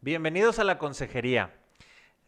Bienvenidos 0.00 0.60
a 0.60 0.64
la 0.64 0.78
consejería. 0.78 1.58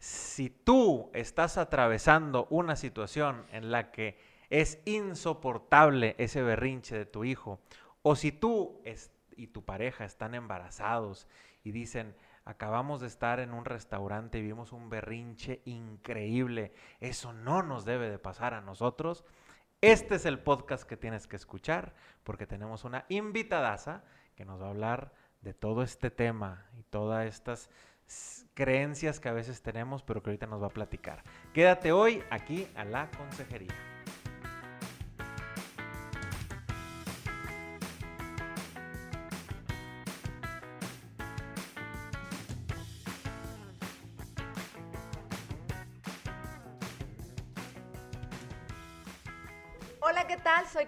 Si 0.00 0.50
tú 0.50 1.08
estás 1.14 1.56
atravesando 1.56 2.48
una 2.50 2.74
situación 2.74 3.46
en 3.52 3.70
la 3.70 3.92
que 3.92 4.18
es 4.48 4.82
insoportable 4.86 6.16
ese 6.18 6.42
berrinche 6.42 6.98
de 6.98 7.06
tu 7.06 7.22
hijo, 7.22 7.60
o 8.02 8.16
si 8.16 8.32
tú 8.32 8.82
y 9.36 9.46
tu 9.46 9.64
pareja 9.64 10.04
están 10.04 10.34
embarazados 10.34 11.28
y 11.62 11.70
dicen, 11.70 12.16
acabamos 12.44 13.02
de 13.02 13.06
estar 13.06 13.38
en 13.38 13.54
un 13.54 13.64
restaurante 13.64 14.38
y 14.38 14.42
vimos 14.42 14.72
un 14.72 14.90
berrinche 14.90 15.62
increíble, 15.64 16.72
eso 16.98 17.32
no 17.32 17.62
nos 17.62 17.84
debe 17.84 18.10
de 18.10 18.18
pasar 18.18 18.52
a 18.52 18.60
nosotros, 18.60 19.24
este 19.80 20.16
es 20.16 20.26
el 20.26 20.40
podcast 20.40 20.82
que 20.82 20.96
tienes 20.96 21.28
que 21.28 21.36
escuchar 21.36 21.94
porque 22.24 22.48
tenemos 22.48 22.82
una 22.82 23.06
invitadaza 23.08 24.02
que 24.34 24.44
nos 24.44 24.60
va 24.60 24.66
a 24.66 24.70
hablar 24.70 25.12
de 25.42 25.54
todo 25.54 25.82
este 25.82 26.10
tema 26.10 26.66
y 26.78 26.82
todas 26.84 27.26
estas 27.26 27.70
creencias 28.54 29.20
que 29.20 29.28
a 29.28 29.32
veces 29.32 29.62
tenemos, 29.62 30.02
pero 30.02 30.22
que 30.22 30.30
ahorita 30.30 30.46
nos 30.46 30.62
va 30.62 30.66
a 30.66 30.70
platicar. 30.70 31.22
Quédate 31.54 31.92
hoy 31.92 32.22
aquí 32.30 32.66
a 32.74 32.84
la 32.84 33.10
consejería. 33.10 33.89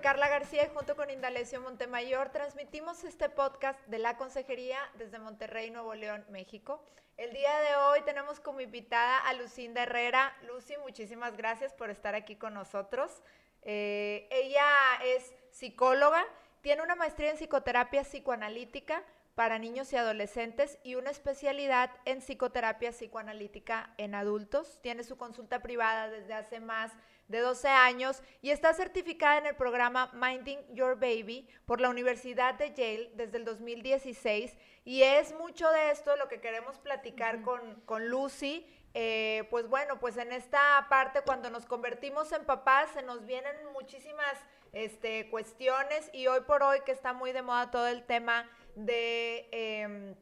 Carla 0.03 0.29
García 0.29 0.65
y 0.65 0.75
junto 0.75 0.97
con 0.97 1.11
Indalecio 1.11 1.61
Montemayor 1.61 2.31
transmitimos 2.31 3.05
este 3.05 3.29
podcast 3.29 3.79
de 3.87 4.01
la 4.01 4.17
Consejería 4.17 4.79
desde 4.99 5.21
Monterrey, 5.21 5.71
Nuevo 5.71 5.95
León, 5.95 6.27
México. 6.29 6.85
El 7.17 7.33
día 7.33 7.57
de 7.61 7.77
hoy 7.77 8.01
tenemos 8.03 8.41
como 8.41 8.61
invitada 8.61 9.19
a 9.19 9.33
Lucinda 9.35 9.85
Herrera. 9.85 10.37
Lucy, 10.43 10.77
muchísimas 10.79 11.37
gracias 11.37 11.73
por 11.73 11.89
estar 11.89 12.17
aquí 12.17 12.35
con 12.35 12.53
nosotros. 12.53 13.23
Eh, 13.63 14.27
ella 14.33 14.67
es 15.05 15.33
psicóloga, 15.53 16.25
tiene 16.63 16.83
una 16.83 16.97
maestría 16.97 17.31
en 17.31 17.37
psicoterapia 17.37 18.03
psicoanalítica 18.03 19.05
para 19.35 19.59
niños 19.59 19.93
y 19.93 19.97
adolescentes 19.97 20.79
y 20.85 20.95
una 20.97 21.11
especialidad 21.11 21.91
en 22.05 22.21
psicoterapia 22.21 22.93
psicoanalítica 22.93 23.95
en 23.97 24.15
adultos. 24.15 24.79
Tiene 24.83 25.05
su 25.05 25.17
consulta 25.17 25.61
privada 25.63 26.09
desde 26.09 26.35
hace 26.35 26.61
más 26.61 26.93
de 27.29 27.41
12 27.41 27.69
años 27.69 28.23
y 28.43 28.51
está 28.51 28.75
certificada 28.75 29.39
en 29.39 29.47
el 29.47 29.57
programa 29.57 30.11
Minding 30.13 30.61
Your 30.75 30.97
Baby 30.97 31.49
por 31.65 31.81
la 31.81 31.89
Universidad 31.89 32.55
de 32.55 32.75
Yale 32.75 33.11
desde 33.15 33.39
el 33.39 33.45
2016 33.45 34.57
y 34.85 35.03
es 35.03 35.33
mucho 35.35 35.71
de 35.71 35.91
esto 35.91 36.17
lo 36.17 36.29
que 36.29 36.41
queremos 36.41 36.79
platicar 36.79 37.43
con, 37.43 37.81
con 37.87 38.09
Lucy. 38.09 38.67
Eh, 38.95 39.49
pues 39.49 39.69
bueno, 39.69 39.99
pues 39.99 40.19
en 40.19 40.33
esta 40.33 40.87
parte 40.91 41.23
cuando 41.23 41.49
nos 41.49 41.65
convertimos 41.65 42.31
en 42.33 42.45
papás 42.45 42.91
se 42.93 43.03
nos 43.03 43.25
vienen 43.25 43.55
muchísimas 43.73 44.35
este, 44.73 45.31
cuestiones 45.31 46.11
y 46.13 46.27
hoy 46.27 46.41
por 46.41 46.63
hoy 46.63 46.81
que 46.85 46.93
está 46.93 47.15
muy 47.15 47.33
de 47.33 47.41
moda 47.41 47.71
todo 47.71 47.89
el 47.89 48.05
tema 48.05 48.51
de... 48.75 49.49
Em, 49.53 50.15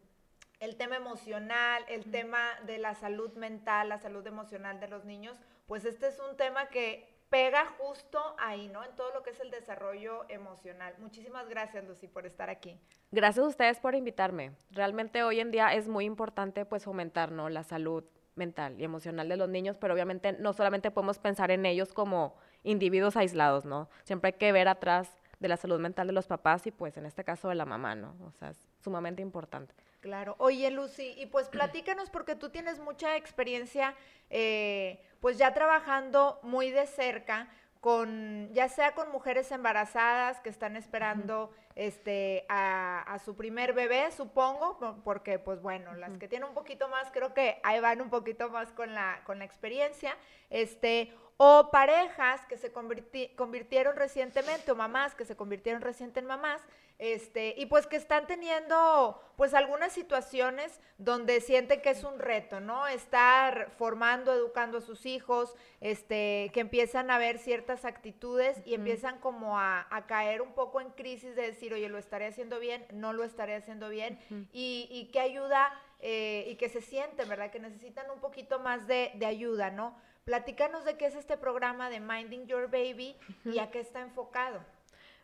el 0.60 0.76
tema 0.76 0.96
emocional, 0.96 1.84
el 1.88 2.10
tema 2.10 2.38
de 2.66 2.76
la 2.76 2.94
salud 2.94 3.32
mental, 3.32 3.88
la 3.88 3.98
salud 3.98 4.26
emocional 4.26 4.78
de 4.78 4.88
los 4.88 5.06
niños, 5.06 5.38
pues 5.66 5.86
este 5.86 6.08
es 6.08 6.20
un 6.20 6.36
tema 6.36 6.68
que 6.68 7.08
pega 7.30 7.64
justo 7.78 8.18
ahí, 8.38 8.68
¿no? 8.68 8.84
En 8.84 8.94
todo 8.94 9.10
lo 9.14 9.22
que 9.22 9.30
es 9.30 9.40
el 9.40 9.50
desarrollo 9.50 10.26
emocional. 10.28 10.94
Muchísimas 10.98 11.48
gracias, 11.48 11.84
Lucy, 11.84 12.08
por 12.08 12.26
estar 12.26 12.50
aquí. 12.50 12.78
Gracias 13.10 13.44
a 13.44 13.48
ustedes 13.48 13.78
por 13.78 13.94
invitarme. 13.94 14.52
Realmente 14.70 15.22
hoy 15.22 15.40
en 15.40 15.50
día 15.50 15.72
es 15.72 15.88
muy 15.88 16.04
importante 16.04 16.66
pues 16.66 16.84
fomentar, 16.84 17.32
¿no? 17.32 17.48
La 17.48 17.62
salud 17.62 18.04
mental 18.34 18.78
y 18.78 18.84
emocional 18.84 19.28
de 19.28 19.36
los 19.36 19.48
niños, 19.48 19.78
pero 19.78 19.94
obviamente 19.94 20.32
no 20.34 20.52
solamente 20.52 20.90
podemos 20.90 21.18
pensar 21.18 21.50
en 21.50 21.64
ellos 21.66 21.92
como 21.92 22.34
individuos 22.64 23.16
aislados, 23.16 23.64
¿no? 23.64 23.88
Siempre 24.02 24.28
hay 24.28 24.38
que 24.38 24.52
ver 24.52 24.68
atrás 24.68 25.10
de 25.40 25.48
la 25.48 25.56
salud 25.56 25.80
mental 25.80 26.06
de 26.06 26.12
los 26.12 26.26
papás 26.26 26.66
y 26.66 26.70
pues 26.70 26.96
en 26.96 27.06
este 27.06 27.24
caso 27.24 27.48
de 27.48 27.54
la 27.54 27.64
mamá, 27.64 27.94
¿no? 27.94 28.14
O 28.26 28.30
sea, 28.32 28.50
es 28.50 28.58
sumamente 28.84 29.22
importante. 29.22 29.74
Claro. 30.00 30.36
Oye, 30.38 30.70
Lucy, 30.70 31.14
y 31.18 31.26
pues 31.26 31.48
platícanos 31.48 32.10
porque 32.10 32.36
tú 32.36 32.50
tienes 32.50 32.78
mucha 32.78 33.16
experiencia, 33.16 33.94
eh, 34.28 35.02
pues 35.20 35.38
ya 35.38 35.52
trabajando 35.52 36.38
muy 36.42 36.70
de 36.70 36.86
cerca 36.86 37.48
con, 37.80 38.50
ya 38.52 38.68
sea 38.68 38.94
con 38.94 39.10
mujeres 39.10 39.50
embarazadas 39.50 40.40
que 40.40 40.50
están 40.50 40.76
esperando 40.76 41.50
este, 41.74 42.44
a, 42.50 43.18
su 43.24 43.34
primer 43.36 43.72
bebé, 43.72 44.10
supongo, 44.10 45.00
porque 45.02 45.38
pues 45.38 45.62
bueno, 45.62 45.94
las 45.94 46.16
que 46.18 46.28
tienen 46.28 46.48
un 46.48 46.54
poquito 46.54 46.88
más, 46.88 47.10
creo 47.10 47.32
que 47.32 47.58
ahí 47.62 47.80
van 47.80 48.02
un 48.02 48.10
poquito 48.10 48.50
más 48.50 48.70
con 48.72 48.94
la, 48.94 49.22
con 49.24 49.38
la 49.38 49.46
experiencia, 49.46 50.14
este, 50.50 51.14
o 51.42 51.70
parejas 51.70 52.44
que 52.50 52.58
se 52.58 52.70
convirtieron 52.70 53.96
recientemente, 53.96 54.72
o 54.72 54.76
mamás 54.76 55.14
que 55.14 55.24
se 55.24 55.36
convirtieron 55.36 55.80
recientemente 55.80 56.20
en 56.20 56.26
mamás, 56.26 56.60
este, 56.98 57.54
y 57.56 57.64
pues 57.64 57.86
que 57.86 57.96
están 57.96 58.26
teniendo 58.26 59.18
pues 59.36 59.54
algunas 59.54 59.90
situaciones 59.90 60.78
donde 60.98 61.40
sienten 61.40 61.80
que 61.80 61.88
es 61.88 62.04
un 62.04 62.18
reto, 62.18 62.60
¿no? 62.60 62.86
Estar 62.86 63.70
formando, 63.78 64.34
educando 64.34 64.76
a 64.76 64.80
sus 64.82 65.06
hijos, 65.06 65.56
este, 65.80 66.50
que 66.52 66.60
empiezan 66.60 67.10
a 67.10 67.16
ver 67.16 67.38
ciertas 67.38 67.86
actitudes 67.86 68.60
y 68.66 68.74
empiezan 68.74 69.18
como 69.18 69.58
a, 69.58 69.86
caer 70.08 70.42
un 70.42 70.52
poco 70.52 70.82
en 70.82 70.90
crisis 70.90 71.34
de 71.36 71.42
decir, 71.42 71.72
oye, 71.72 71.88
lo 71.88 71.96
estaré 71.96 72.26
haciendo 72.26 72.60
bien, 72.60 72.84
no 72.92 73.14
lo 73.14 73.24
estaré 73.24 73.54
haciendo 73.54 73.88
bien, 73.88 74.18
y, 74.52 74.88
y 74.90 75.06
que 75.06 75.20
ayuda 75.20 75.72
eh, 76.00 76.46
y 76.48 76.56
que 76.56 76.68
se 76.68 76.80
sienten, 76.80 77.28
¿verdad? 77.28 77.50
Que 77.50 77.60
necesitan 77.60 78.10
un 78.10 78.20
poquito 78.20 78.58
más 78.58 78.86
de, 78.86 79.12
de 79.14 79.26
ayuda, 79.26 79.70
¿no? 79.70 79.96
Platícanos 80.24 80.84
de 80.84 80.96
qué 80.96 81.06
es 81.06 81.14
este 81.14 81.36
programa 81.36 81.90
de 81.90 82.00
Minding 82.00 82.46
Your 82.46 82.70
Baby 82.70 83.16
y 83.44 83.58
a 83.58 83.70
qué 83.70 83.80
está 83.80 84.00
enfocado. 84.00 84.60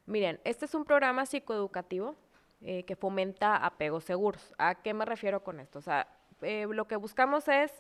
Miren, 0.07 0.41
este 0.45 0.65
es 0.65 0.75
un 0.75 0.85
programa 0.85 1.27
psicoeducativo 1.27 2.17
eh, 2.63 2.85
que 2.85 2.97
fomenta 2.97 3.57
apegos 3.57 4.05
seguros. 4.05 4.55
¿A 4.57 4.77
qué 4.77 4.95
me 4.95 5.05
refiero 5.05 5.45
con 5.45 5.61
esto? 5.61 5.79
O 5.79 5.83
sea, 5.83 6.09
eh, 6.43 6.67
lo 6.71 6.87
que 6.87 6.97
buscamos 6.97 7.49
es 7.49 7.73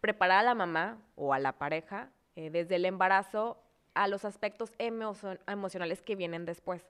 preparar 0.00 0.38
a 0.38 0.42
la 0.42 0.54
mamá 0.54 0.98
o 1.16 1.34
a 1.34 1.38
la 1.38 1.58
pareja 1.58 2.10
eh, 2.36 2.48
desde 2.50 2.76
el 2.76 2.84
embarazo 2.84 3.62
a 3.94 4.06
los 4.06 4.24
aspectos 4.24 4.72
emocionales 4.78 6.00
que 6.00 6.16
vienen 6.16 6.44
después. 6.44 6.82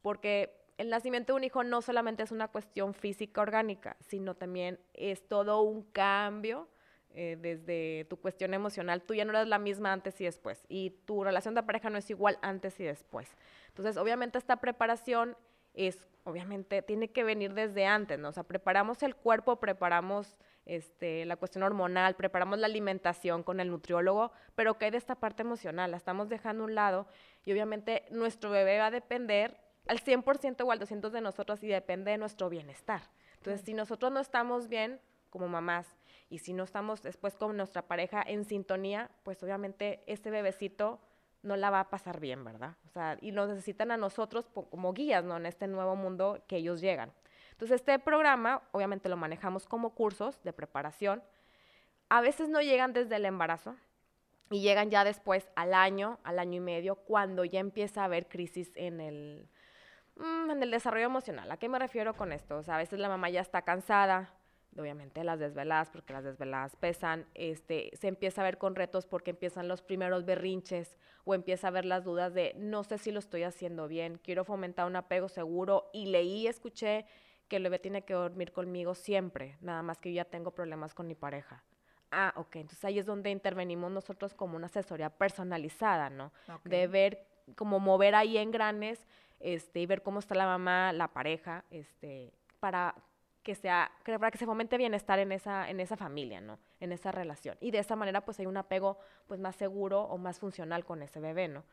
Porque 0.00 0.57
el 0.78 0.90
nacimiento 0.90 1.32
de 1.32 1.36
un 1.36 1.44
hijo 1.44 1.64
no 1.64 1.82
solamente 1.82 2.22
es 2.22 2.30
una 2.30 2.48
cuestión 2.48 2.94
física 2.94 3.42
orgánica, 3.42 3.96
sino 4.00 4.34
también 4.34 4.78
es 4.94 5.26
todo 5.26 5.60
un 5.60 5.82
cambio 5.82 6.68
eh, 7.10 7.36
desde 7.40 8.04
tu 8.08 8.16
cuestión 8.18 8.54
emocional, 8.54 9.02
tú 9.02 9.12
ya 9.12 9.24
no 9.24 9.32
eres 9.32 9.48
la 9.48 9.58
misma 9.58 9.92
antes 9.92 10.20
y 10.20 10.24
después. 10.24 10.64
Y 10.68 10.90
tu 11.04 11.24
relación 11.24 11.54
de 11.54 11.64
pareja 11.64 11.90
no 11.90 11.98
es 11.98 12.08
igual 12.10 12.38
antes 12.42 12.78
y 12.78 12.84
después. 12.84 13.28
Entonces, 13.68 13.96
obviamente 13.96 14.38
esta 14.38 14.56
preparación 14.58 15.36
es, 15.74 16.06
obviamente, 16.22 16.80
tiene 16.82 17.10
que 17.10 17.24
venir 17.24 17.54
desde 17.54 17.86
antes, 17.86 18.20
¿no? 18.20 18.28
O 18.28 18.32
sea, 18.32 18.44
preparamos 18.44 19.02
el 19.02 19.16
cuerpo, 19.16 19.56
preparamos 19.56 20.38
este, 20.64 21.24
la 21.24 21.36
cuestión 21.36 21.64
hormonal, 21.64 22.14
preparamos 22.14 22.58
la 22.58 22.66
alimentación 22.66 23.42
con 23.42 23.58
el 23.58 23.70
nutriólogo, 23.70 24.30
pero 24.54 24.78
¿qué 24.78 24.84
hay 24.84 24.90
de 24.92 24.98
esta 24.98 25.16
parte 25.16 25.42
emocional? 25.42 25.90
La 25.90 25.96
estamos 25.96 26.28
dejando 26.28 26.62
a 26.62 26.66
un 26.66 26.74
lado 26.76 27.08
y 27.44 27.52
obviamente 27.52 28.04
nuestro 28.10 28.50
bebé 28.50 28.78
va 28.78 28.86
a 28.86 28.90
depender 28.92 29.56
al 29.88 30.00
100% 30.00 30.64
o 30.64 30.70
al 30.70 30.78
200% 30.78 31.10
de 31.10 31.20
nosotros 31.20 31.62
y 31.62 31.68
depende 31.68 32.12
de 32.12 32.18
nuestro 32.18 32.48
bienestar. 32.48 33.02
Entonces, 33.36 33.62
si 33.64 33.74
nosotros 33.74 34.12
no 34.12 34.20
estamos 34.20 34.68
bien 34.68 35.00
como 35.30 35.48
mamás, 35.48 35.98
y 36.30 36.38
si 36.38 36.52
no 36.52 36.64
estamos 36.64 37.02
después 37.02 37.34
con 37.36 37.56
nuestra 37.56 37.82
pareja 37.82 38.22
en 38.26 38.44
sintonía, 38.44 39.10
pues 39.22 39.42
obviamente 39.42 40.02
este 40.06 40.30
bebecito 40.30 41.00
no 41.42 41.56
la 41.56 41.70
va 41.70 41.80
a 41.80 41.90
pasar 41.90 42.20
bien, 42.20 42.44
¿verdad? 42.44 42.76
O 42.86 42.90
sea, 42.90 43.16
y 43.20 43.32
nos 43.32 43.48
necesitan 43.48 43.90
a 43.90 43.96
nosotros 43.96 44.50
como 44.70 44.92
guías, 44.92 45.24
¿no? 45.24 45.36
En 45.36 45.46
este 45.46 45.66
nuevo 45.66 45.96
mundo 45.96 46.42
que 46.46 46.56
ellos 46.56 46.80
llegan. 46.80 47.12
Entonces, 47.52 47.76
este 47.76 47.98
programa, 47.98 48.62
obviamente 48.72 49.08
lo 49.08 49.16
manejamos 49.16 49.66
como 49.66 49.94
cursos 49.94 50.42
de 50.42 50.52
preparación. 50.52 51.22
A 52.08 52.20
veces 52.20 52.48
no 52.48 52.60
llegan 52.60 52.92
desde 52.92 53.16
el 53.16 53.24
embarazo 53.24 53.76
y 54.50 54.60
llegan 54.60 54.90
ya 54.90 55.04
después 55.04 55.48
al 55.56 55.74
año, 55.74 56.18
al 56.24 56.38
año 56.38 56.56
y 56.56 56.60
medio, 56.60 56.96
cuando 56.96 57.44
ya 57.44 57.60
empieza 57.60 58.02
a 58.02 58.04
haber 58.04 58.28
crisis 58.28 58.70
en 58.74 59.00
el, 59.00 59.48
mm, 60.18 60.50
en 60.50 60.62
el 60.62 60.70
desarrollo 60.70 61.06
emocional. 61.06 61.50
¿A 61.50 61.56
qué 61.56 61.68
me 61.68 61.78
refiero 61.78 62.14
con 62.14 62.32
esto? 62.32 62.58
O 62.58 62.62
sea, 62.62 62.74
a 62.74 62.78
veces 62.78 62.98
la 62.98 63.08
mamá 63.08 63.30
ya 63.30 63.40
está 63.40 63.62
cansada, 63.62 64.32
obviamente 64.76 65.24
las 65.24 65.38
desveladas, 65.38 65.90
porque 65.90 66.12
las 66.12 66.24
desveladas 66.24 66.76
pesan, 66.76 67.26
este, 67.34 67.90
se 67.94 68.08
empieza 68.08 68.40
a 68.42 68.44
ver 68.44 68.58
con 68.58 68.74
retos 68.74 69.06
porque 69.06 69.30
empiezan 69.30 69.68
los 69.68 69.82
primeros 69.82 70.24
berrinches 70.24 70.96
o 71.24 71.34
empieza 71.34 71.68
a 71.68 71.70
ver 71.70 71.84
las 71.84 72.04
dudas 72.04 72.34
de 72.34 72.54
no 72.56 72.84
sé 72.84 72.98
si 72.98 73.10
lo 73.10 73.18
estoy 73.18 73.42
haciendo 73.42 73.88
bien, 73.88 74.20
quiero 74.22 74.44
fomentar 74.44 74.86
un 74.86 74.96
apego 74.96 75.28
seguro 75.28 75.90
y 75.92 76.06
leí, 76.06 76.46
escuché 76.46 77.06
que 77.48 77.56
el 77.56 77.62
bebé 77.64 77.78
tiene 77.78 78.02
que 78.02 78.14
dormir 78.14 78.52
conmigo 78.52 78.94
siempre, 78.94 79.56
nada 79.60 79.82
más 79.82 79.98
que 79.98 80.12
yo 80.12 80.16
ya 80.16 80.24
tengo 80.24 80.50
problemas 80.52 80.94
con 80.94 81.06
mi 81.06 81.14
pareja. 81.14 81.64
Ah, 82.10 82.32
ok, 82.36 82.56
entonces 82.56 82.84
ahí 82.84 82.98
es 82.98 83.06
donde 83.06 83.30
intervenimos 83.30 83.90
nosotros 83.90 84.34
como 84.34 84.56
una 84.56 84.66
asesoría 84.66 85.10
personalizada, 85.10 86.08
¿no? 86.08 86.32
De 86.64 86.86
ver, 86.86 87.26
como 87.54 87.80
mover 87.80 88.14
ahí 88.14 88.38
en 88.38 88.50
granes, 88.50 89.06
este, 89.40 89.80
y 89.80 89.86
ver 89.86 90.02
cómo 90.02 90.18
está 90.18 90.34
la 90.34 90.46
mamá, 90.46 90.92
la 90.92 91.08
pareja, 91.08 91.64
este, 91.70 92.32
para 92.60 92.94
que 93.42 93.54
sea, 93.54 93.90
para 94.04 94.30
que 94.30 94.38
se 94.38 94.46
fomente 94.46 94.76
bienestar 94.76 95.18
en 95.18 95.32
esa, 95.32 95.70
en 95.70 95.80
esa 95.80 95.96
familia, 95.96 96.40
¿no? 96.40 96.58
En 96.80 96.92
esa 96.92 97.12
relación. 97.12 97.56
Y 97.60 97.70
de 97.70 97.78
esa 97.78 97.96
manera, 97.96 98.24
pues 98.24 98.38
hay 98.40 98.46
un 98.46 98.56
apego 98.56 98.98
pues 99.26 99.40
más 99.40 99.56
seguro 99.56 100.02
o 100.02 100.18
más 100.18 100.38
funcional 100.38 100.84
con 100.84 101.02
ese 101.02 101.20
bebé, 101.20 101.48
¿no? 101.48 101.64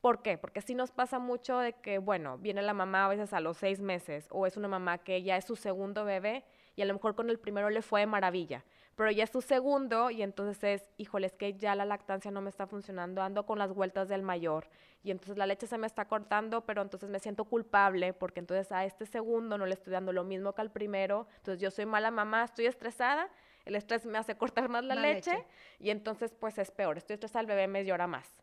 ¿Por 0.00 0.22
qué? 0.22 0.38
Porque 0.38 0.60
sí 0.60 0.74
nos 0.74 0.92
pasa 0.92 1.18
mucho 1.18 1.58
de 1.58 1.72
que, 1.74 1.98
bueno, 1.98 2.38
viene 2.38 2.62
la 2.62 2.74
mamá 2.74 3.06
a 3.06 3.08
veces 3.08 3.32
a 3.32 3.40
los 3.40 3.56
seis 3.56 3.80
meses 3.80 4.28
o 4.30 4.46
es 4.46 4.56
una 4.56 4.68
mamá 4.68 4.98
que 4.98 5.22
ya 5.22 5.36
es 5.36 5.44
su 5.44 5.56
segundo 5.56 6.04
bebé 6.04 6.44
y 6.76 6.82
a 6.82 6.84
lo 6.84 6.94
mejor 6.94 7.14
con 7.14 7.30
el 7.30 7.38
primero 7.38 7.70
le 7.70 7.82
fue 7.82 8.00
de 8.00 8.06
maravilla, 8.06 8.64
pero 8.96 9.10
ya 9.10 9.24
es 9.24 9.30
su 9.30 9.42
segundo 9.42 10.10
y 10.10 10.22
entonces 10.22 10.64
es, 10.64 10.90
híjole, 10.96 11.26
es 11.26 11.34
que 11.34 11.54
ya 11.54 11.74
la 11.74 11.84
lactancia 11.84 12.30
no 12.30 12.40
me 12.40 12.50
está 12.50 12.66
funcionando, 12.66 13.22
ando 13.22 13.44
con 13.46 13.58
las 13.58 13.72
vueltas 13.72 14.08
del 14.08 14.22
mayor. 14.22 14.68
Y 15.02 15.10
entonces 15.10 15.36
la 15.36 15.46
leche 15.46 15.66
se 15.66 15.78
me 15.78 15.86
está 15.86 16.06
cortando, 16.06 16.64
pero 16.64 16.82
entonces 16.82 17.08
me 17.10 17.20
siento 17.20 17.44
culpable 17.44 18.14
porque 18.14 18.40
entonces 18.40 18.72
a 18.72 18.84
este 18.84 19.06
segundo 19.06 19.58
no 19.58 19.66
le 19.66 19.74
estoy 19.74 19.92
dando 19.92 20.12
lo 20.12 20.24
mismo 20.24 20.52
que 20.54 20.62
al 20.62 20.72
primero, 20.72 21.28
entonces 21.36 21.60
yo 21.60 21.70
soy 21.70 21.86
mala 21.86 22.10
mamá, 22.10 22.44
estoy 22.44 22.66
estresada, 22.66 23.28
el 23.66 23.76
estrés 23.76 24.06
me 24.06 24.18
hace 24.18 24.36
cortar 24.38 24.68
más 24.68 24.82
la 24.84 24.94
La 24.94 25.02
leche, 25.02 25.30
leche. 25.32 25.46
y 25.78 25.90
entonces 25.90 26.32
pues 26.32 26.58
es 26.58 26.70
peor, 26.70 26.96
estoy 26.96 27.14
estresada, 27.14 27.42
el 27.42 27.46
bebé 27.46 27.68
me 27.68 27.84
llora 27.84 28.06
más 28.06 28.42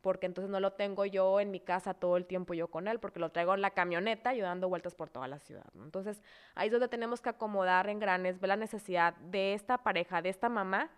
porque 0.00 0.26
entonces 0.26 0.50
no 0.50 0.60
lo 0.60 0.72
tengo 0.72 1.04
yo 1.04 1.40
en 1.40 1.50
mi 1.50 1.60
casa 1.60 1.94
todo 1.94 2.16
el 2.16 2.26
tiempo 2.26 2.54
yo 2.54 2.68
con 2.68 2.88
él, 2.88 2.98
porque 3.00 3.20
lo 3.20 3.30
traigo 3.30 3.54
en 3.54 3.60
la 3.60 3.70
camioneta 3.70 4.34
y 4.34 4.40
dando 4.40 4.68
vueltas 4.68 4.94
por 4.94 5.10
toda 5.10 5.28
la 5.28 5.38
ciudad. 5.38 5.66
Entonces, 5.74 6.22
ahí 6.54 6.68
es 6.68 6.72
donde 6.72 6.88
tenemos 6.88 7.20
que 7.20 7.28
acomodar 7.28 7.88
en 7.88 7.98
granes, 7.98 8.40
ver 8.40 8.48
la 8.48 8.56
necesidad 8.56 9.14
de 9.16 9.54
esta 9.54 9.78
pareja, 9.78 10.22
de 10.22 10.30
esta 10.30 10.48
mamá, 10.48 10.90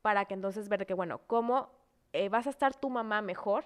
para 0.00 0.24
que 0.24 0.34
entonces 0.34 0.68
ver 0.68 0.86
que, 0.86 0.94
bueno, 0.94 1.20
cómo 1.26 1.70
eh, 2.12 2.28
vas 2.28 2.46
a 2.46 2.50
estar 2.50 2.74
tu 2.74 2.90
mamá 2.90 3.22
mejor, 3.22 3.64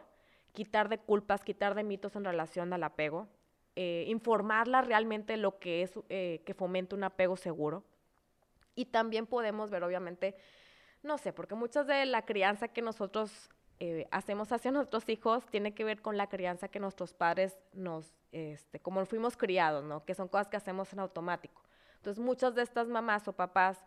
quitar 0.53 0.89
de 0.89 0.99
culpas, 0.99 1.45
quitar 1.45 1.75
de 1.75 1.85
mitos 1.85 2.17
en 2.17 2.25
relación 2.25 2.73
al 2.73 2.83
apego, 2.83 3.29
eh, 3.77 4.05
informarla 4.09 4.83
realmente 4.83 5.37
lo 5.37 5.59
que 5.59 5.83
es 5.83 5.99
eh, 6.09 6.43
que 6.45 6.55
fomente 6.55 6.95
un 6.95 7.05
apego 7.05 7.37
seguro. 7.37 7.85
Y 8.75 8.87
también 8.87 9.27
podemos 9.27 9.71
ver, 9.71 9.85
obviamente, 9.85 10.37
no 11.03 11.19
sé, 11.19 11.33
porque 11.33 11.55
muchas 11.55 11.87
de 11.87 12.05
la 12.07 12.25
crianza 12.25 12.69
que 12.69 12.83
nosotros 12.83 13.51
eh, 13.79 14.07
hacemos 14.11 14.53
hacia 14.53 14.71
nuestros 14.71 15.09
hijos 15.09 15.45
tiene 15.47 15.75
que 15.75 15.85
ver 15.85 16.01
con 16.01 16.17
la 16.17 16.29
crianza 16.29 16.69
que 16.69 16.81
nuestros 16.81 17.13
padres 17.13 17.59
nos, 17.75 18.15
este, 18.33 18.81
como 18.81 19.05
fuimos 19.05 19.37
criados, 19.37 19.85
¿no? 19.85 20.05
Que 20.05 20.15
son 20.15 20.29
cosas 20.29 20.49
que 20.49 20.57
hacemos 20.57 20.93
en 20.93 21.01
automático. 21.01 21.63
Entonces, 21.97 22.23
muchas 22.25 22.55
de 22.55 22.63
estas 22.63 22.89
mamás 22.89 23.29
o 23.29 23.33
papás 23.35 23.85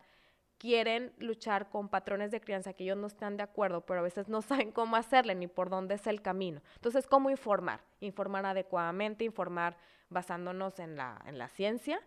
quieren 0.60 1.14
luchar 1.18 1.70
con 1.70 1.90
patrones 1.90 2.32
de 2.32 2.42
crianza 2.42 2.74
que 2.74 2.84
ellos 2.84 2.98
no 2.98 3.08
están 3.08 3.38
de 3.38 3.44
acuerdo, 3.44 3.82
pero 3.82 4.02
a 4.02 4.04
veces 4.04 4.30
no 4.30 4.42
saben 4.44 4.72
cómo 4.72 4.96
hacerle 4.96 5.34
ni 5.34 5.48
por 5.48 5.70
dónde 5.70 5.96
es 5.96 6.06
el 6.06 6.22
camino. 6.22 6.62
Entonces, 6.76 7.08
¿cómo 7.08 7.30
informar? 7.30 7.82
Informar 8.00 8.46
adecuadamente, 8.46 9.24
informar 9.24 9.78
basándonos 10.10 10.80
en 10.80 10.96
la, 10.98 11.22
en 11.26 11.38
la 11.38 11.48
ciencia 11.48 12.00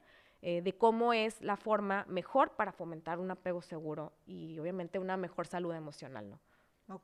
eh, 0.42 0.60
de 0.60 0.76
cómo 0.76 1.12
es 1.12 1.40
la 1.40 1.56
forma 1.56 2.04
mejor 2.08 2.50
para 2.56 2.72
fomentar 2.72 3.18
un 3.18 3.30
apego 3.30 3.62
seguro 3.62 4.12
y 4.26 4.58
obviamente 4.58 4.98
una 4.98 5.16
mejor 5.16 5.46
salud 5.46 5.72
emocional, 5.74 6.28
¿no? 6.28 6.40
Ok. 6.88 7.02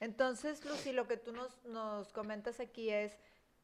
Entonces, 0.00 0.64
Lucy, 0.64 0.92
lo 0.92 1.06
que 1.06 1.16
tú 1.16 1.32
nos, 1.32 1.64
nos 1.64 2.12
comentas 2.12 2.60
aquí 2.60 2.90
es, 2.90 3.18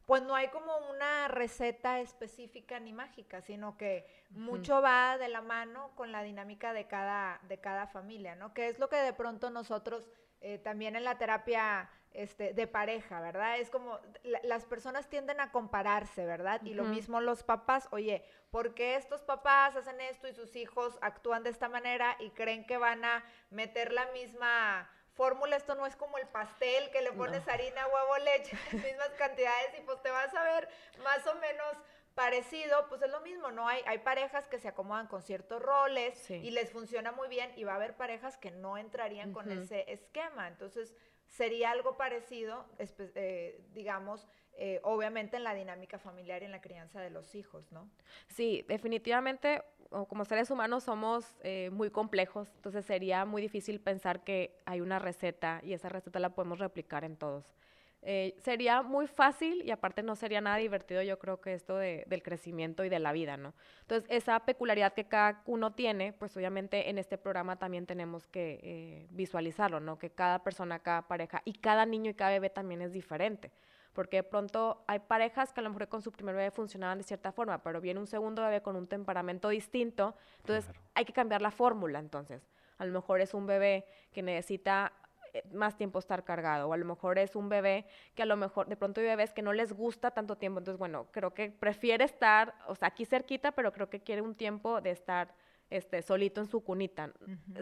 pues 0.05 0.23
no 0.23 0.33
hay 0.35 0.47
como 0.47 0.75
una 0.89 1.27
receta 1.27 1.99
específica 1.99 2.79
ni 2.79 2.93
mágica, 2.93 3.41
sino 3.41 3.77
que 3.77 4.07
mucho 4.31 4.81
va 4.81 5.17
de 5.17 5.27
la 5.27 5.41
mano 5.41 5.91
con 5.95 6.11
la 6.11 6.23
dinámica 6.23 6.73
de 6.73 6.87
cada, 6.87 7.39
de 7.43 7.59
cada 7.59 7.85
familia, 7.87 8.35
¿no? 8.35 8.53
Que 8.53 8.67
es 8.69 8.79
lo 8.79 8.89
que 8.89 8.95
de 8.97 9.13
pronto 9.13 9.49
nosotros 9.51 10.09
eh, 10.41 10.57
también 10.57 10.95
en 10.95 11.03
la 11.03 11.17
terapia 11.17 11.89
este, 12.11 12.53
de 12.53 12.65
pareja, 12.65 13.19
¿verdad? 13.21 13.59
Es 13.59 13.69
como 13.69 13.99
la- 14.23 14.39
las 14.43 14.65
personas 14.65 15.07
tienden 15.09 15.39
a 15.41 15.51
compararse, 15.51 16.25
¿verdad? 16.25 16.59
Y 16.63 16.73
lo 16.73 16.85
mismo 16.85 17.21
los 17.21 17.43
papás, 17.43 17.87
oye, 17.91 18.23
¿por 18.49 18.73
qué 18.73 18.95
estos 18.95 19.21
papás 19.21 19.75
hacen 19.75 20.01
esto 20.01 20.27
y 20.27 20.33
sus 20.33 20.55
hijos 20.55 20.97
actúan 21.01 21.43
de 21.43 21.51
esta 21.51 21.69
manera 21.69 22.15
y 22.19 22.31
creen 22.31 22.65
que 22.65 22.77
van 22.77 23.05
a 23.05 23.23
meter 23.51 23.91
la 23.91 24.07
misma 24.13 24.89
fórmula? 25.13 25.55
Esto 25.55 25.75
no 25.75 25.85
es 25.85 25.95
como 25.95 26.17
el 26.17 26.27
pastel 26.27 26.89
que 26.91 27.01
le 27.01 27.11
pones 27.11 27.47
harina, 27.47 27.87
huevo, 27.87 28.17
leche, 28.19 28.57
las 28.73 28.83
mismas 28.83 29.09
cantidades 29.17 29.77
y 29.77 29.81
pues 29.81 30.01
te 30.01 30.11
vas 30.11 30.33
a 30.33 30.43
ver 30.43 30.69
más 31.03 31.25
o 31.27 31.35
menos 31.35 31.77
parecido, 32.15 32.87
pues 32.89 33.01
es 33.01 33.09
lo 33.09 33.21
mismo, 33.21 33.49
¿no? 33.51 33.67
Hay, 33.67 33.81
hay 33.85 33.99
parejas 33.99 34.47
que 34.47 34.59
se 34.59 34.67
acomodan 34.67 35.07
con 35.07 35.21
ciertos 35.21 35.61
roles 35.61 36.17
Sí. 36.17 36.35
y 36.35 36.51
les 36.51 36.69
funciona 36.71 37.11
muy 37.13 37.29
bien 37.29 37.51
y 37.55 37.63
va 37.63 37.73
a 37.73 37.75
haber 37.75 37.95
parejas 37.95 38.37
que 38.37 38.51
no 38.51 38.77
entrarían 38.77 39.31
con 39.31 39.51
ese 39.51 39.89
esquema. 39.91 40.47
Entonces, 40.49 40.93
sería 41.27 41.71
algo 41.71 41.95
parecido, 41.95 42.65
eh, 42.79 43.61
digamos, 43.73 44.27
eh, 44.59 44.79
obviamente 44.83 45.37
en 45.37 45.43
la 45.45 45.53
dinámica 45.53 45.97
familiar 45.97 46.41
y 46.41 46.45
en 46.45 46.51
la 46.51 46.61
crianza 46.61 46.99
de 47.01 47.09
los 47.09 47.33
hijos, 47.33 47.71
¿no? 47.71 47.89
Sí, 48.27 48.65
definitivamente, 48.67 49.63
como 49.89 50.25
seres 50.25 50.51
humanos 50.51 50.83
somos 50.83 51.35
eh, 51.43 51.69
muy 51.71 51.89
complejos, 51.89 52.49
entonces 52.55 52.85
sería 52.85 53.25
muy 53.25 53.41
difícil 53.41 53.79
pensar 53.79 54.23
que 54.23 54.55
hay 54.65 54.81
una 54.81 54.99
receta 54.99 55.61
y 55.63 55.73
esa 55.73 55.89
receta 55.89 56.19
la 56.19 56.29
podemos 56.35 56.59
replicar 56.59 57.03
en 57.05 57.15
todos. 57.15 57.55
Eh, 58.01 58.33
sería 58.37 58.81
muy 58.81 59.07
fácil 59.07 59.61
y 59.65 59.71
aparte 59.71 60.03
no 60.03 60.15
sería 60.15 60.39
nada 60.39 60.55
divertido, 60.57 61.01
yo 61.01 61.19
creo 61.19 61.41
que 61.41 61.53
esto 61.53 61.77
de- 61.77 62.05
del 62.07 62.23
crecimiento 62.23 62.85
y 62.85 62.89
de 62.89 62.99
la 62.99 63.11
vida, 63.11 63.35
¿no? 63.35 63.53
Entonces, 63.81 64.09
esa 64.09 64.39
peculiaridad 64.45 64.93
que 64.93 65.05
cada 65.05 65.41
uno 65.45 65.73
tiene, 65.73 66.13
pues 66.13 66.35
obviamente 66.37 66.89
en 66.89 66.97
este 66.97 67.17
programa 67.17 67.57
también 67.57 67.85
tenemos 67.85 68.25
que 68.25 68.59
eh, 68.63 69.07
visualizarlo, 69.11 69.81
¿no? 69.81 69.97
Que 69.97 70.09
cada 70.11 70.43
persona, 70.43 70.79
cada 70.79 71.07
pareja 71.09 71.41
y 71.43 71.53
cada 71.53 71.85
niño 71.85 72.11
y 72.11 72.13
cada 72.13 72.31
bebé 72.31 72.49
también 72.49 72.81
es 72.81 72.93
diferente 72.93 73.51
porque 73.93 74.17
de 74.17 74.23
pronto 74.23 74.83
hay 74.87 74.99
parejas 74.99 75.53
que 75.53 75.59
a 75.59 75.63
lo 75.63 75.69
mejor 75.69 75.87
con 75.87 76.01
su 76.01 76.11
primer 76.11 76.35
bebé 76.35 76.51
funcionaban 76.51 76.97
de 76.97 77.03
cierta 77.03 77.31
forma, 77.31 77.61
pero 77.63 77.81
viene 77.81 77.99
un 77.99 78.07
segundo 78.07 78.41
bebé 78.43 78.61
con 78.61 78.75
un 78.75 78.87
temperamento 78.87 79.49
distinto, 79.49 80.15
entonces 80.37 80.65
Claro. 80.65 80.79
hay 80.95 81.05
que 81.05 81.13
cambiar 81.13 81.41
la 81.41 81.51
fórmula 81.51 81.99
entonces. 81.99 82.47
A 82.77 82.85
lo 82.85 82.93
mejor 82.93 83.19
es 83.21 83.33
un 83.33 83.45
bebé 83.45 83.85
que 84.13 84.21
necesita 84.21 84.93
eh, 85.33 85.43
más 85.53 85.75
tiempo 85.77 85.99
estar 85.99 86.23
cargado, 86.23 86.69
o 86.69 86.73
a 86.73 86.77
lo 86.77 86.85
mejor 86.85 87.19
es 87.19 87.35
un 87.35 87.49
bebé 87.49 87.85
que 88.15 88.23
a 88.23 88.25
lo 88.25 88.35
mejor, 88.37 88.67
de 88.67 88.75
pronto 88.75 88.99
hay 89.01 89.07
bebés 89.07 89.33
que 89.33 89.41
no 89.41 89.53
les 89.53 89.73
gusta 89.73 90.11
tanto 90.11 90.37
tiempo, 90.37 90.59
entonces 90.59 90.79
bueno, 90.79 91.07
creo 91.11 91.33
que 91.33 91.51
prefiere 91.51 92.03
estar, 92.05 92.55
o 92.67 92.75
sea, 92.75 92.87
aquí 92.87 93.05
cerquita, 93.05 93.51
pero 93.51 93.71
creo 93.71 93.89
que 93.89 93.99
quiere 94.01 94.21
un 94.21 94.33
tiempo 94.33 94.81
de 94.81 94.91
estar 94.91 95.35
este, 95.69 96.01
solito 96.01 96.41
en 96.41 96.47
su 96.47 96.61
cunita. 96.61 97.11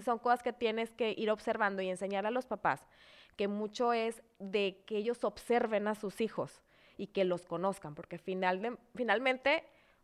Son 0.03 0.19
cosas 0.19 0.43
que 0.43 0.53
tienes 0.53 0.91
que 0.91 1.13
ir 1.17 1.29
observando 1.31 1.81
y 1.81 1.89
enseñar 1.89 2.25
a 2.25 2.31
los 2.31 2.45
papás, 2.45 2.85
que 3.35 3.47
mucho 3.47 3.93
es 3.93 4.23
de 4.39 4.83
que 4.85 4.97
ellos 4.97 5.23
observen 5.23 5.87
a 5.87 5.95
sus 5.95 6.21
hijos 6.21 6.61
y 6.97 7.07
que 7.07 7.25
los 7.25 7.45
conozcan, 7.45 7.93
porque 7.95 8.17
final 8.17 8.61
de- 8.61 8.77
finalmente, 8.95 9.63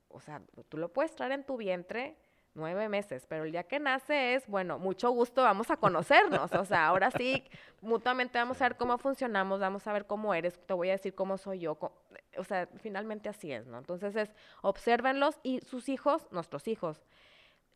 o 0.09 0.19
sea, 0.19 0.41
tú 0.69 0.77
lo 0.77 0.89
puedes 0.93 1.15
traer 1.15 1.31
en 1.31 1.43
tu 1.43 1.57
vientre 1.57 2.15
nueve 2.55 2.87
meses, 2.87 3.25
pero 3.27 3.45
el 3.45 3.51
día 3.51 3.63
que 3.63 3.79
nace 3.79 4.35
es, 4.35 4.45
bueno, 4.47 4.77
mucho 4.77 5.09
gusto, 5.09 5.41
vamos 5.41 5.71
a 5.71 5.77
conocernos, 5.77 6.53
o 6.53 6.65
sea, 6.65 6.85
ahora 6.85 7.09
sí, 7.09 7.43
mutuamente 7.81 8.37
vamos 8.37 8.61
a 8.61 8.65
ver 8.69 8.77
cómo 8.77 8.99
funcionamos, 8.99 9.59
vamos 9.59 9.87
a 9.87 9.93
ver 9.93 10.05
cómo 10.05 10.35
eres, 10.35 10.59
te 10.67 10.73
voy 10.75 10.89
a 10.89 10.91
decir 10.91 11.15
cómo 11.15 11.39
soy 11.39 11.57
yo, 11.61 11.73
co- 11.75 11.99
o 12.37 12.43
sea, 12.43 12.67
finalmente 12.77 13.27
así 13.27 13.51
es, 13.51 13.65
¿no? 13.65 13.79
Entonces 13.79 14.15
es, 14.15 14.35
obsérvenlos 14.61 15.39
y 15.41 15.61
sus 15.61 15.89
hijos, 15.89 16.27
nuestros 16.31 16.67
hijos, 16.67 17.01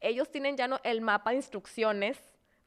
ellos 0.01 0.29
tienen 0.29 0.57
ya 0.57 0.67
no, 0.67 0.79
el 0.83 1.01
mapa 1.01 1.31
de 1.31 1.37
instrucciones 1.37 2.17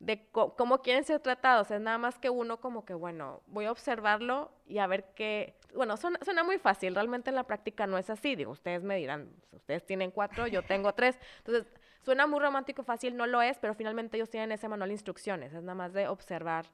de 0.01 0.27
cómo 0.33 0.81
quieren 0.81 1.05
ser 1.05 1.21
tratados. 1.21 1.71
Es 1.71 1.81
nada 1.81 1.99
más 1.99 2.19
que 2.19 2.31
uno 2.31 2.59
como 2.59 2.85
que, 2.85 2.95
bueno, 2.95 3.43
voy 3.47 3.67
a 3.67 3.73
observarlo 3.73 4.51
y 4.67 4.79
a 4.79 4.87
ver 4.87 5.13
qué... 5.15 5.55
Bueno, 5.75 5.97
suena, 5.97 6.19
suena 6.25 6.43
muy 6.43 6.59
fácil, 6.59 6.95
realmente 6.95 7.31
en 7.31 7.37
la 7.37 7.45
práctica 7.45 7.87
no 7.87 7.99
es 7.99 8.09
así. 8.09 8.35
Ustedes 8.47 8.83
me 8.83 8.97
dirán, 8.97 9.31
ustedes 9.53 9.85
tienen 9.85 10.11
cuatro, 10.11 10.47
yo 10.47 10.63
tengo 10.63 10.95
tres. 10.95 11.19
Entonces, 11.39 11.67
suena 12.03 12.27
muy 12.27 12.41
romántico, 12.41 12.83
fácil, 12.83 13.17
no 13.17 13.27
lo 13.27 13.43
es, 13.43 13.59
pero 13.59 13.75
finalmente 13.75 14.17
ellos 14.17 14.31
tienen 14.31 14.53
ese 14.53 14.69
manual 14.69 14.89
de 14.89 14.95
instrucciones. 14.95 15.53
Es 15.53 15.63
nada 15.63 15.75
más 15.75 15.93
de 15.93 16.09
observar 16.09 16.65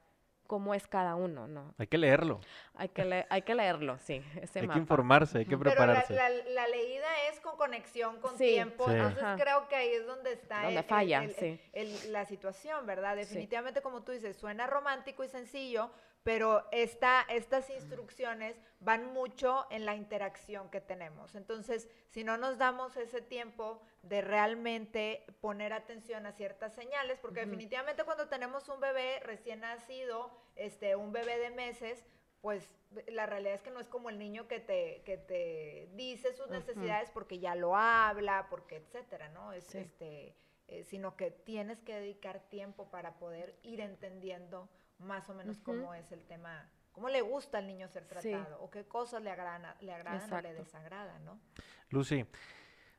cómo 0.47 0.75
es 0.75 0.87
cada 0.87 1.15
uno, 1.15 1.47
¿no? 1.47 1.75
Hay 1.79 1.87
que 1.87 1.99
leerlo, 1.99 2.41
Hay 2.75 2.89
que, 2.89 3.05
le- 3.05 3.27
hay 3.31 3.43
que 3.43 3.55
leerlo, 3.55 3.99
sí, 3.99 4.23
ese 4.41 4.61
hay 4.61 4.67
mapa. 4.67 4.75
que 4.75 4.81
informarse, 4.81 5.39
hay 5.39 5.47
que 5.47 5.55
Ujú. 5.55 5.65
Pero 5.65 5.75
la, 5.87 6.03
prepararse. 6.03 6.15
la- 6.15 6.51
la 6.53 6.69
leída 6.69 7.07
es 7.31 7.41
con 7.41 7.57
conexión, 7.57 8.21
con 8.21 8.37
Sí. 8.39 8.45
tiempo. 8.53 8.85
Sí. 8.87 8.93
Entonces 8.93 9.23
Ajá. 9.23 9.37
creo 9.43 9.69
que 9.69 9.77
ahí 9.77 9.89
es 9.91 10.07
donde 10.07 10.33
está 10.33 10.63
Donde 10.63 10.81
el- 10.81 10.85
falla, 10.85 11.23
el- 11.25 11.35
sí. 11.35 11.61
el- 11.73 12.13
la 12.13 12.25
situación, 12.25 12.87
¿verdad? 12.87 13.15
Sí. 13.15 13.21
Definitivamente, 13.21 13.81
como 13.83 14.03
tú 14.03 14.13
dices, 14.13 14.37
suena 14.37 14.67
romántico 14.67 15.25
y 15.25 15.29
sencillo, 15.29 15.91
pero 16.27 16.67
esta, 16.73 17.25
estas 17.29 17.71
instrucciones 17.71 18.61
van 18.81 19.13
mucho 19.13 19.65
en 19.71 19.87
la 19.87 19.95
interacción 19.95 20.69
que 20.71 20.81
tenemos. 20.81 21.37
Entonces, 21.37 21.89
si 22.09 22.25
no 22.25 22.37
nos 22.37 22.59
damos 22.59 22.97
ese 22.97 23.23
tiempo 23.23 23.81
de 24.03 24.23
realmente 24.23 25.25
poner 25.41 25.73
atención 25.73 26.27
a 26.27 26.33
ciertas 26.33 26.75
señales, 26.75 27.21
porque 27.21 27.43
definitivamente 27.43 28.03
cuando 28.03 28.27
tenemos 28.27 28.69
un 28.69 28.81
bebé 28.81 29.21
recién 29.21 29.61
nacido, 29.61 30.33
este, 30.57 30.97
un 30.97 31.13
bebé 31.13 31.39
de 31.39 31.51
meses, 31.51 32.05
pues 32.41 32.69
la 33.07 33.27
realidad 33.27 33.55
es 33.55 33.63
que 33.63 33.71
no 33.71 33.79
es 33.79 33.87
como 33.87 34.11
el 34.11 34.19
niño 34.19 34.49
que 34.49 34.59
te, 34.59 35.03
que 35.05 35.19
te 35.19 35.89
dice 35.93 36.33
sus 36.33 36.51
necesidades 36.51 37.09
porque 37.13 37.39
ya 37.39 37.55
lo 37.55 37.77
habla, 37.77 38.49
porque 38.51 38.79
etcétera, 38.79 39.29
¿no? 39.29 39.53
Es, 39.53 39.63
Sí. 39.63 39.79
este, 39.79 40.35
eh, 40.67 40.83
sino 40.83 41.17
que 41.17 41.31
tienes 41.31 41.81
que 41.83 41.95
dedicar 41.95 42.41
tiempo 42.49 42.91
para 42.91 43.17
poder 43.21 43.55
ir 43.63 43.81
entendiendo 43.81 44.69
más 44.99 45.29
o 45.29 45.35
menos 45.35 45.59
cómo 45.59 45.95
es 45.95 46.11
el 46.13 46.23
tema, 46.25 46.69
cómo 46.93 47.09
le 47.09 47.21
gusta 47.21 47.59
al 47.59 47.67
niño 47.67 47.89
ser 47.89 48.05
Sí. 48.21 48.31
tratado, 48.31 48.61
o 48.63 48.71
qué 48.71 48.87
cosas 48.87 49.23
le 49.23 49.31
agradan, 49.31 49.75
le 49.81 49.93
agradan 49.93 50.33
o 50.33 50.41
le 50.41 50.55
desagradan, 50.55 51.25
¿no? 51.25 51.39
Lucy, 51.91 52.25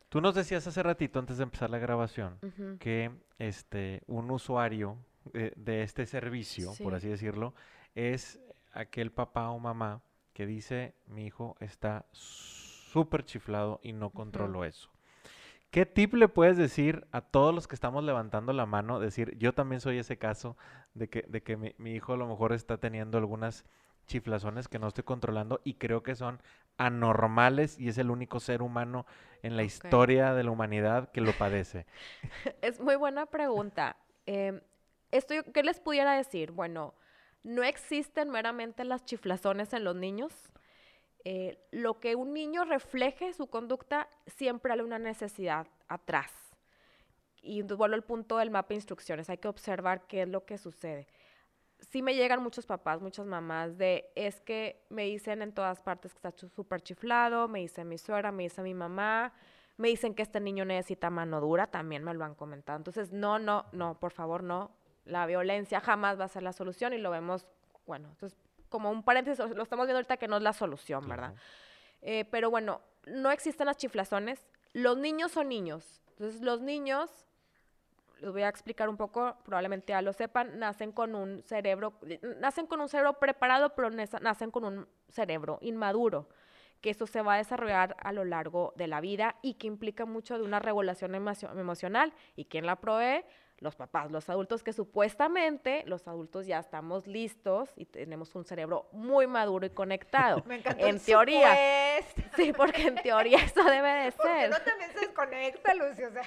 Tú 0.10 0.22
nos 0.22 0.36
decías 0.36 0.66
hace 0.66 0.82
ratito, 0.84 1.20
antes 1.20 1.36
de 1.38 1.44
empezar 1.44 1.70
la 1.70 1.80
grabación, 1.80 2.40
que 2.80 3.12
este, 3.40 4.04
un 4.08 4.32
usuario 4.32 4.98
eh, 5.34 5.52
de 5.58 5.84
este 5.84 6.06
servicio, 6.06 6.70
por 6.82 6.94
Sí. 6.94 6.98
así 6.98 7.10
decirlo, 7.10 7.54
es 7.94 8.40
aquel 8.72 9.12
papá 9.12 9.50
o 9.50 9.60
mamá 9.60 10.02
que 10.32 10.46
dice, 10.46 10.96
mi 11.08 11.26
hijo 11.26 11.58
está 11.60 12.06
súper 12.14 13.26
chiflado 13.26 13.82
y 13.84 13.92
no 13.92 14.12
controlo 14.12 14.64
eso. 14.64 14.90
¿Qué 15.72 15.86
tip 15.86 16.14
le 16.14 16.28
puedes 16.28 16.58
decir 16.58 17.08
a 17.12 17.22
todos 17.22 17.54
los 17.54 17.68
que 17.68 17.76
estamos 17.76 18.04
levantando 18.04 18.54
la 18.54 18.66
mano? 18.66 19.00
Decir, 19.00 19.38
yo 19.38 19.54
también 19.54 19.82
soy 19.82 19.98
ese 19.98 20.18
caso 20.18 20.58
de 20.94 21.10
que, 21.10 21.24
de 21.28 21.44
que 21.44 21.58
mi, 21.58 21.76
mi 21.78 21.94
hijo 21.94 22.14
a 22.14 22.18
lo 22.18 22.28
mejor 22.28 22.54
está 22.54 22.78
teniendo 22.78 23.18
algunas 23.18 23.66
chiflazones 24.08 24.68
que 24.68 24.80
no 24.80 24.88
estoy 24.88 25.04
controlando 25.04 25.62
y 25.64 25.76
creo 25.76 26.02
que 26.02 26.16
son 26.16 26.42
anormales 26.78 27.78
y 27.80 27.90
es 27.90 27.98
el 27.98 28.10
único 28.10 28.40
ser 28.40 28.62
humano 28.62 29.06
en 29.44 29.56
la 29.56 29.64
historia 29.64 30.34
de 30.34 30.44
la 30.44 30.52
humanidad 30.52 31.12
que 31.12 31.22
lo 31.22 31.34
padece. 31.34 31.86
Es 32.62 32.80
muy 32.80 32.96
buena 32.96 33.26
pregunta. 33.26 33.98
Em, 34.26 34.62
esto, 35.12 35.36
¿Qué 35.54 35.64
les 35.64 35.80
pudiera 35.80 36.14
decir? 36.14 36.52
Bueno, 36.52 36.96
no 37.44 37.64
existen 37.64 38.30
meramente 38.30 38.84
las 38.84 39.06
chiflazones 39.06 39.74
en 39.74 39.84
los 39.84 39.96
niños. 39.96 40.34
Eh, 41.30 41.58
lo 41.72 42.00
que 42.00 42.16
un 42.16 42.32
niño 42.32 42.64
refleje 42.64 43.34
su 43.34 43.48
conducta 43.48 44.08
siempre 44.28 44.72
hay 44.72 44.80
una 44.80 44.98
necesidad 44.98 45.68
atrás. 45.90 46.32
Y 47.42 47.64
vuelvo 47.64 47.96
al 47.96 48.04
punto 48.06 48.38
del 48.38 48.50
mapa 48.50 48.70
de 48.70 48.76
instrucciones. 48.76 49.30
Hay 49.30 49.38
que 49.38 49.50
observar 49.50 50.08
qué 50.08 50.22
es 50.22 50.30
lo 50.30 50.46
que 50.46 50.58
sucede. 50.58 51.06
Sí 51.80 52.02
me 52.02 52.16
llegan 52.16 52.42
muchos 52.42 52.66
papás, 52.66 53.02
muchas 53.02 53.26
mamás 53.26 53.78
de, 53.78 54.10
es 54.16 54.40
que 54.40 54.86
me 54.88 55.04
dicen 55.04 55.42
en 55.42 55.52
todas 55.52 55.82
partes 55.82 56.14
que 56.14 56.30
está 56.30 56.48
súper 56.48 56.80
chiflado, 56.80 57.50
me 57.50 57.60
dice 57.60 57.84
mi 57.84 57.98
suegra, 57.98 58.32
me 58.32 58.44
dice 58.44 58.62
mi 58.62 58.74
mamá, 58.74 59.34
me 59.76 59.90
dicen 59.90 60.16
que 60.16 60.22
este 60.22 60.40
niño 60.40 60.64
necesita 60.64 61.10
mano 61.10 61.42
dura, 61.42 61.68
también 61.68 62.06
me 62.06 62.14
lo 62.14 62.24
han 62.24 62.36
comentado. 62.36 62.78
Entonces, 62.78 63.12
no, 63.12 63.38
no, 63.38 63.66
no, 63.74 64.00
por 64.00 64.14
favor, 64.14 64.44
no. 64.44 64.72
La 65.04 65.26
violencia 65.26 65.82
jamás 65.82 66.18
va 66.18 66.24
a 66.24 66.30
ser 66.30 66.44
la 66.44 66.54
solución 66.54 66.94
y 66.94 67.00
lo 67.00 67.12
vemos, 67.12 67.50
bueno, 67.86 68.08
entonces, 68.08 68.40
como 68.68 68.92
un 68.92 69.04
paréntesis, 69.04 69.40
lo 69.40 69.64
estamos 69.64 69.86
viendo 69.86 69.98
ahorita 69.98 70.18
que 70.18 70.28
no 70.28 70.38
es 70.38 70.44
la 70.44 70.54
solución, 70.54 71.08
¿verdad? 71.08 71.34
Eh, 72.02 72.26
pero 72.32 72.50
bueno, 72.50 72.82
no 73.06 73.32
existen 73.32 73.66
las 73.68 73.78
chiflazones. 73.78 74.48
Los 74.74 74.98
niños 74.98 75.32
son 75.32 75.50
niños. 75.50 76.02
Entonces, 76.12 76.42
los 76.42 76.62
niños, 76.62 77.10
les 78.20 78.32
voy 78.32 78.42
a 78.42 78.50
explicar 78.50 78.90
un 78.90 78.98
poco, 78.98 79.38
probablemente 79.46 79.92
ya 79.94 80.02
lo 80.02 80.14
sepan, 80.14 80.60
nacen 80.60 80.92
con 80.92 81.16
un 81.16 81.44
cerebro, 81.44 81.94
nacen 82.40 82.68
con 82.68 82.82
un 82.82 82.90
cerebro 82.90 83.14
preparado, 83.20 83.76
pero 83.76 83.90
nacen 83.90 84.52
con 84.52 84.66
un 84.66 84.88
cerebro 85.08 85.60
inmaduro, 85.62 86.28
que 86.82 86.90
eso 86.92 87.08
se 87.08 87.22
va 87.22 87.36
a 87.36 87.38
desarrollar 87.38 87.96
a 88.00 88.12
lo 88.12 88.26
largo 88.26 88.74
de 88.76 88.88
la 88.88 89.02
vida 89.02 89.36
y 89.42 89.56
que 89.56 89.68
implica 89.68 90.06
mucho 90.06 90.38
de 90.38 90.44
una 90.44 90.60
regulación 90.60 91.16
emocio- 91.16 91.52
emocional. 91.58 92.14
¿Y 92.36 92.46
quién 92.46 92.66
la 92.66 92.76
provee? 92.76 93.24
Los 93.60 93.76
papás, 93.76 94.12
los 94.12 94.30
adultos 94.30 94.62
que 94.64 94.72
supuestamente 94.72 95.84
los 95.88 96.08
adultos 96.08 96.46
ya 96.46 96.60
estamos 96.60 97.08
listos 97.08 97.72
y 97.76 97.86
tenemos 97.86 98.36
un 98.36 98.46
cerebro 98.46 98.88
muy 98.92 99.26
maduro 99.26 99.66
y 99.66 99.72
conectado. 99.72 100.44
Me 100.46 100.56
encantó 100.58 100.86
en 100.86 100.96
el 100.96 101.02
teoría. 101.02 101.56
supuesto. 102.08 102.36
Sí, 102.36 102.54
porque 102.54 102.84
en 102.84 102.96
teoría 102.96 103.40
eso 103.40 103.64
debe 103.64 103.90
de 103.90 104.12
¿Por 104.12 104.26
qué 104.28 104.32
ser. 104.34 104.50
no 104.52 104.60
también 104.62 104.92
se 104.94 105.00
desconecta, 105.00 105.74
Lucy? 105.74 106.04
O 106.04 106.12
sea, 106.12 106.22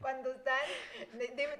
cuando 0.00 0.32
están, 0.32 0.58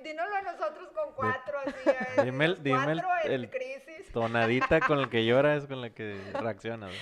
dínoslo 0.03 0.35
a 0.35 0.43
nosotros 0.43 0.89
con 0.93 1.13
cuatro, 1.15 1.59
así, 1.61 1.91
a- 2.19 2.23
Dime 2.25 2.45
el- 2.47 2.63
dime 2.63 2.93
el- 2.93 3.03
cuatro 3.03 3.11
en 3.27 3.33
el- 3.33 3.51
crisis. 3.51 4.11
Tonadita 4.13 4.81
con 4.81 5.01
la 5.03 5.09
que 5.09 5.25
llora 5.27 5.55
es 5.55 5.67
con 5.67 5.81
la 5.83 5.91
que 5.91 6.19
reacciona. 6.33 6.89
¿no? 6.89 6.93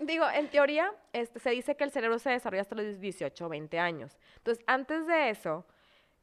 Digo, 0.00 0.28
en 0.28 0.48
teoría, 0.50 0.92
este, 1.14 1.38
se 1.38 1.50
dice 1.50 1.74
que 1.76 1.84
el 1.84 1.90
cerebro 1.90 2.18
se 2.18 2.30
desarrolla 2.30 2.62
hasta 2.62 2.74
los 2.74 3.00
18 3.00 3.46
o 3.46 3.48
20 3.48 3.78
años. 3.78 4.18
Entonces, 4.36 4.62
antes 4.66 5.06
de 5.06 5.30
eso, 5.30 5.64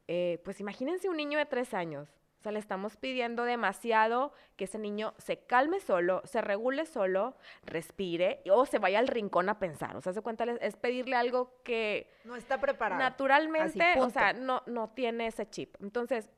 eh, 0.08 0.40
pues 0.44 0.60
imagínense 0.60 1.08
un 1.08 1.16
niño 1.16 1.38
de 1.38 1.46
3 1.46 1.74
años. 1.74 2.08
O 2.38 2.42
sea, 2.44 2.52
le 2.52 2.58
estamos 2.58 2.98
pidiendo 2.98 3.44
demasiado 3.44 4.32
que 4.56 4.64
ese 4.64 4.78
niño 4.78 5.14
se 5.16 5.38
calme 5.38 5.80
solo, 5.80 6.20
se 6.24 6.42
regule 6.42 6.84
solo, 6.84 7.34
respire 7.62 8.42
o 8.50 8.66
se 8.66 8.78
vaya 8.78 8.98
al 8.98 9.08
rincón 9.08 9.48
a 9.48 9.58
pensar. 9.58 9.96
O 9.96 10.02
sea, 10.02 10.12
se 10.12 10.20
cuenta, 10.20 10.44
es 10.60 10.76
pedirle 10.76 11.16
algo 11.16 11.62
que 11.62 12.10
No 12.24 12.36
está 12.36 12.60
preparado. 12.60 13.00
naturalmente, 13.00 13.82
Así, 13.82 13.98
o 13.98 14.10
sea, 14.10 14.34
no, 14.34 14.62
no 14.66 14.90
tiene 14.90 15.28
ese 15.28 15.48
chip. 15.48 15.74
Entonces, 15.80 16.28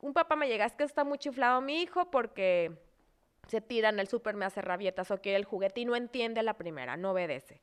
un 0.00 0.14
papá 0.14 0.36
me 0.36 0.48
llega, 0.48 0.64
es 0.64 0.74
que 0.74 0.84
está 0.84 1.04
muy 1.04 1.18
chiflado 1.18 1.60
mi 1.60 1.82
hijo 1.82 2.10
porque 2.10 2.72
se 3.46 3.60
tira 3.60 3.90
en 3.90 4.00
el 4.00 4.08
súper, 4.08 4.34
me 4.34 4.46
hace 4.46 4.62
rabietas 4.62 5.10
o 5.10 5.18
quiere 5.18 5.36
el 5.36 5.44
juguete 5.44 5.82
y 5.82 5.84
no 5.84 5.96
entiende 5.96 6.42
la 6.42 6.54
primera, 6.54 6.96
no 6.96 7.10
obedece. 7.12 7.60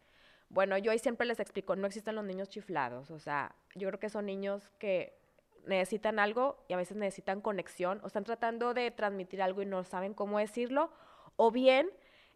Bueno, 0.50 0.78
yo 0.78 0.92
ahí 0.92 1.00
siempre 1.00 1.26
les 1.26 1.40
explico, 1.40 1.76
no 1.76 1.88
existen 1.88 2.16
los 2.16 2.26
niños 2.26 2.50
chiflados, 2.50 3.12
o 3.12 3.20
sea, 3.20 3.56
yo 3.76 3.88
creo 3.88 4.00
que 4.00 4.10
son 4.10 4.26
niños 4.26 4.70
que 4.80 5.19
necesitan 5.66 6.20
algo 6.20 6.64
y 6.68 6.74
a 6.74 6.78
veces 6.78 6.98
necesitan 6.98 7.42
conexión 7.42 8.00
o 8.04 8.08
están 8.08 8.24
tratando 8.24 8.74
de 8.74 8.92
transmitir 8.92 9.42
algo 9.42 9.62
y 9.62 9.66
no 9.66 9.84
saben 9.84 10.14
cómo 10.14 10.40
decirlo, 10.40 10.92
o 11.36 11.52
bien 11.52 11.90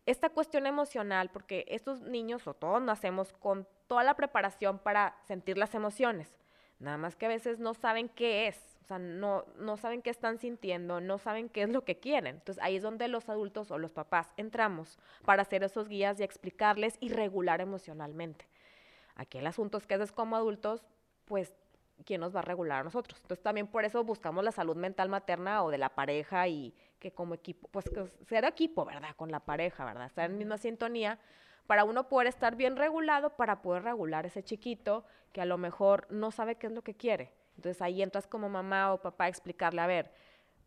esta 0.05 0.29
cuestión 0.29 0.65
emocional, 0.67 1.29
porque 1.31 1.65
estos 1.69 2.01
niños 2.01 2.47
o 2.47 2.53
todos 2.53 2.81
nacemos 2.81 3.33
con 3.33 3.67
toda 3.87 4.03
la 4.03 4.15
preparación 4.15 4.79
para 4.79 5.17
sentir 5.27 5.57
las 5.57 5.75
emociones, 5.75 6.37
nada 6.79 6.97
más 6.97 7.15
que 7.15 7.25
a 7.25 7.29
veces 7.29 7.59
no 7.59 7.73
saben 7.73 8.09
qué 8.09 8.47
es, 8.47 8.73
o 8.83 8.85
sea, 8.85 8.99
no, 8.99 9.45
no 9.57 9.77
saben 9.77 10.01
qué 10.01 10.09
están 10.09 10.39
sintiendo, 10.39 10.99
no 10.99 11.17
saben 11.17 11.47
qué 11.47 11.63
es 11.63 11.69
lo 11.69 11.85
que 11.85 11.99
quieren. 11.99 12.35
Entonces 12.35 12.61
ahí 12.61 12.75
es 12.75 12.83
donde 12.83 13.07
los 13.07 13.29
adultos 13.29 13.71
o 13.71 13.77
los 13.77 13.93
papás 13.93 14.33
entramos 14.35 14.99
para 15.23 15.43
hacer 15.43 15.63
esos 15.63 15.87
guías 15.87 16.19
y 16.19 16.23
explicarles 16.23 16.97
y 16.99 17.07
regular 17.07 17.61
emocionalmente. 17.61 18.45
Aquí 19.15 19.37
el 19.37 19.47
asunto 19.47 19.77
es 19.77 19.87
que 19.87 19.97
como 20.13 20.35
adultos, 20.35 20.83
pues, 21.25 21.53
¿quién 22.05 22.21
nos 22.21 22.35
va 22.35 22.39
a 22.39 22.43
regular 22.43 22.81
a 22.81 22.83
nosotros? 22.83 23.19
Entonces 23.21 23.43
también 23.43 23.67
por 23.67 23.85
eso 23.85 24.03
buscamos 24.03 24.43
la 24.43 24.51
salud 24.51 24.75
mental 24.75 25.09
materna 25.09 25.63
o 25.63 25.71
de 25.71 25.77
la 25.77 25.89
pareja 25.89 26.47
y 26.47 26.73
que 26.99 27.11
como 27.11 27.33
equipo, 27.33 27.67
pues 27.69 27.89
que 27.89 28.05
ser 28.25 28.45
equipo, 28.45 28.85
¿verdad? 28.85 29.15
Con 29.15 29.31
la 29.31 29.39
pareja, 29.39 29.85
¿verdad? 29.85 30.05
Estar 30.05 30.29
en 30.29 30.37
misma 30.37 30.57
sintonía 30.57 31.19
para 31.67 31.83
uno 31.83 32.09
poder 32.09 32.27
estar 32.27 32.55
bien 32.55 32.75
regulado, 32.75 33.31
para 33.31 33.61
poder 33.61 33.83
regular 33.83 34.25
ese 34.25 34.43
chiquito 34.43 35.05
que 35.31 35.41
a 35.41 35.45
lo 35.45 35.57
mejor 35.57 36.07
no 36.09 36.31
sabe 36.31 36.55
qué 36.55 36.67
es 36.67 36.73
lo 36.73 36.81
que 36.81 36.95
quiere. 36.95 37.31
Entonces 37.55 37.81
ahí 37.81 38.01
entras 38.01 38.27
como 38.27 38.49
mamá 38.49 38.93
o 38.93 39.01
papá 39.01 39.25
a 39.25 39.27
explicarle, 39.29 39.81
a 39.81 39.87
ver, 39.87 40.11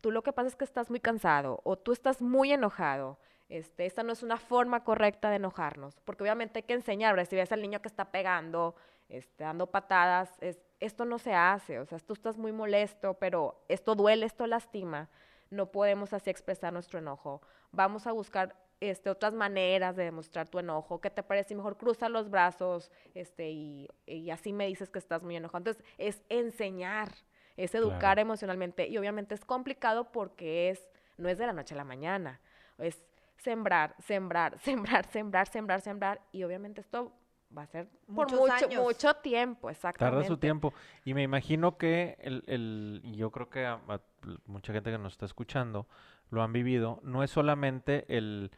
tú 0.01 0.11
lo 0.11 0.23
que 0.23 0.33
pasa 0.33 0.47
es 0.47 0.55
que 0.55 0.63
estás 0.63 0.89
muy 0.89 0.99
cansado 0.99 1.59
o 1.63 1.77
tú 1.77 1.91
estás 1.91 2.21
muy 2.21 2.51
enojado. 2.51 3.19
Este, 3.49 3.85
esta 3.85 4.03
no 4.03 4.11
es 4.11 4.23
una 4.23 4.37
forma 4.37 4.83
correcta 4.83 5.29
de 5.29 5.37
enojarnos, 5.37 5.99
porque 6.01 6.23
obviamente 6.23 6.59
hay 6.59 6.63
que 6.63 6.73
enseñar, 6.73 7.15
¿verdad? 7.15 7.29
si 7.29 7.35
ves 7.37 7.51
al 7.53 7.61
niño 7.61 7.81
que 7.81 7.87
está 7.87 8.11
pegando, 8.11 8.75
este, 9.07 9.45
dando 9.45 9.67
patadas, 9.67 10.29
es, 10.41 10.59
esto 10.79 11.05
no 11.05 11.17
se 11.19 11.33
hace, 11.33 11.79
o 11.79 11.85
sea, 11.85 11.99
tú 11.99 12.13
estás 12.13 12.37
muy 12.37 12.51
molesto, 12.51 13.15
pero 13.15 13.63
esto 13.67 13.95
duele, 13.95 14.25
esto 14.25 14.45
lastima, 14.47 15.09
no 15.49 15.71
podemos 15.71 16.13
así 16.13 16.29
expresar 16.29 16.73
nuestro 16.73 16.99
enojo. 16.99 17.41
Vamos 17.71 18.05
a 18.07 18.11
buscar 18.11 18.55
este, 18.79 19.09
otras 19.09 19.33
maneras 19.33 19.95
de 19.95 20.03
demostrar 20.03 20.47
tu 20.49 20.59
enojo. 20.59 21.01
¿Qué 21.01 21.09
te 21.09 21.23
parece? 21.23 21.55
Mejor 21.55 21.77
cruza 21.77 22.09
los 22.09 22.29
brazos 22.29 22.91
este, 23.15 23.49
y, 23.49 23.87
y 24.05 24.29
así 24.29 24.53
me 24.53 24.67
dices 24.67 24.89
que 24.89 24.99
estás 24.99 25.23
muy 25.23 25.35
enojado. 25.35 25.59
Entonces, 25.59 25.83
es 25.97 26.21
enseñar, 26.29 27.09
es 27.55 27.73
educar 27.73 27.99
Claro. 27.99 28.21
emocionalmente. 28.21 28.87
Y 28.87 28.97
obviamente 28.97 29.33
es 29.33 29.43
complicado 29.45 30.11
porque 30.11 30.69
es, 30.69 30.89
no 31.17 31.27
es 31.29 31.37
de 31.39 31.47
la 31.47 31.53
noche 31.53 31.73
a 31.73 31.77
la 31.77 31.85
mañana. 31.85 32.39
Es 32.77 33.01
sembrar, 33.37 33.95
sembrar, 33.99 34.59
sembrar, 34.59 35.05
sembrar, 35.07 35.47
sembrar, 35.47 35.81
sembrar. 35.81 36.21
Y 36.31 36.43
obviamente 36.43 36.81
esto 36.81 37.13
va 37.55 37.63
a 37.63 37.67
ser 37.67 37.87
por 38.13 38.31
mucho, 38.31 38.51
años. 38.51 38.81
mucho 38.83 39.13
tiempo, 39.15 39.69
exactamente. 39.69 40.15
Tarda 40.17 40.27
su 40.27 40.37
tiempo. 40.37 40.73
Y 41.05 41.13
me 41.13 41.23
imagino 41.23 41.77
que 41.77 42.17
el, 42.21 42.43
el- 42.47 43.01
y 43.03 43.15
yo 43.15 43.31
creo 43.31 43.49
que 43.49 43.65
a- 43.65 43.79
a 43.87 43.99
mucha 44.45 44.73
gente 44.73 44.91
que 44.91 44.97
nos 44.97 45.13
está 45.13 45.25
escuchando 45.25 45.87
lo 46.29 46.43
han 46.43 46.51
vivido. 46.53 46.99
No 47.03 47.23
es 47.23 47.31
solamente 47.31 48.05
el 48.09 48.51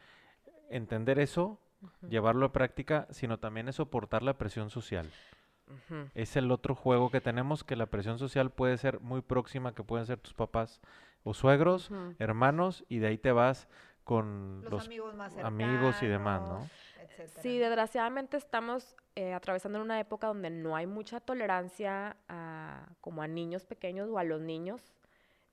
entender 0.69 1.19
eso, 1.19 1.59
llevarlo 2.07 2.47
a 2.47 2.51
práctica, 2.51 3.07
sino 3.11 3.37
también 3.39 3.69
es 3.69 3.75
soportar 3.75 4.23
la 4.23 4.37
presión 4.37 4.69
social. 4.69 5.09
Es 6.15 6.35
el 6.35 6.51
otro 6.51 6.73
juego 6.73 7.11
que 7.11 7.21
tenemos, 7.21 7.63
que 7.63 7.75
la 7.75 7.85
presión 7.85 8.17
social 8.17 8.49
puede 8.49 8.77
ser 8.77 8.99
muy 9.01 9.21
próxima, 9.21 9.73
que 9.75 9.83
pueden 9.83 10.07
ser 10.07 10.17
tus 10.19 10.33
papás 10.33 10.81
o 11.23 11.33
suegros, 11.35 11.91
hermanos, 12.17 12.85
y 12.89 12.97
de 12.97 13.07
ahí 13.07 13.17
te 13.19 13.31
vas 13.31 13.67
con 14.03 14.61
Los, 14.63 14.71
los, 14.71 14.85
amigos 14.87 15.15
más 15.15 15.37
amigos 15.37 16.01
y 16.01 16.07
demás, 16.07 16.41
¿no? 16.41 16.67
Etcétera. 17.23 17.43
Sí, 17.43 17.57
desgraciadamente 17.57 18.37
estamos 18.37 18.95
eh, 19.15 19.33
atravesando 19.33 19.81
una 19.81 19.99
época 19.99 20.27
donde 20.27 20.49
no 20.49 20.75
hay 20.75 20.87
mucha 20.87 21.19
tolerancia 21.19 22.17
a, 22.27 22.87
como 23.01 23.21
a 23.21 23.27
niños 23.27 23.65
pequeños 23.65 24.09
o 24.09 24.17
a 24.17 24.23
los 24.23 24.41
niños. 24.41 24.93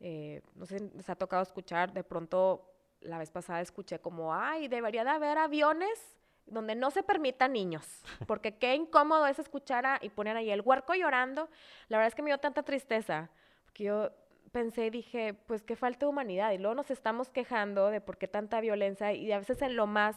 Eh, 0.01 0.43
no 0.55 0.67
sé 0.67 0.81
les 0.95 1.09
ha 1.09 1.17
tocado 1.17 1.43
escuchar, 1.43 1.93
de 1.93 2.05
pronto 2.05 2.71
la 3.01 3.19
vez 3.19 3.31
pasada 3.31 3.61
escuché 3.61 3.99
como, 3.99 4.35
ay, 4.35 4.69
debería 4.69 5.05
de 5.05 5.11
haber 5.11 5.39
aviones 5.39 6.17
donde 6.47 6.75
no 6.75 6.91
se 6.91 7.03
permitan 7.03 7.53
niños, 7.53 8.03
porque 8.27 8.57
qué 8.57 8.75
incómodo 8.75 9.27
es 9.27 9.39
escuchar 9.39 9.87
a, 9.87 9.99
y 10.01 10.11
poner 10.11 10.37
ahí 10.37 10.51
el 10.51 10.61
huerco 10.61 10.95
llorando. 10.95 11.49
La 11.89 11.99
verdad 11.99 12.09
es 12.09 12.15
que 12.15 12.23
me 12.23 12.31
dio 12.31 12.39
tanta 12.39 12.63
tristeza, 12.63 13.31
porque 13.65 13.85
yo 13.85 14.11
pensé, 14.53 14.91
dije, 14.91 15.35
pues 15.35 15.63
qué 15.63 15.77
falta 15.77 16.07
de 16.07 16.11
humanidad, 16.11 16.53
y 16.53 16.59
luego 16.59 16.75
nos 16.75 16.91
estamos 16.91 17.31
quejando 17.31 17.91
de 17.91 18.01
por 18.01 18.17
qué 18.17 18.29
tanta 18.29 18.61
violencia, 18.61 19.13
y 19.13 19.33
a 19.33 19.39
veces 19.39 19.61
en 19.63 19.77
lo 19.77 19.87
más... 19.87 20.17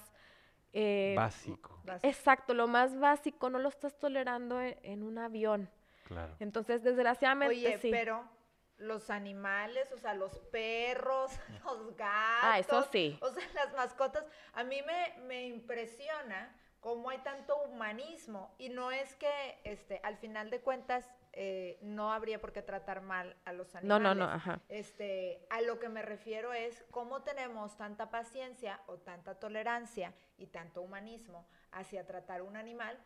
eh, 0.73 1.13
básico. 1.15 1.81
Exacto, 2.03 2.53
lo 2.53 2.67
más 2.67 2.97
básico, 2.99 3.49
no 3.49 3.59
lo 3.59 3.69
estás 3.69 3.97
tolerando 3.97 4.61
en, 4.61 4.77
en 4.83 5.03
un 5.03 5.17
avión. 5.17 5.69
Claro. 6.03 6.35
Entonces, 6.39 6.83
desgraciadamente, 6.83 7.55
Oye, 7.55 7.77
sí. 7.79 7.91
pero 7.91 8.23
los 8.77 9.09
animales, 9.09 9.91
o 9.91 9.97
sea, 9.97 10.13
los 10.13 10.39
perros, 10.51 11.31
los 11.65 11.95
gatos. 11.95 12.43
Ah, 12.43 12.59
eso 12.59 12.87
sí. 12.91 13.17
O 13.21 13.29
sea, 13.29 13.43
las 13.53 13.73
mascotas. 13.73 14.25
A 14.53 14.63
mí 14.63 14.81
me, 14.81 15.21
me 15.23 15.47
impresiona 15.47 16.55
cómo 16.79 17.09
hay 17.09 17.19
tanto 17.19 17.57
humanismo. 17.63 18.55
Y 18.57 18.69
no 18.69 18.91
es 18.91 19.15
que, 19.15 19.59
este, 19.63 19.99
al 20.03 20.17
final 20.17 20.49
de 20.49 20.61
cuentas, 20.61 21.09
eh, 21.33 21.77
no 21.81 22.11
habría 22.11 22.39
por 22.41 22.51
qué 22.51 22.61
tratar 22.61 23.01
mal 23.01 23.35
a 23.45 23.53
los 23.53 23.73
No, 23.75 23.95
animales. 23.95 24.03
no, 24.03 24.15
no, 24.15 24.31
ajá. 24.31 24.59
Este, 24.69 25.45
a 25.49 25.61
lo 25.61 25.79
que 25.79 25.87
me 25.89 26.01
refiero 26.01 26.53
es 26.53 26.83
cómo 26.91 27.21
tenemos 27.23 27.77
tanta 27.77 28.09
paciencia 28.09 28.79
o 28.87 28.97
tanta 28.97 29.35
tolerancia 29.39 30.13
y 30.37 30.47
tanto 30.47 30.81
humanismo 30.81 31.47
hacia 31.71 32.05
tratar 32.05 32.41
un 32.41 32.55
animal 32.57 32.97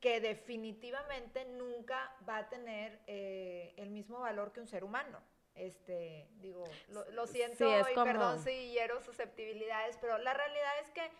que 0.00 0.20
definitivamente 0.20 1.44
nunca 1.46 2.14
va 2.28 2.38
a 2.38 2.48
tener 2.48 3.00
eh, 3.06 3.74
el 3.76 3.90
mismo 3.90 4.20
valor 4.20 4.52
que 4.52 4.60
un 4.60 4.66
ser 4.66 4.84
humano. 4.84 5.18
Este, 5.54 6.28
digo, 6.40 6.64
lo, 6.88 7.10
lo 7.10 7.26
siento 7.26 7.58
Sí, 7.58 7.64
y 7.90 7.94
como- 7.94 8.06
perdón 8.06 8.38
si 8.42 8.70
hiero 8.72 9.00
susceptibilidades, 9.02 9.98
pero 10.00 10.16
la 10.18 10.32
realidad 10.32 10.72
es 10.82 10.90
que 10.90 11.10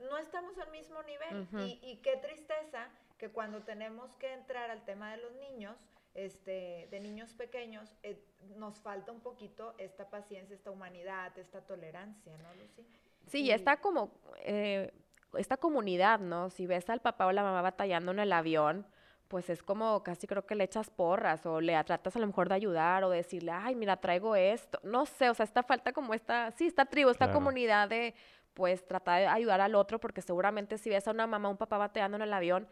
no 0.00 0.18
estamos 0.18 0.58
al 0.58 0.70
mismo 0.70 1.02
nivel 1.04 1.46
y, 1.64 1.78
y 1.82 1.96
qué 2.02 2.16
tristeza 2.16 2.88
que 3.18 3.30
cuando 3.30 3.62
tenemos 3.62 4.14
que 4.16 4.32
entrar 4.32 4.70
al 4.70 4.84
tema 4.84 5.10
de 5.12 5.18
los 5.18 5.32
niños, 5.36 5.76
este, 6.16 6.88
de 6.90 7.00
niños 7.00 7.34
pequeños, 7.34 7.92
eh, 8.02 8.18
nos 8.56 8.80
falta 8.80 9.12
un 9.12 9.20
poquito 9.20 9.74
esta 9.78 10.08
paciencia, 10.10 10.54
esta 10.56 10.70
humanidad, 10.70 11.36
esta 11.38 11.60
tolerancia, 11.60 12.36
¿no, 12.38 12.54
Lucy? 12.54 12.86
Sí, 13.26 13.44
Y- 13.44 13.50
está 13.50 13.76
como 13.76 14.10
eh, 14.38 14.92
esta 15.36 15.56
comunidad, 15.56 16.18
¿no? 16.20 16.50
Si 16.50 16.66
ves 16.66 16.88
al 16.90 17.00
papá 17.00 17.26
o 17.26 17.32
la 17.32 17.42
mamá 17.42 17.60
batallando 17.62 18.12
en 18.12 18.20
el 18.20 18.32
avión, 18.32 18.86
pues 19.28 19.50
es 19.50 19.62
como 19.62 20.02
casi 20.04 20.26
creo 20.26 20.46
que 20.46 20.54
le 20.54 20.64
echas 20.64 20.88
porras 20.88 21.44
o 21.46 21.60
le 21.60 21.72
tratas 21.84 22.14
a 22.16 22.18
lo 22.20 22.26
mejor 22.28 22.48
de 22.48 22.54
ayudar 22.54 23.02
o 23.04 23.10
decirle, 23.10 23.50
ay, 23.50 23.74
mira, 23.74 23.96
traigo 23.96 24.36
esto. 24.36 24.78
No 24.84 25.04
sé, 25.04 25.28
o 25.28 25.34
sea, 25.34 25.44
esta 25.44 25.62
falta 25.64 25.92
como 25.92 26.14
esta, 26.14 26.52
sí, 26.52 26.66
esta 26.66 26.86
tribu, 26.86 27.10
esta 27.10 27.26
Claro. 27.26 27.40
comunidad 27.40 27.88
de, 27.88 28.14
pues, 28.54 28.86
tratar 28.86 29.20
de 29.20 29.26
ayudar 29.26 29.60
al 29.60 29.74
otro, 29.74 29.98
porque 29.98 30.22
seguramente 30.22 30.78
si 30.78 30.88
ves 30.90 31.08
a 31.08 31.10
una 31.10 31.26
mamá 31.26 31.48
o 31.48 31.50
un 31.50 31.56
papá 31.56 31.76
batallando 31.76 32.16
en 32.16 32.22
el 32.22 32.32
avión, 32.32 32.68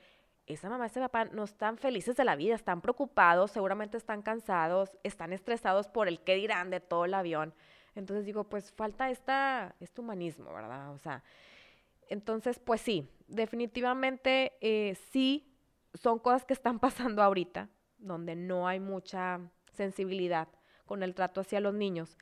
esa 0.47 0.69
mamá, 0.69 0.87
ese 0.87 1.01
papá 1.01 1.25
no 1.27 1.45
están 1.45 1.79
felices 1.79 2.17
de 2.17 2.25
la 2.25 2.37
vida, 2.37 2.55
están 2.55 2.81
preocupados, 2.81 3.51
seguramente 3.51 3.97
están 3.97 4.23
cansados, 4.23 4.99
están 5.03 5.33
estresados 5.33 5.89
por 5.89 6.07
el 6.07 6.21
qué 6.21 6.35
dirán 6.35 6.71
de 6.71 6.81
todo 6.81 7.07
el 7.07 7.15
avión. 7.15 7.55
Entonces 7.95 8.27
digo, 8.27 8.45
pues 8.45 8.73
falta 8.73 9.11
esta, 9.11 9.75
este 9.81 10.01
humanismo, 10.01 10.53
¿verdad? 10.53 10.93
O 10.93 10.99
sea, 10.99 11.23
entonces, 12.09 12.59
pues 12.59 12.81
sí, 12.81 13.09
definitivamente 13.29 14.53
eh, 14.61 14.97
sí 15.11 15.51
son 15.95 16.19
cosas 16.19 16.45
que 16.45 16.53
están 16.53 16.79
pasando 16.81 17.23
ahorita, 17.23 17.69
donde 17.99 18.37
no 18.37 18.69
hay 18.69 18.81
mucha 18.81 19.41
sensibilidad 19.73 20.49
con 20.85 21.03
el 21.03 21.15
trato 21.15 21.41
hacia 21.41 21.61
los 21.61 21.75
niños. 21.75 22.19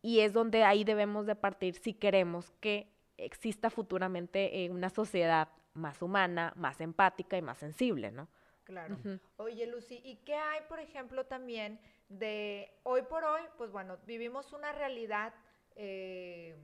Y 0.00 0.20
es 0.20 0.32
donde 0.32 0.64
ahí 0.64 0.84
debemos 0.84 1.26
de 1.26 1.34
partir 1.34 1.74
si 1.74 1.94
queremos 1.94 2.50
que 2.60 2.92
exista 3.16 3.70
futuramente 3.70 4.64
eh, 4.64 4.70
una 4.70 4.90
sociedad 4.90 5.48
más 5.74 6.00
humana, 6.02 6.52
más 6.56 6.80
empática 6.80 7.36
y 7.36 7.42
más 7.42 7.58
sensible, 7.58 8.10
¿no? 8.10 8.28
Claro. 8.64 8.96
Oye, 9.36 9.66
Lucy, 9.66 10.00
¿y 10.04 10.16
qué 10.24 10.34
hay, 10.34 10.62
por 10.68 10.80
ejemplo, 10.80 11.26
también 11.26 11.78
de 12.08 12.72
hoy 12.84 13.02
por 13.02 13.24
hoy? 13.24 13.42
Pues 13.58 13.70
bueno, 13.70 13.98
vivimos 14.06 14.52
una 14.52 14.72
realidad, 14.72 15.34
eh, 15.76 16.56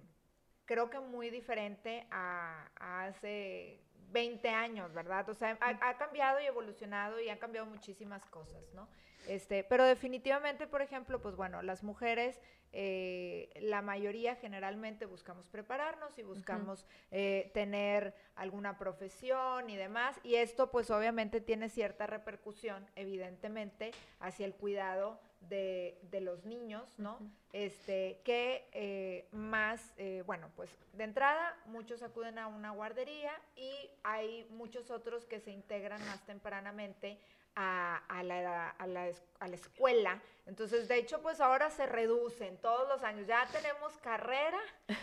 creo 0.64 0.88
que 0.88 0.98
muy 1.00 1.28
diferente 1.28 2.06
a, 2.10 2.70
a 2.76 3.04
hace 3.06 3.82
20 4.12 4.48
años, 4.48 4.92
¿verdad? 4.92 5.28
O 5.28 5.34
sea, 5.34 5.56
ha, 5.60 5.88
ha 5.88 5.98
cambiado 5.98 6.40
y 6.40 6.46
evolucionado 6.46 7.20
y 7.20 7.28
han 7.28 7.38
cambiado 7.38 7.66
muchísimas 7.66 8.24
cosas, 8.26 8.62
¿no? 8.74 8.88
Este, 9.28 9.64
pero 9.64 9.84
definitivamente, 9.84 10.66
por 10.66 10.82
ejemplo, 10.82 11.20
pues 11.20 11.36
bueno, 11.36 11.62
las 11.62 11.82
mujeres, 11.82 12.40
eh, 12.72 13.50
la 13.60 13.82
mayoría 13.82 14.36
generalmente 14.36 15.06
buscamos 15.06 15.46
prepararnos 15.46 16.18
y 16.18 16.22
buscamos 16.22 16.86
eh, 17.10 17.50
tener 17.52 18.14
alguna 18.34 18.78
profesión 18.78 19.68
y 19.68 19.76
demás, 19.76 20.16
y 20.22 20.36
esto 20.36 20.70
pues 20.70 20.90
obviamente 20.90 21.40
tiene 21.40 21.68
cierta 21.68 22.06
repercusión, 22.06 22.86
evidentemente, 22.96 23.92
hacia 24.20 24.46
el 24.46 24.54
cuidado 24.54 25.20
de, 25.40 25.98
de 26.10 26.20
los 26.20 26.44
niños, 26.44 26.98
¿no? 26.98 27.18
Este, 27.52 28.20
que 28.24 28.68
eh, 28.72 29.26
más, 29.32 29.92
eh, 29.96 30.22
bueno, 30.26 30.50
pues 30.54 30.70
de 30.92 31.04
entrada 31.04 31.56
muchos 31.66 32.02
acuden 32.02 32.38
a 32.38 32.46
una 32.46 32.70
guardería 32.70 33.32
y 33.56 33.90
hay 34.04 34.46
muchos 34.50 34.90
otros 34.90 35.24
que 35.26 35.40
se 35.40 35.50
integran 35.50 36.04
más 36.06 36.24
tempranamente 36.26 37.18
a, 37.56 37.96
a 38.08 38.22
la, 38.22 38.70
a, 38.70 38.86
la, 38.86 39.10
a 39.40 39.48
la 39.48 39.54
escuela. 39.56 40.22
Entonces, 40.46 40.86
de 40.88 40.96
hecho, 40.96 41.20
pues 41.20 41.40
ahora 41.40 41.68
se 41.70 41.84
reducen 41.86 42.56
todos 42.58 42.88
los 42.88 43.02
años. 43.02 43.26
Ya 43.26 43.46
tenemos 43.52 43.96
carrera 43.98 44.58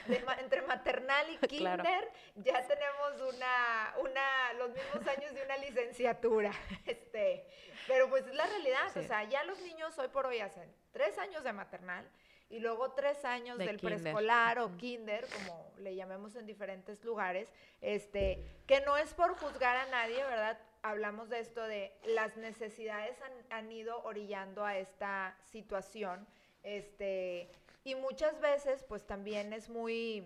de 0.07 0.23
entre 0.39 0.61
maternal 0.61 1.29
y 1.29 1.37
kinder, 1.47 1.81
Claro. 1.81 2.09
ya 2.37 2.65
tenemos 2.65 3.33
una, 3.35 3.93
una, 3.99 4.53
los 4.53 4.69
mismos 4.69 5.07
años 5.07 5.33
de 5.33 5.43
una 5.43 5.57
licenciatura. 5.57 6.51
Este, 6.85 7.45
pero 7.87 8.09
pues 8.09 8.27
es 8.27 8.35
la 8.35 8.45
realidad, 8.45 8.95
o 8.95 9.03
sea, 9.03 9.23
ya 9.23 9.43
los 9.43 9.59
niños 9.61 9.97
hoy 9.97 10.09
por 10.09 10.25
hoy 10.25 10.39
hacen 10.39 10.71
tres 10.91 11.17
años 11.17 11.43
de 11.43 11.53
maternal 11.53 12.07
y 12.49 12.59
luego 12.59 12.91
tres 12.91 13.25
años 13.25 13.57
De 13.57 13.65
del 13.65 13.79
preescolar 13.79 14.59
o 14.59 14.75
kinder, 14.77 15.25
como 15.27 15.71
le 15.79 15.95
llamemos 15.95 16.35
en 16.35 16.45
diferentes 16.45 17.03
lugares, 17.03 17.51
este, 17.81 18.43
que 18.65 18.81
no 18.81 18.97
es 18.97 19.13
por 19.13 19.37
juzgar 19.37 19.75
a 19.75 19.85
nadie, 19.87 20.23
¿verdad? 20.23 20.59
Hablamos 20.81 21.29
de 21.29 21.39
esto 21.39 21.63
de 21.63 21.91
las 22.05 22.37
necesidades 22.37 23.17
han, 23.21 23.33
han 23.49 23.71
ido 23.71 24.01
orillando 24.03 24.63
a 24.63 24.77
esta 24.77 25.35
situación, 25.43 26.25
este, 26.63 27.49
y 27.83 27.95
muchas 27.95 28.39
veces, 28.39 28.83
pues 28.83 29.05
también 29.05 29.53
es 29.53 29.69
muy 29.69 30.25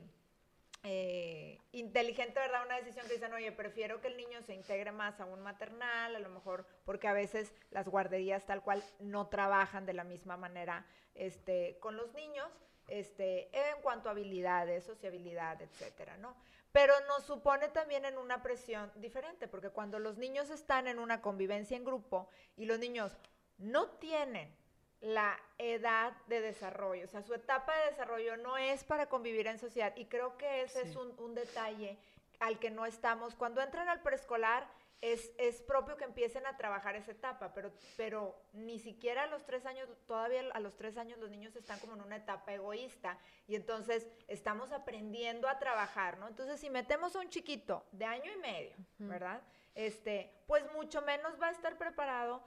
eh, 0.83 1.59
inteligente, 1.71 2.39
¿verdad? 2.39 2.65
Una 2.65 2.77
decisión 2.77 3.05
que 3.07 3.13
dicen, 3.13 3.33
oye, 3.33 3.51
prefiero 3.51 4.01
que 4.01 4.07
el 4.07 4.17
niño 4.17 4.41
se 4.41 4.55
integre 4.55 4.91
más 4.91 5.19
a 5.19 5.25
un 5.25 5.41
maternal, 5.41 6.15
a 6.15 6.19
lo 6.19 6.29
mejor 6.29 6.65
porque 6.85 7.07
a 7.07 7.13
veces 7.13 7.53
las 7.69 7.87
guarderías 7.87 8.45
tal 8.45 8.63
cual 8.63 8.83
no 8.99 9.27
trabajan 9.27 9.85
de 9.85 9.93
la 9.93 10.03
misma 10.03 10.37
manera 10.37 10.85
este, 11.13 11.77
con 11.79 11.97
los 11.97 12.13
niños, 12.13 12.49
este, 12.87 13.49
en 13.55 13.81
cuanto 13.81 14.09
a 14.09 14.13
habilidades, 14.13 14.83
sociabilidad, 14.83 15.61
etcétera, 15.61 16.17
¿no? 16.17 16.35
Pero 16.71 16.93
nos 17.07 17.25
supone 17.25 17.67
también 17.69 18.05
en 18.05 18.17
una 18.17 18.41
presión 18.41 18.91
diferente, 18.95 19.47
porque 19.47 19.69
cuando 19.69 19.99
los 19.99 20.17
niños 20.17 20.49
están 20.49 20.87
en 20.87 20.99
una 20.99 21.21
convivencia 21.21 21.77
en 21.77 21.83
grupo 21.83 22.29
y 22.55 22.65
los 22.65 22.79
niños 22.79 23.15
no 23.57 23.89
tienen 23.91 24.55
la 25.01 25.37
edad 25.57 26.13
de 26.27 26.41
desarrollo, 26.41 27.05
o 27.05 27.07
sea, 27.07 27.23
su 27.23 27.33
etapa 27.33 27.75
de 27.75 27.91
desarrollo 27.91 28.37
no 28.37 28.57
es 28.57 28.83
para 28.83 29.09
convivir 29.09 29.47
en 29.47 29.57
sociedad 29.57 29.93
y 29.95 30.05
creo 30.05 30.37
que 30.37 30.61
ese 30.61 30.83
es 30.83 30.95
un 30.95 31.35
detalle 31.35 31.97
al 32.39 32.59
que 32.59 32.71
no 32.71 32.85
estamos. 32.85 33.35
Cuando 33.35 33.61
entran 33.61 33.89
al 33.89 34.01
preescolar 34.01 34.67
es, 35.01 35.31
es 35.39 35.61
propio 35.63 35.97
que 35.97 36.03
empiecen 36.03 36.45
a 36.45 36.57
trabajar 36.57 36.95
esa 36.95 37.11
etapa, 37.11 37.53
pero, 37.53 37.71
pero 37.97 38.35
ni 38.53 38.77
siquiera 38.77 39.23
a 39.23 39.27
los 39.27 39.43
tres 39.45 39.65
años, 39.65 39.89
todavía 40.05 40.43
a 40.53 40.59
los 40.59 40.75
tres 40.77 40.95
años 40.95 41.17
los 41.17 41.31
niños 41.31 41.55
están 41.55 41.79
como 41.79 41.93
en 41.93 42.01
una 42.01 42.17
etapa 42.17 42.53
egoísta 42.53 43.17
y 43.47 43.55
entonces 43.55 44.07
estamos 44.27 44.71
aprendiendo 44.71 45.49
a 45.49 45.57
trabajar, 45.57 46.19
¿no? 46.19 46.27
Entonces 46.27 46.59
si 46.59 46.69
metemos 46.69 47.15
a 47.15 47.19
un 47.19 47.29
chiquito 47.29 47.83
de 47.91 48.05
año 48.05 48.31
y 48.31 48.37
medio, 48.37 48.75
¿verdad? 48.99 49.41
Este, 49.73 50.31
pues 50.45 50.71
mucho 50.73 51.01
menos 51.01 51.41
va 51.41 51.47
a 51.47 51.51
estar 51.51 51.77
preparado 51.77 52.43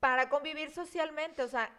para 0.00 0.28
convivir 0.28 0.70
socialmente, 0.70 1.42
o 1.42 1.48
sea, 1.48 1.70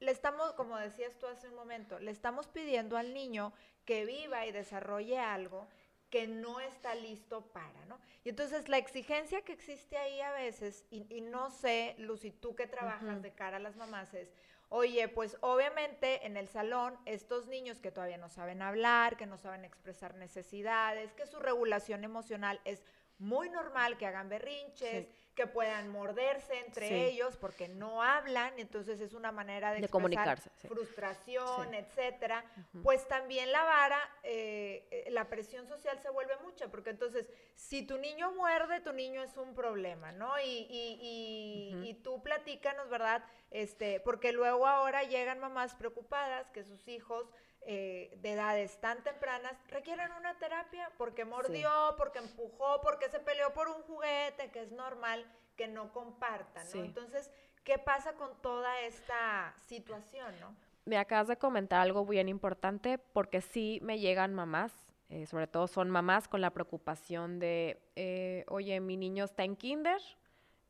le 0.00 0.10
estamos, 0.10 0.52
como 0.54 0.76
decías 0.76 1.16
tú 1.18 1.26
hace 1.26 1.48
un 1.48 1.54
momento, 1.54 1.98
le 1.98 2.10
estamos 2.10 2.48
pidiendo 2.48 2.96
al 2.96 3.14
niño 3.14 3.52
que 3.84 4.04
viva 4.04 4.46
y 4.46 4.52
desarrolle 4.52 5.18
algo 5.18 5.68
que 6.10 6.26
no 6.26 6.60
está 6.60 6.94
listo 6.94 7.46
para, 7.52 7.86
¿no? 7.86 7.98
Y 8.22 8.28
entonces 8.28 8.68
la 8.68 8.76
exigencia 8.76 9.42
que 9.42 9.52
existe 9.52 9.96
ahí 9.96 10.20
a 10.20 10.32
veces, 10.32 10.84
y, 10.90 11.06
y 11.08 11.22
no 11.22 11.50
sé, 11.50 11.94
Lucy, 11.98 12.30
tú 12.30 12.54
que 12.54 12.66
trabajas 12.66 13.22
de 13.22 13.32
cara 13.32 13.56
a 13.56 13.60
las 13.60 13.76
mamás, 13.76 14.12
es, 14.12 14.30
oye, 14.68 15.08
pues 15.08 15.38
obviamente 15.40 16.26
en 16.26 16.36
el 16.36 16.48
salón, 16.48 16.98
estos 17.06 17.46
niños 17.46 17.80
que 17.80 17.90
todavía 17.90 18.18
no 18.18 18.28
saben 18.28 18.60
hablar, 18.60 19.16
que 19.16 19.26
no 19.26 19.38
saben 19.38 19.64
expresar 19.64 20.14
necesidades, 20.16 21.14
que 21.14 21.26
su 21.26 21.38
regulación 21.38 22.04
emocional 22.04 22.60
es 22.64 22.84
muy 23.18 23.48
normal 23.48 23.96
que 23.96 24.06
hagan 24.06 24.28
berrinches, 24.28 25.06
Sí. 25.06 25.14
Que 25.34 25.46
puedan 25.46 25.88
morderse 25.88 26.58
entre 26.60 26.88
Sí. 26.88 26.94
ellos 26.94 27.36
porque 27.38 27.66
no 27.68 28.02
hablan, 28.02 28.58
entonces 28.58 29.00
es 29.00 29.14
una 29.14 29.32
manera 29.32 29.68
de, 29.70 29.76
De 29.80 29.86
expresar 29.86 29.90
comunicarse, 29.90 30.50
sí. 30.56 30.68
frustración, 30.68 31.70
Sí. 31.70 31.76
etcétera. 31.76 32.44
Pues 32.82 33.08
también 33.08 33.50
la 33.50 33.62
vara, 33.64 33.98
eh, 34.22 34.86
eh, 34.90 35.10
la 35.10 35.28
presión 35.28 35.66
social 35.66 35.98
se 36.00 36.10
vuelve 36.10 36.36
mucha, 36.44 36.68
porque 36.70 36.90
entonces 36.90 37.30
si 37.54 37.86
tu 37.86 37.96
niño 37.98 38.32
muerde, 38.32 38.80
tu 38.80 38.92
niño 38.92 39.22
es 39.22 39.36
un 39.38 39.54
problema, 39.54 40.12
¿no? 40.12 40.38
Y, 40.40 40.66
y, 40.68 40.98
y, 41.00 41.74
Ujú. 41.76 41.84
y 41.84 41.94
tú 41.94 42.22
platícanos, 42.22 42.90
¿verdad? 42.90 43.24
Este, 43.50 44.00
porque 44.00 44.32
luego 44.32 44.66
ahora 44.66 45.02
llegan 45.02 45.38
mamás 45.38 45.74
preocupadas 45.74 46.50
que 46.50 46.62
sus 46.64 46.86
hijos 46.88 47.30
eh, 47.66 48.16
de 48.20 48.32
edades 48.32 48.80
tan 48.80 49.02
tempranas 49.02 49.54
requieren 49.68 50.10
una 50.12 50.38
terapia 50.38 50.90
porque 50.98 51.24
mordió, 51.24 51.70
porque 51.96 52.18
empujó, 52.18 52.80
porque 52.80 53.08
se 53.08 53.20
peleó 53.20 53.52
por 53.52 53.68
un 53.68 53.82
juguete, 53.82 54.50
que 54.50 54.62
es 54.62 54.72
normal 54.72 55.24
que 55.56 55.68
no 55.68 55.92
compartan. 55.92 56.66
Entonces, 56.74 57.30
¿Qué 57.64 57.78
pasa 57.78 58.14
con 58.14 58.30
toda 58.40 58.80
esta 58.80 59.54
situación, 59.66 60.34
no? 60.40 60.54
Me 60.84 60.98
acabas 60.98 61.28
de 61.28 61.36
comentar 61.36 61.80
algo 61.80 62.04
bien 62.04 62.28
importante 62.28 62.98
porque 62.98 63.40
sí 63.40 63.78
me 63.82 64.00
llegan 64.00 64.34
mamás, 64.34 64.72
eh, 65.10 65.26
sobre 65.26 65.46
todo 65.46 65.68
son 65.68 65.88
mamás 65.88 66.26
con 66.26 66.40
la 66.40 66.50
preocupación 66.50 67.38
de, 67.38 67.80
eh, 67.94 68.44
oye, 68.48 68.80
mi 68.80 68.96
niño 68.96 69.24
está 69.24 69.44
en 69.44 69.54
kinder, 69.54 70.00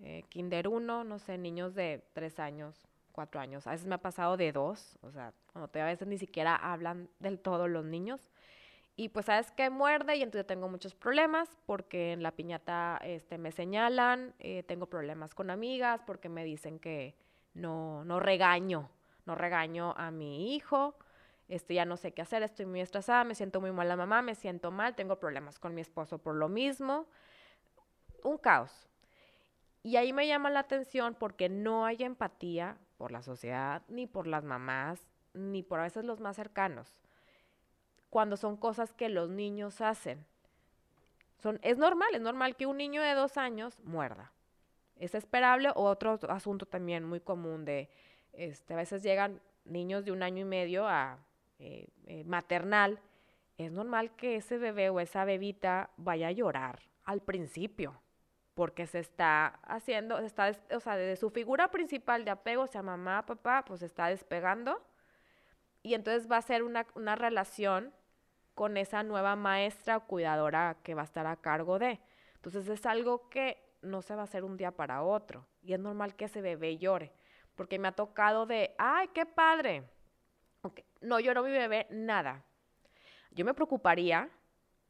eh, 0.01 0.25
kinder 0.29 0.69
1, 0.69 1.05
no 1.05 1.19
sé, 1.19 1.39
niños 1.39 1.75
de 1.75 2.05
3 2.13 2.39
años, 2.41 2.87
4 3.13 3.41
años. 3.41 3.67
A 3.67 3.71
veces 3.71 3.87
me 3.87 3.95
ha 3.95 3.99
pasado 3.99 4.37
de 4.37 4.53
2, 4.53 4.99
o 5.03 5.11
sea, 5.11 5.33
a 5.55 5.67
veces 5.85 6.09
ni 6.09 6.19
siquiera 6.19 6.57
hablan 6.57 7.09
del 7.21 7.39
todo 7.39 7.69
los 7.69 7.85
niños. 7.85 8.31
Y 8.95 9.09
pues 9.09 9.27
sabes 9.27 9.51
que 9.53 9.71
muerde 9.71 10.17
y 10.17 10.23
entonces 10.23 10.47
tengo 10.47 10.69
muchos 10.69 10.95
problemas 10.95 11.49
porque 11.65 12.13
en 12.13 12.23
la 12.23 12.33
piñata 12.33 12.99
este, 13.03 13.39
me 13.39 13.51
señalan, 13.51 14.35
eh, 14.39 14.65
tengo 14.65 14.87
problemas 14.87 15.35
con 15.35 15.51
amigas 15.51 16.03
porque 16.07 16.29
me 16.29 16.45
dicen 16.45 16.79
que 16.79 17.15
no, 17.55 18.05
no 18.05 18.21
regaño, 18.21 18.91
no 19.25 19.35
regaño 19.35 19.95
a 19.97 20.11
mi 20.11 20.55
hijo, 20.55 20.95
este, 21.49 21.75
ya 21.75 21.87
no 21.87 21.97
sé 21.97 22.13
qué 22.13 22.23
hacer, 22.23 22.43
estoy 22.43 22.67
muy 22.67 22.81
estresada, 22.81 23.25
me 23.25 23.35
siento 23.35 23.61
muy 23.61 23.73
mal 23.73 23.89
la 23.89 23.97
mamá, 23.97 24.21
me 24.21 24.35
siento 24.35 24.71
mal, 24.71 24.95
tengo 24.95 25.19
problemas 25.19 25.59
con 25.59 25.75
mi 25.75 25.81
esposo 25.81 26.19
por 26.19 26.35
lo 26.35 26.49
mismo, 26.49 27.07
un 28.23 28.37
caos. 28.37 28.89
Y 29.83 29.97
ahí 29.97 30.13
me 30.13 30.27
llama 30.27 30.51
la 30.51 30.61
atención 30.61 31.17
porque 31.19 31.49
no 31.49 31.87
hay 31.87 32.05
empatía 32.05 32.77
por 33.03 33.11
la 33.11 33.25
sociedad, 33.25 33.83
ni 33.89 34.07
por 34.07 34.29
las 34.29 34.45
mamás, 34.45 35.09
ni 35.35 35.65
por 35.65 35.81
a 35.81 35.83
veces 35.83 36.05
los 36.05 36.21
más 36.21 36.37
cercanos 36.37 37.01
cuando 38.11 38.37
son 38.37 38.57
cosas 38.57 38.93
que 38.93 39.09
los 39.09 39.29
niños 39.29 39.81
hacen. 39.81 40.25
Es 41.63 41.79
normal, 41.79 42.15
es 42.15 42.21
normal 42.21 42.55
que 42.55 42.67
un 42.67 42.77
niño 42.77 43.03
de 43.03 43.15
dos 43.15 43.39
años 43.39 43.81
muerda. 43.83 44.31
Es 45.01 45.17
esperable. 45.17 45.71
O 45.75 45.85
otro 45.85 46.21
asunto 46.29 46.65
también 46.67 47.05
muy 47.05 47.19
común 47.19 47.65
de, 47.65 47.89
este, 48.35 48.75
a 48.75 48.77
veces 48.77 49.03
llegan 49.03 49.41
niños 49.65 50.05
de 50.05 50.13
un 50.13 50.23
año 50.23 50.43
y 50.43 50.45
medio 50.45 50.87
a 50.87 51.19
eh, 51.59 51.89
eh, 52.07 52.23
maternal. 52.23 53.01
Es 53.57 53.73
normal 53.73 54.15
que 54.15 54.37
ese 54.37 54.59
bebé 54.59 54.91
o 54.91 55.01
esa 55.01 55.25
bebita 55.25 55.91
vaya 55.97 56.29
a 56.29 56.33
llorar 56.33 56.81
al 57.05 57.23
principio, 57.23 58.01
porque 58.55 58.87
se 58.87 58.99
está 58.99 59.61
haciendo, 59.63 60.19
está, 60.19 60.53
o 60.75 60.81
sea, 60.81 60.97
de 60.97 61.17
su 61.17 61.31
figura 61.31 61.71
principal 61.71 62.25
de 62.25 62.31
apego, 62.31 62.67
sea, 62.67 62.83
mamá, 62.83 63.25
papá, 63.25 63.65
pues 63.65 63.81
se 63.81 63.87
está 63.87 64.09
despegando. 64.09 64.83
Y 65.83 65.95
entonces 65.95 66.31
va 66.31 66.37
a 66.37 66.43
ser 66.43 66.63
una, 66.63 66.87
una 66.95 67.17
relación 67.17 67.93
con 68.55 68.77
esa 68.77 69.03
nueva 69.03 69.37
maestra 69.37 69.97
o 69.97 70.07
cuidadora 70.07 70.77
que 70.83 70.95
va 70.95 71.03
a 71.03 71.07
estar 71.07 71.27
a 71.27 71.37
cargo 71.37 71.79
de. 71.79 72.01
Entonces 72.35 72.69
es 72.69 72.85
algo 72.87 73.29
que 73.31 73.63
no 73.81 74.03
se 74.03 74.15
va 74.15 74.23
a 74.23 74.25
hacer 74.25 74.45
un 74.45 74.57
día 74.57 74.71
para 74.71 75.03
otro 75.03 75.47
y 75.63 75.73
es 75.73 75.81
normal 75.81 76.15
que 76.15 76.27
ese 76.27 76.41
bebé 76.41 76.79
llore, 76.79 77.13
porque 77.55 77.79
me 77.79 77.89
ha 77.89 77.93
tocado 77.93 78.47
de, 78.47 78.75
ay, 78.79 79.09
qué 79.09 79.27
padre. 79.27 79.85
No 81.01 81.19
lloró 81.19 81.43
mi 81.43 81.51
bebé, 81.51 81.87
nada. 81.91 82.45
Yo 83.33 83.45
me 83.45 83.55
preocuparía, 83.55 84.29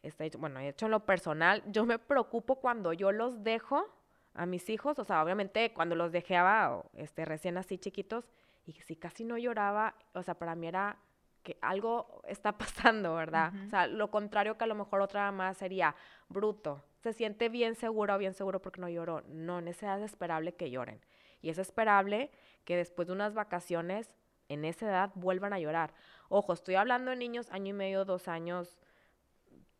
está 0.03 0.25
bueno, 0.39 0.61
he 0.61 0.69
hecho 0.69 0.87
en 0.87 0.93
lo 0.93 1.07
personal, 1.07 1.63
yo 1.67 1.85
me 1.85 1.99
preocupo 1.99 2.57
cuando 2.57 2.93
yo 2.93 3.13
los 3.13 3.43
dejo 3.45 3.87
a 4.35 4.47
mis 4.47 4.69
hijos, 4.71 4.99
o 4.99 5.05
sea, 5.05 5.23
obviamente 5.23 5.73
cuando 5.73 5.95
los 5.95 6.13
dejaba 6.13 6.85
este, 6.95 7.25
recién 7.25 7.57
así 7.57 7.79
chiquitos, 7.79 8.29
y 8.65 8.73
si 8.73 8.97
casi 8.97 9.25
no 9.25 9.39
lloraba, 9.39 9.95
o 10.15 10.23
sea, 10.23 10.35
para 10.35 10.55
mí 10.55 10.67
era 10.69 10.97
que 11.43 11.59
algo 11.61 12.23
está 12.27 12.53
pasando, 12.59 13.15
¿verdad? 13.15 13.53
O 13.67 13.71
sea, 13.71 13.87
lo 13.87 14.11
contrario 14.11 14.57
que 14.57 14.65
a 14.65 14.69
lo 14.69 14.75
mejor 14.75 15.01
otra 15.01 15.31
mamá 15.31 15.55
sería 15.55 15.95
bruto. 16.29 16.83
Se 17.01 17.13
siente 17.13 17.49
bien 17.49 17.75
seguro 17.75 18.15
o 18.15 18.19
bien 18.19 18.35
seguro 18.35 18.63
porque 18.63 18.81
no 18.81 18.89
lloró. 18.89 19.23
No, 19.27 19.59
en 19.59 19.69
esa 19.69 19.87
edad 19.87 19.99
es 19.99 20.13
esperable 20.13 20.55
que 20.55 20.71
lloren. 20.71 21.01
Y 21.41 21.51
es 21.51 21.59
esperable 21.59 22.31
que 22.65 22.77
después 22.77 23.09
de 23.09 23.15
unas 23.15 23.35
vacaciones, 23.35 24.15
en 24.49 24.65
esa 24.65 24.87
edad, 24.87 25.11
vuelvan 25.15 25.53
a 25.53 25.59
llorar. 25.59 25.95
Ojo, 26.29 26.53
estoy 26.53 26.77
hablando 26.77 27.11
de 27.11 27.17
niños 27.17 27.51
año 27.51 27.71
y 27.71 27.73
medio, 27.73 28.05
dos 28.05 28.29
años, 28.29 28.79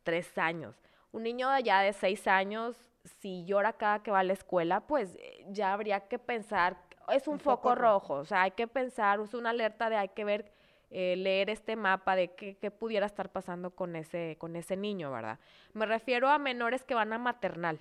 tres 0.03 0.37
años. 0.39 0.77
Un 1.13 1.25
niño 1.25 1.49
de 1.49 1.57
allá 1.57 1.81
de 1.81 1.93
seis 1.93 2.27
años, 2.27 2.77
si 3.21 3.45
llora 3.45 3.73
cada 3.75 4.03
que 4.03 4.11
va 4.11 4.21
a 4.21 4.25
la 4.25 4.33
escuela, 4.33 4.81
pues 4.81 5.17
eh, 5.17 5.45
ya 5.51 5.73
habría 5.73 6.01
que 6.09 6.19
pensar, 6.19 6.77
es 7.11 7.29
un, 7.29 7.39
foco, 7.39 7.75
rojo, 7.75 8.15
o 8.15 8.25
sea, 8.25 8.43
hay 8.43 8.53
que 8.53 8.67
pensar, 8.67 9.21
es 9.21 9.35
una 9.35 9.51
alerta 9.51 9.91
de 9.91 9.97
hay 9.97 10.09
que 10.09 10.25
ver 10.25 10.53
eh, 10.91 11.17
leer 11.17 11.49
este 11.49 11.75
mapa 11.75 12.15
de 12.15 12.35
qué, 12.35 12.71
pudiera 12.71 13.07
estar 13.07 13.31
pasando 13.31 13.71
con 13.71 13.97
ese, 13.97 14.37
con 14.39 14.57
ese 14.57 14.77
niño, 14.77 15.11
¿verdad? 15.11 15.39
Me 15.73 15.87
refiero 15.87 16.29
a 16.29 16.39
menores 16.39 16.85
que 16.85 16.95
van 16.95 17.13
a 17.13 17.19
maternal, 17.19 17.81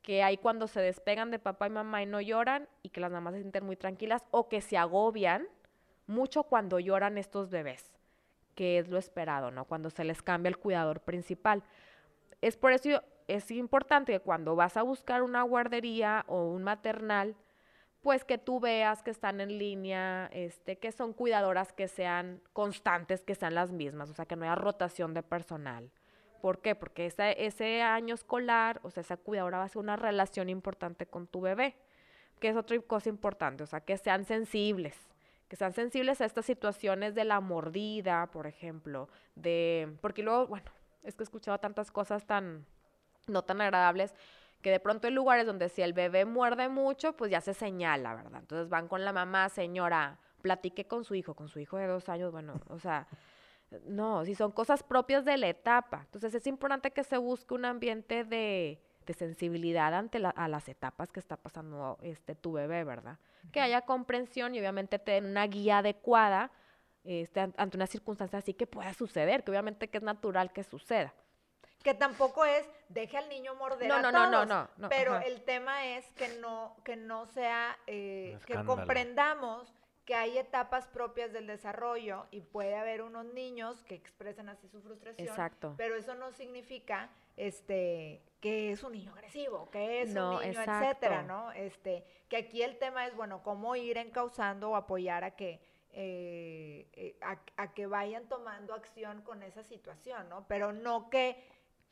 que 0.00 0.22
hay 0.22 0.36
cuando 0.36 0.68
se 0.68 0.80
despegan 0.80 1.30
de 1.30 1.40
papá 1.40 1.66
y 1.66 1.70
mamá 1.70 2.02
y 2.02 2.06
no 2.06 2.20
lloran 2.20 2.68
y 2.82 2.90
que 2.90 3.00
las 3.00 3.10
mamás 3.10 3.34
se 3.34 3.40
sienten 3.40 3.64
muy 3.64 3.76
tranquilas 3.76 4.24
o 4.30 4.48
que 4.48 4.60
se 4.60 4.76
agobian 4.76 5.48
mucho 6.06 6.44
cuando 6.44 6.78
lloran 6.78 7.18
estos 7.18 7.50
bebés, 7.50 7.93
que 8.54 8.78
es 8.78 8.88
lo 8.88 8.98
esperado, 8.98 9.50
¿no? 9.50 9.64
Cuando 9.64 9.90
se 9.90 10.04
les 10.04 10.22
cambia 10.22 10.48
el 10.48 10.58
cuidador 10.58 11.00
principal. 11.00 11.62
Es 12.40 12.56
por 12.56 12.72
eso 12.72 13.02
es 13.28 13.50
importante 13.50 14.12
que 14.12 14.20
cuando 14.20 14.56
vas 14.56 14.76
a 14.76 14.82
buscar 14.82 15.22
una 15.22 15.42
guardería 15.42 16.24
o 16.28 16.48
un 16.48 16.62
maternal, 16.62 17.34
pues 18.02 18.24
que 18.24 18.36
tú 18.36 18.60
veas 18.60 19.02
que 19.02 19.10
están 19.10 19.40
en 19.40 19.58
línea, 19.58 20.28
este, 20.32 20.76
que 20.76 20.92
son 20.92 21.14
cuidadoras 21.14 21.72
que 21.72 21.88
sean 21.88 22.42
constantes, 22.52 23.24
que 23.24 23.34
sean 23.34 23.54
las 23.54 23.72
mismas, 23.72 24.10
o 24.10 24.14
sea, 24.14 24.26
que 24.26 24.36
no 24.36 24.44
haya 24.44 24.54
rotación 24.54 25.14
de 25.14 25.22
personal. 25.22 25.90
¿Por 26.42 26.60
qué? 26.60 26.74
Porque 26.74 27.06
ese, 27.06 27.46
ese 27.46 27.80
año 27.80 28.14
escolar, 28.14 28.78
o 28.82 28.90
sea, 28.90 29.00
esa 29.00 29.16
cuidadora 29.16 29.58
va 29.58 29.64
a 29.64 29.68
ser 29.68 29.80
una 29.80 29.96
relación 29.96 30.50
importante 30.50 31.06
con 31.06 31.26
tu 31.26 31.40
bebé, 31.40 31.76
que 32.40 32.50
es 32.50 32.56
otra 32.56 32.78
cosa 32.80 33.08
importante, 33.08 33.62
o 33.62 33.66
sea, 33.66 33.80
que 33.80 33.96
sean 33.96 34.26
sensibles, 34.26 34.94
que 35.54 35.58
sean 35.58 35.72
sensibles 35.72 36.20
a 36.20 36.24
estas 36.24 36.46
situaciones 36.46 37.14
de 37.14 37.22
la 37.22 37.38
mordida, 37.38 38.28
por 38.32 38.48
ejemplo, 38.48 39.08
de, 39.36 39.96
porque 40.00 40.24
luego, 40.24 40.48
bueno, 40.48 40.68
es 41.04 41.14
que 41.14 41.22
he 41.22 41.26
escuchado 41.26 41.58
tantas 41.58 41.92
cosas 41.92 42.26
tan, 42.26 42.66
no 43.28 43.42
tan 43.42 43.60
agradables, 43.60 44.16
que 44.62 44.72
de 44.72 44.80
pronto 44.80 45.06
hay 45.06 45.12
lugares 45.12 45.46
donde 45.46 45.68
si 45.68 45.80
el 45.82 45.92
bebé 45.92 46.24
muerde 46.24 46.68
mucho, 46.68 47.12
pues 47.12 47.30
ya 47.30 47.40
se 47.40 47.54
señala, 47.54 48.16
¿verdad? 48.16 48.40
Entonces 48.40 48.68
van 48.68 48.88
con 48.88 49.04
la 49.04 49.12
mamá, 49.12 49.48
señora, 49.48 50.18
platique 50.42 50.88
con 50.88 51.04
su 51.04 51.14
hijo, 51.14 51.34
con 51.34 51.48
su 51.48 51.60
hijo 51.60 51.76
de 51.76 51.86
dos 51.86 52.08
años, 52.08 52.32
bueno, 52.32 52.60
o 52.68 52.80
sea, 52.80 53.06
no, 53.86 54.24
si 54.24 54.34
son 54.34 54.50
cosas 54.50 54.82
propias 54.82 55.24
de 55.24 55.36
la 55.36 55.46
etapa. 55.46 56.00
Entonces 56.06 56.34
es 56.34 56.48
importante 56.48 56.90
que 56.90 57.04
se 57.04 57.16
busque 57.16 57.54
un 57.54 57.64
ambiente 57.64 58.24
de, 58.24 58.82
sensibilidad 59.12 59.92
ante 59.92 60.22
a 60.24 60.48
las 60.48 60.68
etapas 60.68 61.12
que 61.12 61.20
está 61.20 61.36
pasando 61.36 61.98
este 62.02 62.34
tu 62.34 62.52
bebé, 62.52 62.84
¿verdad? 62.84 63.18
Que 63.52 63.60
haya 63.60 63.82
comprensión 63.82 64.54
y 64.54 64.60
obviamente 64.60 64.98
tener 64.98 65.30
una 65.30 65.46
guía 65.46 65.78
adecuada 65.78 66.50
este, 67.04 67.40
ante 67.40 67.76
una 67.76 67.86
circunstancia 67.86 68.38
así 68.38 68.54
que 68.54 68.66
pueda 68.66 68.94
suceder, 68.94 69.44
que 69.44 69.50
obviamente 69.50 69.88
que 69.88 69.98
es 69.98 70.04
natural 70.04 70.52
que 70.52 70.64
suceda. 70.64 71.12
Que 71.82 71.92
tampoco 71.92 72.46
es 72.46 72.66
deje 72.88 73.18
al 73.18 73.28
niño 73.28 73.54
morder 73.56 73.92
a 73.92 74.00
todos, 74.00 74.12
no, 74.12 74.46
no, 74.46 74.68
no, 74.78 74.88
pero 74.88 75.18
el 75.18 75.42
tema 75.42 75.86
es 75.86 76.06
que 76.12 76.28
no 76.38 76.76
que 76.82 76.96
no 76.96 77.26
sea 77.26 77.76
eh, 77.86 78.38
que 78.46 78.54
comprendamos 78.64 79.74
que 80.04 80.14
hay 80.14 80.38
etapas 80.38 80.86
propias 80.88 81.32
del 81.32 81.46
desarrollo 81.46 82.26
y 82.30 82.42
puede 82.42 82.76
haber 82.76 83.02
unos 83.02 83.24
niños 83.26 83.82
que 83.84 83.94
expresan 83.94 84.48
así 84.48 84.68
su 84.68 84.82
frustración, 84.82 85.26
Exacto. 85.26 85.74
pero 85.76 85.96
eso 85.96 86.14
no 86.14 86.32
significa 86.32 87.10
este 87.36 88.22
que 88.40 88.72
es 88.72 88.82
un 88.84 88.92
niño 88.92 89.12
agresivo, 89.12 89.70
que 89.70 90.02
es 90.02 90.10
un 90.10 90.14
niño, 90.14 90.42
etcétera, 90.42 91.22
¿no? 91.22 91.50
Este, 91.52 92.04
que 92.28 92.36
aquí 92.36 92.62
el 92.62 92.78
tema 92.78 93.06
es 93.06 93.16
bueno 93.16 93.42
cómo 93.42 93.74
ir 93.74 93.96
encauzando 93.96 94.70
o 94.70 94.76
apoyar 94.76 95.24
a 95.24 95.30
que 95.30 95.62
eh, 95.96 96.88
eh, 96.92 97.16
a, 97.56 97.72
que 97.72 97.86
vayan 97.86 98.28
tomando 98.28 98.74
acción 98.74 99.22
con 99.22 99.44
esa 99.44 99.62
situación, 99.62 100.28
¿no? 100.28 100.44
Pero 100.48 100.72
no 100.72 101.08
que 101.08 101.42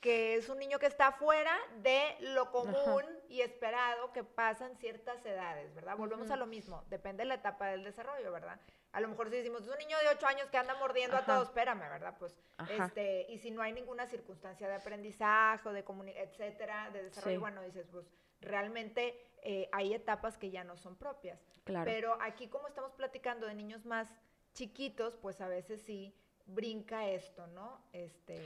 que 0.03 0.35
es 0.35 0.49
un 0.49 0.59
niño 0.59 0.81
que 0.81 0.87
está 0.87 1.13
fuera 1.13 1.57
de 1.77 2.17
lo 2.19 2.51
común 2.51 3.05
y 3.29 3.41
esperado 3.41 4.13
que 4.13 4.25
pasan 4.25 4.77
ciertas 4.79 5.25
edades, 5.25 5.73
¿verdad? 5.77 5.97
Volvemos 5.97 6.29
a 6.33 6.37
lo 6.37 6.45
mismo, 6.45 6.83
depende 6.91 7.23
de 7.23 7.29
la 7.29 7.35
etapa 7.37 7.69
del 7.69 7.85
desarrollo, 7.85 8.33
¿verdad? 8.33 8.61
A 8.91 9.01
lo 9.01 9.07
mejor 9.07 9.31
si 9.31 9.37
decimos, 9.37 9.63
es 9.63 9.69
un 9.69 9.79
niño 9.79 9.97
de 9.99 10.09
8 10.09 10.27
años 10.27 10.51
que 10.51 10.59
anda 10.59 10.75
mordiendo 10.75 11.17
a 11.17 11.25
todos, 11.25 11.49
espérame, 11.49 11.89
¿verdad? 11.89 12.17
Pues, 12.19 12.37
este, 12.69 13.27
y 13.31 13.39
si 13.39 13.53
no 13.53 13.63
hay 13.63 13.73
ninguna 13.73 14.09
circunstancia 14.09 14.69
de 14.69 14.75
aprendizaje 14.75 15.69
o 15.69 15.73
de 15.73 15.85
etcétera, 16.17 16.91
de 16.91 17.05
desarrollo, 17.05 17.39
bueno, 17.39 17.63
dices, 17.63 17.87
pues, 17.93 18.05
realmente 18.41 19.17
eh, 19.43 19.69
hay 19.71 19.95
etapas 19.95 20.37
que 20.37 20.51
ya 20.51 20.65
no 20.65 20.77
son 20.77 20.97
propias. 20.97 21.41
Claro. 21.63 21.85
Pero 21.85 22.19
aquí 22.21 22.49
como 22.49 22.67
estamos 22.67 22.93
platicando 22.93 23.47
de 23.47 23.55
niños 23.55 23.87
más 23.87 24.09
chiquitos, 24.53 25.17
pues 25.17 25.41
a 25.41 25.47
veces 25.47 25.81
sí 25.83 26.13
brinca 26.47 27.09
esto, 27.09 27.47
¿no? 27.47 27.81
Este... 27.93 28.43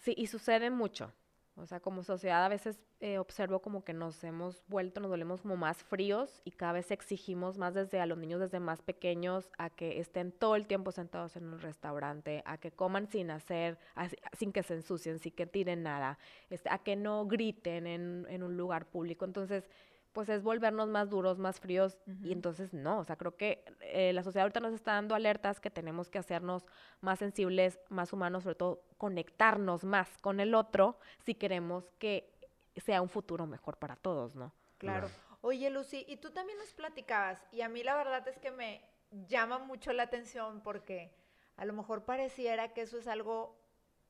Sí, 0.00 0.14
y 0.16 0.26
sucede 0.26 0.70
mucho. 0.70 1.12
O 1.56 1.66
sea, 1.66 1.80
como 1.80 2.02
sociedad 2.02 2.42
a 2.42 2.48
veces 2.48 2.80
eh, 3.00 3.18
observo 3.18 3.60
como 3.60 3.84
que 3.84 3.92
nos 3.92 4.24
hemos 4.24 4.64
vuelto, 4.66 5.00
nos 5.00 5.10
volvemos 5.10 5.42
como 5.42 5.56
más 5.56 5.82
fríos 5.82 6.40
y 6.44 6.52
cada 6.52 6.72
vez 6.72 6.90
exigimos 6.90 7.58
más 7.58 7.74
desde 7.74 8.00
a 8.00 8.06
los 8.06 8.16
niños 8.16 8.40
desde 8.40 8.60
más 8.60 8.80
pequeños 8.80 9.50
a 9.58 9.68
que 9.68 10.00
estén 10.00 10.32
todo 10.32 10.56
el 10.56 10.66
tiempo 10.66 10.90
sentados 10.90 11.36
en 11.36 11.44
un 11.44 11.58
restaurante, 11.58 12.42
a 12.46 12.56
que 12.56 12.72
coman 12.72 13.08
sin 13.08 13.30
hacer, 13.30 13.78
sin 14.38 14.52
que 14.52 14.62
se 14.62 14.74
ensucien, 14.74 15.18
sin 15.18 15.32
que 15.32 15.46
tiren 15.46 15.82
nada, 15.82 16.18
este, 16.48 16.70
a 16.70 16.78
que 16.78 16.96
no 16.96 17.26
griten 17.26 17.86
en, 17.86 18.26
en 18.30 18.42
un 18.42 18.56
lugar 18.56 18.86
público. 18.86 19.26
Entonces, 19.26 19.68
pues 20.12 20.28
es 20.28 20.42
volvernos 20.42 20.88
más 20.88 21.10
duros, 21.10 21.38
más 21.38 21.60
fríos. 21.60 21.98
Y 22.24 22.32
entonces 22.32 22.72
no, 22.72 23.00
o 23.00 23.04
sea, 23.04 23.16
creo 23.16 23.36
que 23.36 23.64
eh, 23.80 24.12
la 24.12 24.22
sociedad 24.22 24.44
ahorita 24.44 24.60
nos 24.60 24.72
está 24.72 24.92
dando 24.94 25.14
alertas 25.14 25.60
que 25.60 25.70
tenemos 25.70 26.10
que 26.10 26.18
hacernos 26.18 26.66
más 27.00 27.18
sensibles, 27.18 27.78
más 27.90 28.12
humanos, 28.12 28.44
sobre 28.44 28.56
todo 28.56 28.82
conectarnos 29.00 29.82
más 29.82 30.18
con 30.18 30.40
el 30.40 30.54
otro 30.54 30.98
si 31.24 31.34
queremos 31.34 31.90
que 31.98 32.30
sea 32.76 33.00
un 33.00 33.08
futuro 33.08 33.46
mejor 33.46 33.78
para 33.78 33.96
todos, 33.96 34.36
¿no? 34.36 34.52
Claro. 34.76 35.08
Oye, 35.40 35.70
Lucy, 35.70 36.04
y 36.06 36.18
tú 36.18 36.32
también 36.32 36.58
nos 36.58 36.74
platicabas, 36.74 37.42
y 37.50 37.62
a 37.62 37.70
mí 37.70 37.82
la 37.82 37.96
verdad 37.96 38.28
es 38.28 38.38
que 38.38 38.50
me 38.50 38.82
llama 39.26 39.58
mucho 39.58 39.94
la 39.94 40.02
atención 40.02 40.60
porque 40.60 41.14
a 41.56 41.64
lo 41.64 41.72
mejor 41.72 42.04
pareciera 42.04 42.74
que 42.74 42.82
eso 42.82 42.98
es 42.98 43.06
algo 43.06 43.58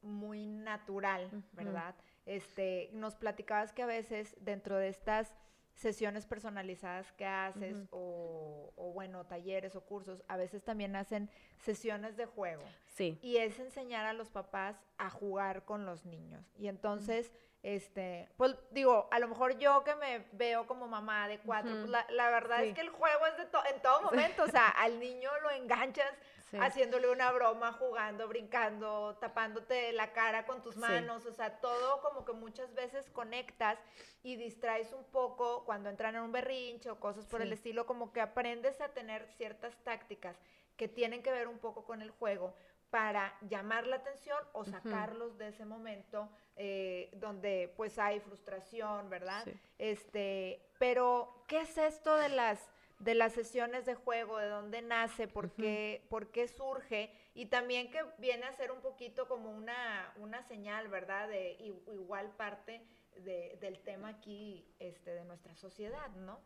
muy 0.03 0.49
natural, 0.49 1.31
¿verdad? 1.53 1.95
Este, 2.27 2.91
nos 2.93 3.15
platicabas 3.15 3.73
que 3.73 3.85
a 3.85 3.87
veces 3.87 4.37
dentro 4.41 4.77
de 4.77 4.89
estas 4.89 5.33
sesiones 5.81 6.27
personalizadas 6.27 7.11
que 7.13 7.25
haces 7.25 7.89
o, 7.91 8.73
o, 8.77 8.93
bueno, 8.93 9.25
talleres 9.25 9.75
o 9.77 9.81
cursos, 9.81 10.23
a 10.29 10.37
veces 10.37 10.63
también 10.63 10.95
hacen 10.95 11.31
sesiones 11.59 12.17
de 12.17 12.27
juego. 12.27 12.63
Sí. 12.87 13.19
Y 13.23 13.39
es 13.39 13.59
enseñar 13.59 14.05
a 14.05 14.13
los 14.13 14.29
papás 14.29 14.77
a 14.99 15.09
jugar 15.09 15.65
con 15.65 15.87
los 15.87 16.05
niños. 16.05 16.45
Y 16.59 16.69
entonces 16.69 17.33
este, 17.63 18.29
pues 18.39 18.57
digo, 18.71 19.07
a 19.11 19.19
lo 19.19 19.29
mejor 19.29 19.59
yo 19.59 19.85
que 19.85 19.95
me 19.95 20.27
veo 20.33 20.67
como 20.67 20.89
mamá 20.89 21.29
de 21.29 21.39
cuatro, 21.41 21.71
pues 21.71 21.91
la, 21.91 22.31
verdad 22.31 22.65
es 22.65 22.75
que 22.75 22.81
el 22.81 22.89
juego 22.89 23.27
es 23.27 23.37
de 23.37 23.43
en 23.43 23.83
todo 23.83 24.03
momento, 24.03 24.45
o 24.45 24.49
sea, 24.49 24.69
al 24.79 24.99
niño 24.99 25.31
lo 25.43 25.51
enganchas 25.51 26.11
haciéndole 26.59 27.11
una 27.11 27.31
broma, 27.33 27.73
jugando, 27.73 28.27
brincando, 28.29 29.17
tapándote 29.21 29.93
la 29.93 30.13
cara 30.13 30.47
con 30.47 30.63
tus 30.63 30.77
manos, 30.77 31.27
o 31.27 31.33
sea, 31.33 31.61
todo 31.61 32.01
como 32.01 32.25
que 32.25 32.33
muchas 32.33 32.75
veces 32.75 33.09
conectas 33.11 33.79
y 34.23 34.37
distraes 34.37 34.93
un 34.93 35.05
poco 35.05 35.65
cuando 35.65 35.91
entran 35.91 36.17
en 36.17 36.23
un 36.23 36.33
berrinche 36.33 36.91
o 36.91 36.99
cosas 36.99 37.27
por 37.27 37.43
el 37.43 37.53
estilo, 37.53 37.87
como 37.87 38.13
que 38.13 38.21
aprendes 38.21 38.81
a 38.81 38.89
tener 38.89 39.29
ciertas 39.37 39.77
tácticas 39.85 40.37
que 40.77 40.89
tienen 40.89 41.23
que 41.23 41.31
ver 41.31 41.47
un 41.47 41.59
poco 41.59 41.85
con 41.85 42.01
el 42.01 42.11
juego 42.11 42.55
para 42.91 43.37
llamar 43.49 43.87
la 43.87 43.97
atención 43.97 44.39
o 44.53 44.65
sacarlos 44.65 45.39
de 45.39 45.49
ese 45.49 45.65
momento 45.65 46.29
eh, 46.57 47.11
donde 47.15 47.73
pues 47.77 47.99
hay 47.99 48.21
frustración, 48.21 49.09
¿verdad? 49.09 49.47
Este, 49.79 50.61
pero 50.79 51.45
¿qué 51.47 51.61
es 51.61 51.79
esto 51.79 52.17
de 52.17 52.29
las 52.29 52.71
de 53.01 53.15
las 53.15 53.33
sesiones 53.33 53.87
de 53.87 53.95
juego, 53.95 54.37
de 54.37 54.49
dónde 54.49 54.83
nace, 54.83 55.27
por, 55.27 55.51
qué, 55.53 56.07
por 56.11 56.31
qué 56.31 56.47
surge, 56.47 57.11
y 57.35 57.47
también 57.47 57.91
que 57.91 58.05
viene 58.19 58.45
a 58.45 58.53
ser 58.53 58.71
un 58.71 58.83
poquito 58.83 59.27
como 59.27 59.51
una, 59.51 60.13
una 60.17 60.43
señal, 60.43 60.89
¿verdad? 60.89 61.27
De 61.29 61.53
igual 61.95 62.31
parte 62.37 62.87
del 63.25 63.81
tema 63.81 64.09
aquí 64.09 64.67
este, 64.79 65.13
de 65.13 65.25
nuestra 65.25 65.55
sociedad, 65.57 66.11
¿no? 66.11 66.41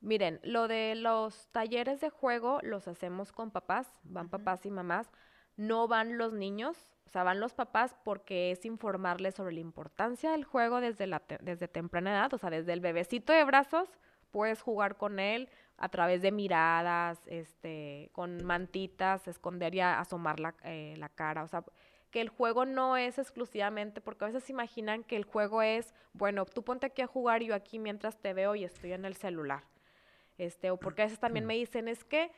Miren, 0.00 0.40
lo 0.42 0.68
de 0.68 0.94
los 0.94 1.48
talleres 1.48 2.00
de 2.00 2.08
juego 2.08 2.60
los 2.62 2.88
hacemos 2.88 3.32
con 3.32 3.50
papás, 3.50 3.86
van 4.04 4.30
papás 4.30 4.64
y 4.64 4.70
mamás, 4.70 5.10
no 5.60 5.88
van 5.88 6.16
los 6.16 6.32
niños, 6.32 6.78
o 7.04 7.10
sea, 7.10 7.22
van 7.22 7.38
los 7.38 7.52
papás 7.52 7.94
porque 8.02 8.50
es 8.50 8.64
informarles 8.64 9.34
sobre 9.34 9.52
la 9.52 9.60
importancia 9.60 10.30
del 10.30 10.44
juego 10.44 10.80
desde, 10.80 11.06
la 11.06 11.22
desde 11.40 11.68
temprana 11.68 12.12
edad, 12.12 12.32
o 12.32 12.38
sea, 12.38 12.48
desde 12.48 12.72
el 12.72 12.80
bebecito 12.80 13.34
de 13.34 13.44
brazos 13.44 13.90
puedes 14.30 14.62
jugar 14.62 14.96
con 14.96 15.18
él 15.18 15.50
a 15.76 15.90
través 15.90 16.22
de 16.22 16.32
miradas, 16.32 17.20
este, 17.26 18.08
con 18.12 18.42
mantitas, 18.42 19.28
esconder 19.28 19.74
y 19.74 19.80
asomar 19.80 20.40
la, 20.40 20.54
eh, 20.64 20.94
la 20.96 21.10
cara, 21.10 21.42
o 21.42 21.48
sea, 21.48 21.62
que 22.10 22.22
el 22.22 22.30
juego 22.30 22.64
no 22.64 22.96
es 22.96 23.18
exclusivamente, 23.18 24.00
porque 24.00 24.24
a 24.24 24.28
veces 24.28 24.44
se 24.44 24.52
imaginan 24.52 25.04
que 25.04 25.16
el 25.16 25.24
juego 25.24 25.60
es, 25.60 25.92
bueno, 26.14 26.46
tú 26.46 26.64
ponte 26.64 26.86
aquí 26.86 27.02
a 27.02 27.06
jugar 27.06 27.42
y 27.42 27.48
yo 27.48 27.54
aquí 27.54 27.78
mientras 27.78 28.16
te 28.16 28.32
veo 28.32 28.54
y 28.54 28.64
estoy 28.64 28.94
en 28.94 29.04
el 29.04 29.14
celular. 29.14 29.64
Este, 30.38 30.70
o 30.70 30.78
porque 30.78 31.02
a 31.02 31.04
veces 31.04 31.20
también 31.20 31.44
me 31.44 31.54
dicen, 31.54 31.86
es 31.86 32.02
que 32.02 32.32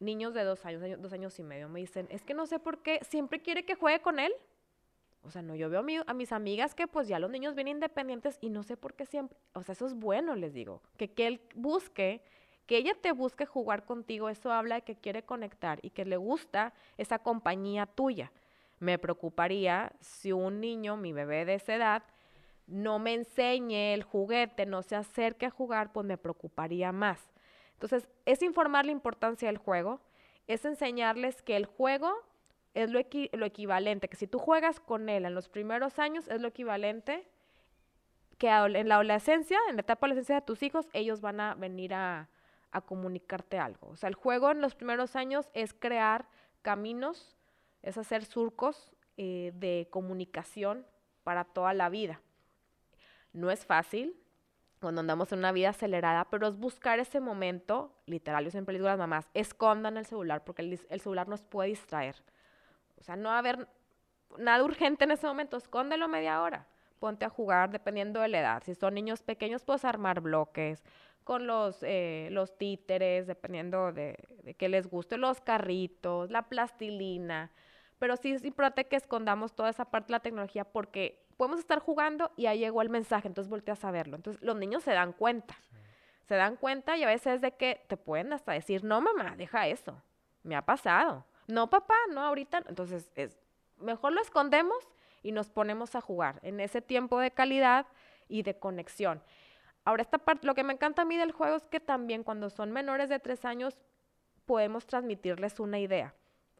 niños 0.00 0.34
de 0.34 0.44
dos 0.44 0.64
años, 0.64 1.00
dos 1.00 1.12
años 1.12 1.38
y 1.38 1.42
medio, 1.42 1.68
me 1.68 1.80
dicen, 1.80 2.06
es 2.10 2.22
que 2.22 2.34
no 2.34 2.46
sé 2.46 2.58
por 2.58 2.82
qué, 2.82 3.00
siempre 3.08 3.40
quiere 3.40 3.64
que 3.64 3.74
juegue 3.74 4.00
con 4.00 4.18
él. 4.18 4.32
O 5.22 5.30
sea, 5.30 5.42
no, 5.42 5.54
yo 5.56 5.68
veo 5.68 5.84
a, 6.06 6.14
mis 6.14 6.32
amigas 6.32 6.74
que 6.74 6.86
pues 6.86 7.08
ya 7.08 7.18
los 7.18 7.30
niños 7.30 7.54
vienen 7.54 7.76
independientes 7.76 8.38
y 8.40 8.50
no 8.50 8.62
sé 8.62 8.76
por 8.76 8.94
qué 8.94 9.04
siempre, 9.04 9.36
o 9.52 9.62
sea, 9.62 9.72
eso 9.72 9.86
es 9.86 9.94
bueno, 9.94 10.36
les 10.36 10.54
digo, 10.54 10.80
que, 10.96 11.10
que 11.10 11.26
él 11.26 11.40
busque, 11.54 12.22
que 12.66 12.76
ella 12.76 12.92
te 13.00 13.12
busque 13.12 13.44
jugar 13.44 13.84
contigo, 13.84 14.28
eso 14.28 14.52
habla 14.52 14.76
de 14.76 14.82
que 14.82 14.94
quiere 14.94 15.24
conectar 15.24 15.80
y 15.82 15.90
que 15.90 16.04
le 16.04 16.16
gusta 16.16 16.72
esa 16.96 17.18
compañía 17.18 17.86
tuya. 17.86 18.30
Me 18.78 18.96
preocuparía 18.98 19.92
si 20.00 20.30
un 20.30 20.60
niño, 20.60 20.96
mi 20.96 21.12
bebé 21.12 21.44
de 21.44 21.54
esa 21.54 21.74
edad, 21.74 22.02
no 22.68 22.98
me 22.98 23.14
enseñe 23.14 23.94
el 23.94 24.04
juguete, 24.04 24.66
no 24.66 24.82
se 24.82 24.94
acerque 24.94 25.46
a 25.46 25.50
jugar, 25.50 25.92
pues 25.92 26.06
me 26.06 26.18
preocuparía 26.18 26.92
más. 26.92 27.18
Entonces, 27.78 28.08
es 28.26 28.42
informar 28.42 28.86
la 28.86 28.90
importancia 28.90 29.46
del 29.46 29.58
juego, 29.58 30.00
es 30.48 30.64
enseñarles 30.64 31.42
que 31.42 31.54
el 31.54 31.64
juego 31.64 32.12
es 32.74 32.90
lo, 32.90 32.98
equivalente, 32.98 34.08
que 34.08 34.16
si 34.16 34.26
tú 34.26 34.40
juegas 34.40 34.80
con 34.80 35.08
él 35.08 35.24
en 35.24 35.34
los 35.34 35.48
primeros 35.48 36.00
años, 36.00 36.26
es 36.26 36.40
lo 36.40 36.48
equivalente 36.48 37.24
que 38.36 38.48
en 38.48 38.88
la 38.88 38.96
adolescencia, 38.96 39.58
en 39.68 39.76
la 39.76 39.82
etapa 39.82 40.06
de 40.06 40.12
adolescencia 40.12 40.34
de 40.36 40.42
tus 40.42 40.62
hijos, 40.64 40.88
ellos 40.92 41.20
van 41.20 41.40
a 41.40 41.54
venir 41.54 41.94
a, 41.94 42.28
comunicarte 42.86 43.58
algo. 43.58 43.88
O 43.88 43.96
sea, 43.96 44.08
el 44.08 44.14
juego 44.14 44.50
en 44.52 44.60
los 44.60 44.76
primeros 44.76 45.16
años 45.16 45.48
es 45.54 45.72
crear 45.72 46.26
caminos, 46.62 47.36
es 47.82 47.96
hacer 47.96 48.24
surcos 48.24 48.92
eh, 49.16 49.52
de 49.54 49.88
comunicación 49.90 50.86
para 51.24 51.44
toda 51.44 51.74
la 51.74 51.88
vida. 51.88 52.20
No 53.32 53.50
es 53.50 53.66
fácil, 53.66 54.16
cuando 54.80 55.00
andamos 55.00 55.32
en 55.32 55.40
una 55.40 55.52
vida 55.52 55.70
acelerada, 55.70 56.26
pero 56.30 56.46
es 56.46 56.56
buscar 56.56 56.98
ese 56.98 57.20
momento, 57.20 57.92
literal, 58.06 58.44
yo 58.44 58.50
siempre 58.50 58.72
les 58.72 58.80
digo 58.80 58.88
a 58.88 58.92
las 58.92 58.98
mamás, 58.98 59.28
escondan 59.34 59.96
el 59.96 60.06
celular, 60.06 60.44
porque 60.44 60.62
el, 60.62 61.00
celular 61.00 61.28
nos 61.28 61.42
puede 61.42 61.70
distraer. 61.70 62.16
O 62.98 63.02
sea, 63.02 63.16
no 63.16 63.28
va 63.28 63.36
a 63.36 63.38
haber 63.38 63.68
nada 64.38 64.62
urgente 64.62 65.04
en 65.04 65.12
ese 65.12 65.26
momento, 65.26 65.56
escóndelo 65.56 66.08
media 66.08 66.42
hora, 66.42 66.66
ponte 66.98 67.24
a 67.24 67.28
jugar 67.28 67.70
dependiendo 67.70 68.20
de 68.20 68.28
la 68.28 68.40
edad. 68.40 68.62
Si 68.64 68.74
son 68.74 68.94
niños 68.94 69.22
pequeños, 69.22 69.64
puedes 69.64 69.84
armar 69.84 70.20
bloques 70.20 70.84
con 71.24 71.46
los, 71.46 71.82
eh, 71.82 72.28
los 72.30 72.56
títeres, 72.56 73.26
dependiendo 73.26 73.92
de, 73.92 74.16
de 74.42 74.54
qué 74.54 74.68
les 74.68 74.86
guste, 74.86 75.18
los 75.18 75.40
carritos, 75.40 76.30
la 76.30 76.48
plastilina. 76.48 77.50
Pero 77.98 78.16
sí 78.16 78.32
es 78.32 78.44
importante 78.44 78.86
que 78.86 78.96
escondamos 78.96 79.54
toda 79.54 79.70
esa 79.70 79.84
parte 79.84 80.08
de 80.08 80.12
la 80.12 80.20
tecnología 80.20 80.64
porque 80.64 81.24
podemos 81.36 81.58
estar 81.58 81.78
jugando 81.78 82.30
y 82.36 82.46
ahí 82.46 82.60
llegó 82.60 82.82
el 82.82 82.90
mensaje, 82.90 83.28
entonces 83.28 83.50
volteas 83.50 83.84
a 83.84 83.90
verlo. 83.90 84.16
Entonces 84.16 84.42
los 84.42 84.56
niños 84.56 84.82
se 84.82 84.92
dan 84.92 85.12
cuenta, 85.12 85.56
se 86.26 86.34
dan 86.34 86.56
cuenta 86.56 86.96
y 86.96 87.02
a 87.02 87.06
veces 87.06 87.40
de 87.40 87.52
que 87.52 87.84
te 87.88 87.96
pueden 87.96 88.32
hasta 88.32 88.52
decir, 88.52 88.84
no 88.84 89.00
mamá, 89.00 89.34
deja 89.36 89.66
eso, 89.66 90.00
me 90.42 90.56
ha 90.56 90.62
pasado. 90.62 91.24
No 91.46 91.70
papá, 91.70 91.94
no 92.10 92.20
ahorita. 92.20 92.62
Entonces 92.68 93.10
es, 93.14 93.38
mejor 93.78 94.12
lo 94.12 94.20
escondemos 94.20 94.76
y 95.22 95.32
nos 95.32 95.48
ponemos 95.48 95.94
a 95.94 96.00
jugar 96.00 96.38
en 96.42 96.60
ese 96.60 96.82
tiempo 96.82 97.18
de 97.20 97.30
calidad 97.30 97.86
y 98.28 98.42
de 98.42 98.58
conexión. 98.58 99.22
Ahora, 99.84 100.02
esta 100.02 100.18
parte, 100.18 100.46
lo 100.46 100.54
que 100.54 100.64
me 100.64 100.74
encanta 100.74 101.02
a 101.02 101.04
mí 101.06 101.16
del 101.16 101.32
juego 101.32 101.56
es 101.56 101.66
que 101.66 101.80
también 101.80 102.22
cuando 102.22 102.50
son 102.50 102.72
menores 102.72 103.08
de 103.08 103.18
tres 103.18 103.44
años 103.44 103.78
podemos 104.44 104.86
transmitirles 104.86 105.60
una 105.60 105.78
idea. 105.78 106.14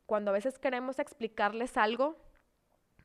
Cuando 0.09 0.31
a 0.31 0.33
veces 0.33 0.59
queremos 0.59 0.99
explicarles 0.99 1.77
algo 1.77 2.17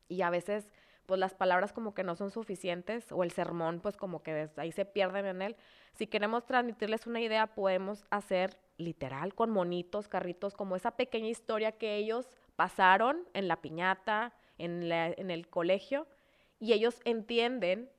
y 0.07 0.21
a 0.21 0.29
veces 0.29 0.71
pues 1.05 1.19
las 1.19 1.33
palabras 1.33 1.73
como 1.73 1.93
que 1.93 2.01
no 2.01 2.15
son 2.15 2.31
suficientes 2.31 3.11
o 3.11 3.25
el 3.25 3.31
sermón 3.31 3.81
pues 3.81 3.97
como 3.97 4.23
que 4.23 4.49
ahí 4.55 4.71
se 4.71 4.85
pierden 4.85 5.25
en 5.25 5.41
él. 5.41 5.57
Si 5.95 6.07
queremos 6.07 6.45
transmitirles 6.45 7.05
una 7.05 7.19
idea, 7.19 7.47
podemos 7.47 8.05
hacer 8.09 8.57
literal 8.77 9.35
con 9.35 9.49
monitos, 9.49 10.07
carritos, 10.07 10.53
como 10.53 10.77
esa 10.77 10.91
pequeña 10.91 11.27
historia 11.27 11.73
que 11.73 11.97
ellos 11.97 12.29
pasaron 12.55 13.27
en 13.33 13.49
la 13.49 13.57
piñata, 13.61 14.31
en, 14.57 14.89
en 14.89 15.29
el 15.29 15.49
colegio, 15.49 16.07
y 16.61 16.71
ellos 16.71 17.01
entienden 17.03 17.89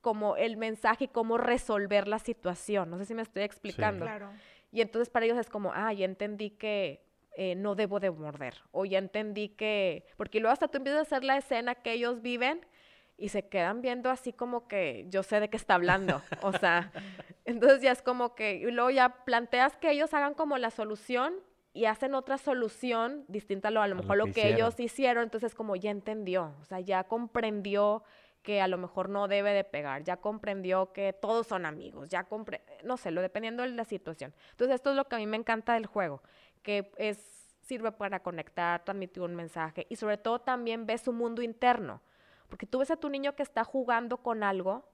como 0.00 0.34
el 0.34 0.56
mensaje 0.56 1.04
y 1.04 1.08
cómo 1.08 1.38
resolver 1.38 2.08
la 2.08 2.18
situación. 2.18 2.90
No 2.90 2.98
sé 2.98 3.04
si 3.04 3.14
me 3.14 3.22
estoy 3.22 3.44
explicando. 3.44 4.06
Claro. 4.06 4.32
Y 4.72 4.80
entonces 4.80 5.08
para 5.08 5.24
ellos 5.24 5.38
es 5.38 5.48
como, 5.48 5.70
ah, 5.72 5.92
ya 5.92 6.04
entendí 6.04 6.50
que 6.50 7.06
eh, 7.40 7.54
no 7.54 7.76
debo 7.76 8.00
de 8.00 8.10
morder. 8.10 8.54
O 8.72 8.84
ya 8.84 8.98
entendí 8.98 9.50
que, 9.50 10.04
porque 10.16 10.40
luego 10.40 10.52
hasta 10.52 10.66
tú 10.66 10.78
empiezas 10.78 10.98
a 10.98 11.02
hacer 11.02 11.22
la 11.22 11.36
escena 11.36 11.76
que 11.76 11.92
ellos 11.92 12.20
viven 12.20 12.66
y 13.16 13.28
se 13.28 13.48
quedan 13.48 13.80
viendo 13.80 14.10
así 14.10 14.32
como 14.32 14.66
que 14.66 15.06
yo 15.08 15.22
sé 15.22 15.38
de 15.38 15.48
qué 15.48 15.56
está 15.56 15.74
hablando. 15.74 16.20
O 16.42 16.52
sea, 16.52 16.90
entonces 17.44 17.80
ya 17.80 17.92
es 17.92 18.02
como 18.02 18.34
que, 18.34 18.56
y 18.56 18.70
luego 18.72 18.90
ya 18.90 19.24
planteas 19.24 19.76
que 19.76 19.92
ellos 19.92 20.12
hagan 20.14 20.34
como 20.34 20.58
la 20.58 20.72
solución 20.72 21.32
y 21.72 21.84
hacen 21.84 22.16
otra 22.16 22.38
solución 22.38 23.24
distinta 23.28 23.68
a 23.68 23.70
lo, 23.70 23.82
a 23.82 23.86
lo 23.86 23.94
mejor 23.94 24.16
lo, 24.16 24.32
que, 24.32 24.48
ellos 24.48 24.80
hicieron, 24.80 25.22
entonces 25.22 25.54
como 25.54 25.76
ya 25.76 25.92
entendió, 25.92 26.56
o 26.60 26.64
sea, 26.64 26.80
ya 26.80 27.04
comprendió 27.04 28.02
que 28.42 28.60
a 28.60 28.66
lo 28.66 28.78
mejor 28.78 29.10
no 29.10 29.28
debe 29.28 29.52
de 29.52 29.62
pegar, 29.62 30.02
ya 30.02 30.16
comprendió 30.16 30.92
que 30.92 31.12
todos 31.12 31.46
son 31.46 31.66
amigos, 31.66 32.08
ya 32.08 32.24
compre 32.24 32.62
no 32.82 32.96
sé, 32.96 33.10
lo 33.10 33.20
dependiendo 33.20 33.62
de 33.62 33.70
la 33.70 33.84
situación. 33.84 34.34
Entonces 34.52 34.76
esto 34.76 34.90
es 34.90 34.96
lo 34.96 35.06
que 35.06 35.16
a 35.16 35.18
mí 35.18 35.26
me 35.26 35.36
encanta 35.36 35.74
del 35.74 35.86
juego, 35.86 36.22
que 36.62 36.92
es, 36.96 37.18
sirve 37.62 37.92
para 37.92 38.22
conectar, 38.22 38.84
transmitir 38.84 39.22
un 39.22 39.34
mensaje 39.34 39.86
y 39.88 39.96
sobre 39.96 40.18
todo 40.18 40.40
también 40.40 40.86
ves 40.86 41.02
su 41.02 41.12
mundo 41.12 41.42
interno. 41.42 42.02
Porque 42.48 42.66
tú 42.66 42.78
ves 42.78 42.90
a 42.90 42.96
tu 42.96 43.10
niño 43.10 43.34
que 43.34 43.42
está 43.42 43.64
jugando 43.64 44.18
con 44.18 44.42
algo 44.42 44.84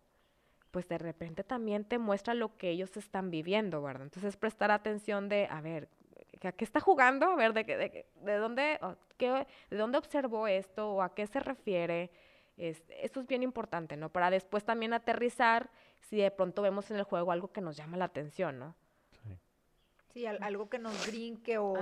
pues 0.74 0.88
de 0.88 0.98
repente 0.98 1.44
también 1.44 1.84
te 1.84 1.98
muestra 1.98 2.34
lo 2.34 2.56
que 2.56 2.68
ellos 2.68 2.96
están 2.96 3.30
viviendo, 3.30 3.80
¿verdad? 3.80 4.02
Entonces 4.02 4.36
prestar 4.36 4.72
atención 4.72 5.28
de, 5.28 5.46
a 5.48 5.60
ver, 5.60 5.88
¿a 6.42 6.50
qué 6.50 6.64
está 6.64 6.80
jugando? 6.80 7.26
A 7.26 7.36
ver, 7.36 7.52
¿de, 7.52 7.62
de, 7.62 8.06
de 8.12 8.34
dónde, 8.34 8.80
qué, 9.16 9.46
de 9.70 9.76
dónde 9.76 9.98
observó 9.98 10.48
esto 10.48 10.94
o 10.94 11.02
a 11.02 11.14
qué 11.14 11.28
se 11.28 11.38
refiere? 11.38 12.10
Es, 12.56 12.82
esto 12.88 13.20
es 13.20 13.28
bien 13.28 13.44
importante, 13.44 13.96
¿no? 13.96 14.10
Para 14.10 14.30
después 14.30 14.64
también 14.64 14.92
aterrizar 14.92 15.70
si 16.00 16.16
de 16.16 16.32
pronto 16.32 16.60
vemos 16.60 16.90
en 16.90 16.96
el 16.96 17.04
juego 17.04 17.30
algo 17.30 17.52
que 17.52 17.60
nos 17.60 17.76
llama 17.76 17.96
la 17.96 18.06
atención, 18.06 18.58
¿no? 18.58 18.74
Sí, 20.14 20.26
algo 20.26 20.70
que 20.70 20.78
nos 20.78 21.08
brinque 21.08 21.58
o 21.58 21.74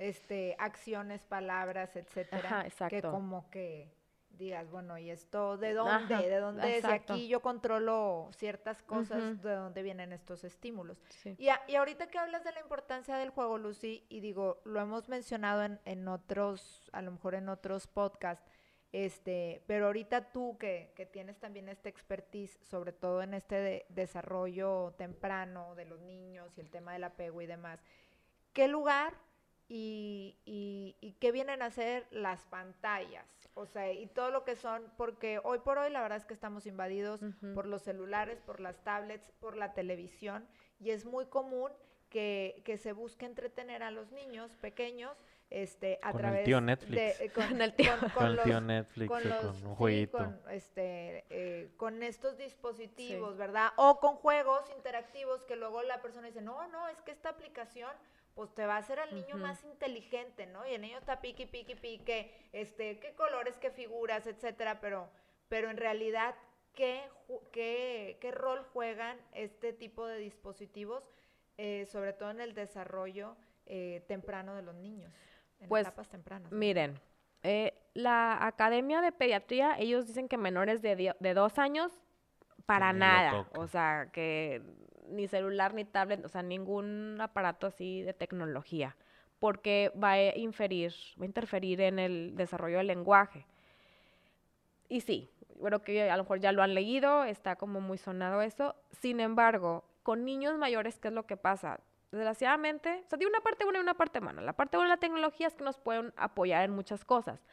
este 0.00 0.56
acciones, 0.58 1.22
palabras, 1.22 1.94
etcétera, 1.94 2.66
Ajá, 2.66 2.88
que 2.88 3.00
como 3.00 3.48
que 3.48 3.94
digas, 4.30 4.68
bueno, 4.68 4.98
¿y 4.98 5.08
esto 5.08 5.56
de 5.56 5.72
dónde? 5.72 6.16
¿De 6.16 6.38
dónde 6.38 6.78
es? 6.78 6.84
Y 6.84 6.88
aquí 6.88 7.28
yo 7.28 7.40
controlo 7.40 8.28
ciertas 8.32 8.82
cosas, 8.82 9.40
¿de 9.40 9.54
dónde 9.54 9.84
vienen 9.84 10.12
estos 10.12 10.42
estímulos? 10.42 11.00
Y, 11.38 11.48
y, 11.68 11.76
ahorita 11.76 12.08
que 12.08 12.18
hablas 12.18 12.42
de 12.42 12.52
la 12.52 12.60
importancia 12.60 13.16
del 13.18 13.30
juego, 13.30 13.56
Lucy, 13.56 14.04
y 14.08 14.18
digo, 14.18 14.60
lo 14.64 14.80
hemos 14.80 15.08
mencionado 15.08 15.62
en, 15.62 15.80
en 15.84 16.08
otros, 16.08 16.90
a 16.92 17.02
lo 17.02 17.12
mejor 17.12 17.36
en 17.36 17.48
otros 17.48 17.86
podcasts, 17.86 18.44
este, 18.92 19.62
pero 19.66 19.86
ahorita 19.86 20.32
tú 20.32 20.56
que, 20.58 20.92
que, 20.94 21.06
tienes 21.06 21.38
también 21.38 21.68
esta 21.68 21.88
expertise, 21.88 22.58
sobre 22.62 22.92
todo 22.92 23.22
en 23.22 23.34
este 23.34 23.86
desarrollo 23.88 24.94
temprano 24.96 25.74
de 25.74 25.84
los 25.84 26.00
niños 26.00 26.56
y 26.56 26.60
el 26.60 26.70
tema 26.70 26.92
del 26.92 27.04
apego 27.04 27.42
y 27.42 27.46
demás, 27.46 27.80
¿qué 28.52 28.68
lugar 28.68 29.14
y, 29.68 30.38
y, 30.44 31.12
qué 31.20 31.32
vienen 31.32 31.62
a 31.62 31.70
ser 31.70 32.06
las 32.10 32.44
pantallas? 32.44 33.26
O 33.54 33.66
sea, 33.66 33.92
y 33.92 34.06
todo 34.06 34.30
lo 34.30 34.44
que 34.44 34.54
son, 34.54 34.90
porque 34.96 35.40
hoy 35.42 35.58
por 35.58 35.78
hoy 35.78 35.90
la 35.90 36.02
verdad 36.02 36.18
es 36.18 36.24
que 36.24 36.34
estamos 36.34 36.66
invadidos 36.66 37.20
por 37.54 37.66
los 37.66 37.82
celulares, 37.82 38.40
por 38.40 38.60
las 38.60 38.82
tablets, 38.84 39.32
por 39.40 39.56
la 39.56 39.74
televisión, 39.74 40.46
y 40.78 40.90
es 40.90 41.04
muy 41.04 41.26
común 41.26 41.72
que, 42.08 42.62
que 42.64 42.78
se 42.78 42.92
busque 42.92 43.26
entretener 43.26 43.82
a 43.82 43.90
los 43.90 44.12
niños 44.12 44.54
pequeños 44.56 45.16
este 45.50 45.98
a 46.02 46.12
con 46.12 46.20
través 46.20 46.40
el 46.40 46.44
tío 46.44 46.60
Netflix. 46.60 47.18
De, 47.18 47.30
con, 47.30 47.62
el 47.62 47.74
tío, 47.74 47.92
con, 48.14 48.26
el 48.26 48.42
tío 48.42 48.60
Netflix 48.60 49.08
con, 49.08 49.22
un 49.64 49.74
jueguito. 49.74 50.18
con, 50.18 50.40
este, 50.50 51.24
eh, 51.30 51.70
con 51.76 52.02
estos 52.02 52.36
dispositivos, 52.36 53.36
¿verdad? 53.36 53.70
O 53.76 54.00
con 54.00 54.16
juegos 54.16 54.68
interactivos 54.76 55.42
que 55.44 55.56
luego 55.56 55.82
la 55.82 56.02
persona 56.02 56.26
dice, 56.26 56.42
no, 56.42 56.66
no, 56.68 56.88
es 56.88 57.00
que 57.02 57.12
esta 57.12 57.30
aplicación 57.30 57.90
pues 58.36 58.54
te 58.54 58.66
va 58.66 58.74
a 58.74 58.78
hacer 58.78 59.00
al 59.00 59.14
niño 59.14 59.38
más 59.38 59.64
inteligente, 59.64 60.44
¿no? 60.46 60.66
Y 60.66 60.74
el 60.74 60.82
niño 60.82 60.98
está 60.98 61.22
piqui, 61.22 61.46
piqui, 61.46 61.74
pique, 61.74 62.34
este, 62.52 62.98
qué 63.00 63.14
colores, 63.14 63.54
qué 63.58 63.70
figuras, 63.70 64.26
etcétera, 64.26 64.78
pero, 64.78 65.08
pero 65.48 65.70
en 65.70 65.78
realidad, 65.78 66.34
¿qué, 66.74 67.02
qué, 67.50 68.18
qué 68.20 68.30
rol 68.32 68.62
juegan 68.74 69.16
este 69.32 69.72
tipo 69.72 70.06
de 70.06 70.18
dispositivos, 70.18 71.02
eh, 71.56 71.86
sobre 71.86 72.12
todo 72.12 72.30
en 72.30 72.42
el 72.42 72.52
desarrollo 72.52 73.38
eh, 73.64 74.04
temprano 74.06 74.54
de 74.54 74.60
los 74.60 74.74
niños? 74.74 75.14
Pues, 75.68 75.86
Miren, 76.50 76.98
eh, 77.42 77.74
la 77.94 78.46
Academia 78.46 79.00
de 79.00 79.12
Pediatría, 79.12 79.78
ellos 79.78 80.06
dicen 80.06 80.28
que 80.28 80.36
menores 80.36 80.82
de, 80.82 81.14
de 81.18 81.34
dos 81.34 81.58
años, 81.58 81.92
para 82.66 82.92
nada. 82.92 83.46
O 83.56 83.66
sea, 83.66 84.10
que 84.12 84.62
ni 85.08 85.28
celular 85.28 85.72
ni 85.74 85.84
tablet, 85.84 86.24
o 86.24 86.28
sea, 86.28 86.42
ningún 86.42 87.18
aparato 87.20 87.68
así 87.68 88.02
de 88.02 88.12
tecnología, 88.12 88.96
porque 89.38 89.92
va 90.02 90.12
a 90.12 90.36
inferir, 90.36 90.92
va 91.18 91.22
a 91.22 91.26
interferir 91.26 91.80
en 91.80 91.98
el 91.98 92.36
desarrollo 92.36 92.78
del 92.78 92.88
lenguaje. 92.88 93.46
Y 94.88 95.00
sí, 95.00 95.30
bueno, 95.58 95.82
que 95.82 96.10
a 96.10 96.16
lo 96.16 96.24
mejor 96.24 96.40
ya 96.40 96.52
lo 96.52 96.62
han 96.62 96.74
leído, 96.74 97.24
está 97.24 97.56
como 97.56 97.80
muy 97.80 97.98
sonado 97.98 98.42
eso. 98.42 98.74
Sin 98.90 99.20
embargo, 99.20 99.84
con 100.02 100.24
niños 100.24 100.58
mayores, 100.58 100.98
¿qué 100.98 101.08
es 101.08 101.14
lo 101.14 101.26
que 101.26 101.36
pasa? 101.36 101.80
Desgraciadamente, 102.16 103.02
o 103.04 103.08
sea, 103.10 103.18
tiene 103.18 103.30
una 103.30 103.42
parte 103.42 103.64
buena 103.64 103.78
y 103.78 103.82
una 103.82 103.92
parte 103.92 104.22
mala. 104.22 104.40
La 104.40 104.54
parte 104.54 104.78
buena 104.78 104.88
de 104.88 104.96
la 104.96 105.00
tecnología 105.00 105.48
es 105.48 105.54
que 105.54 105.64
nos 105.64 105.76
pueden 105.76 106.14
apoyar 106.16 106.64
en 106.64 106.70
muchas 106.70 107.04
cosas. 107.04 107.44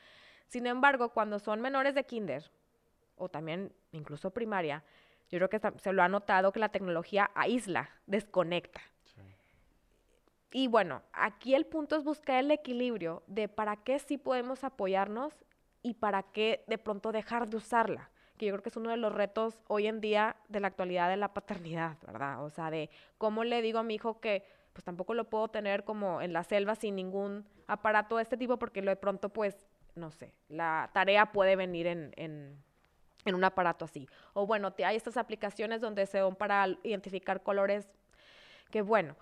Sin 0.48 0.68
embargo, 0.68 1.10
cuando 1.10 1.38
son 1.38 1.60
menores 1.60 1.96
de 1.96 2.06
kinder, 2.06 2.50
o 3.18 3.28
también 3.28 3.74
incluso 3.92 4.32
primaria, 4.32 4.82
yo 5.30 5.38
creo 5.38 5.50
que 5.50 5.60
se 5.80 5.92
lo 5.92 6.02
ha 6.02 6.08
notado 6.08 6.54
que 6.54 6.62
la 6.62 6.70
tecnología 6.70 7.30
aísla, 7.36 7.90
desconecta. 8.06 8.80
Y 10.50 10.70
bueno, 10.70 11.02
aquí 11.12 11.56
el 11.56 11.66
punto 11.66 11.98
es 11.98 12.06
buscar 12.06 12.38
el 12.38 12.50
equilibrio 12.50 13.24
de 13.28 13.50
para 13.50 13.76
qué 13.76 14.00
sí 14.00 14.18
podemos 14.18 14.64
apoyarnos 14.64 15.44
y 15.82 15.96
para 15.96 16.24
qué 16.24 16.64
de 16.68 16.78
pronto 16.78 17.12
dejar 17.12 17.50
de 17.50 17.58
usarla 17.58 18.13
yo 18.46 18.54
creo 18.54 18.64
que 18.64 18.70
es 18.70 18.78
uno 18.78 18.90
de 18.90 18.98
los 18.98 19.14
retos 19.14 19.62
hoy 19.68 19.88
en 19.88 20.02
día 20.02 20.36
de 20.50 20.60
la 20.60 20.68
actualidad 20.68 21.10
de 21.10 21.18
la 21.18 21.34
paternidad, 21.34 21.98
¿verdad? 22.06 22.44
O 22.44 22.50
sea, 22.50 22.70
de 22.70 22.90
cómo 23.18 23.44
le 23.44 23.62
digo 23.62 23.80
a 23.80 23.84
mi 23.84 23.96
hijo 23.96 24.20
que 24.20 24.44
pues 24.74 24.84
tampoco 24.84 25.14
lo 25.14 25.30
puedo 25.30 25.48
tener 25.50 25.84
como 25.84 26.22
en 26.22 26.34
la 26.34 26.44
selva 26.44 26.76
sin 26.76 26.96
ningún 26.96 27.46
aparato 27.68 28.18
de 28.18 28.24
este 28.24 28.38
tipo 28.38 28.58
porque 28.58 28.82
lo 28.82 28.90
de 28.90 28.98
pronto 28.98 29.30
pues, 29.30 29.56
no 29.96 30.12
sé, 30.12 30.34
la 30.50 30.90
tarea 30.94 31.32
puede 31.32 31.56
venir 31.56 31.88
en, 31.88 32.12
en, 32.18 32.64
un 33.26 33.44
aparato 33.44 33.86
así. 33.86 34.10
O 34.34 34.46
bueno, 34.46 34.74
hay 34.84 34.96
estas 34.96 35.16
aplicaciones 35.16 35.80
donde 35.80 36.06
se 36.08 36.22
van 36.22 36.36
para 36.36 36.68
identificar 36.84 37.42
colores 37.44 37.88
que 38.70 38.82
bueno, 38.82 39.16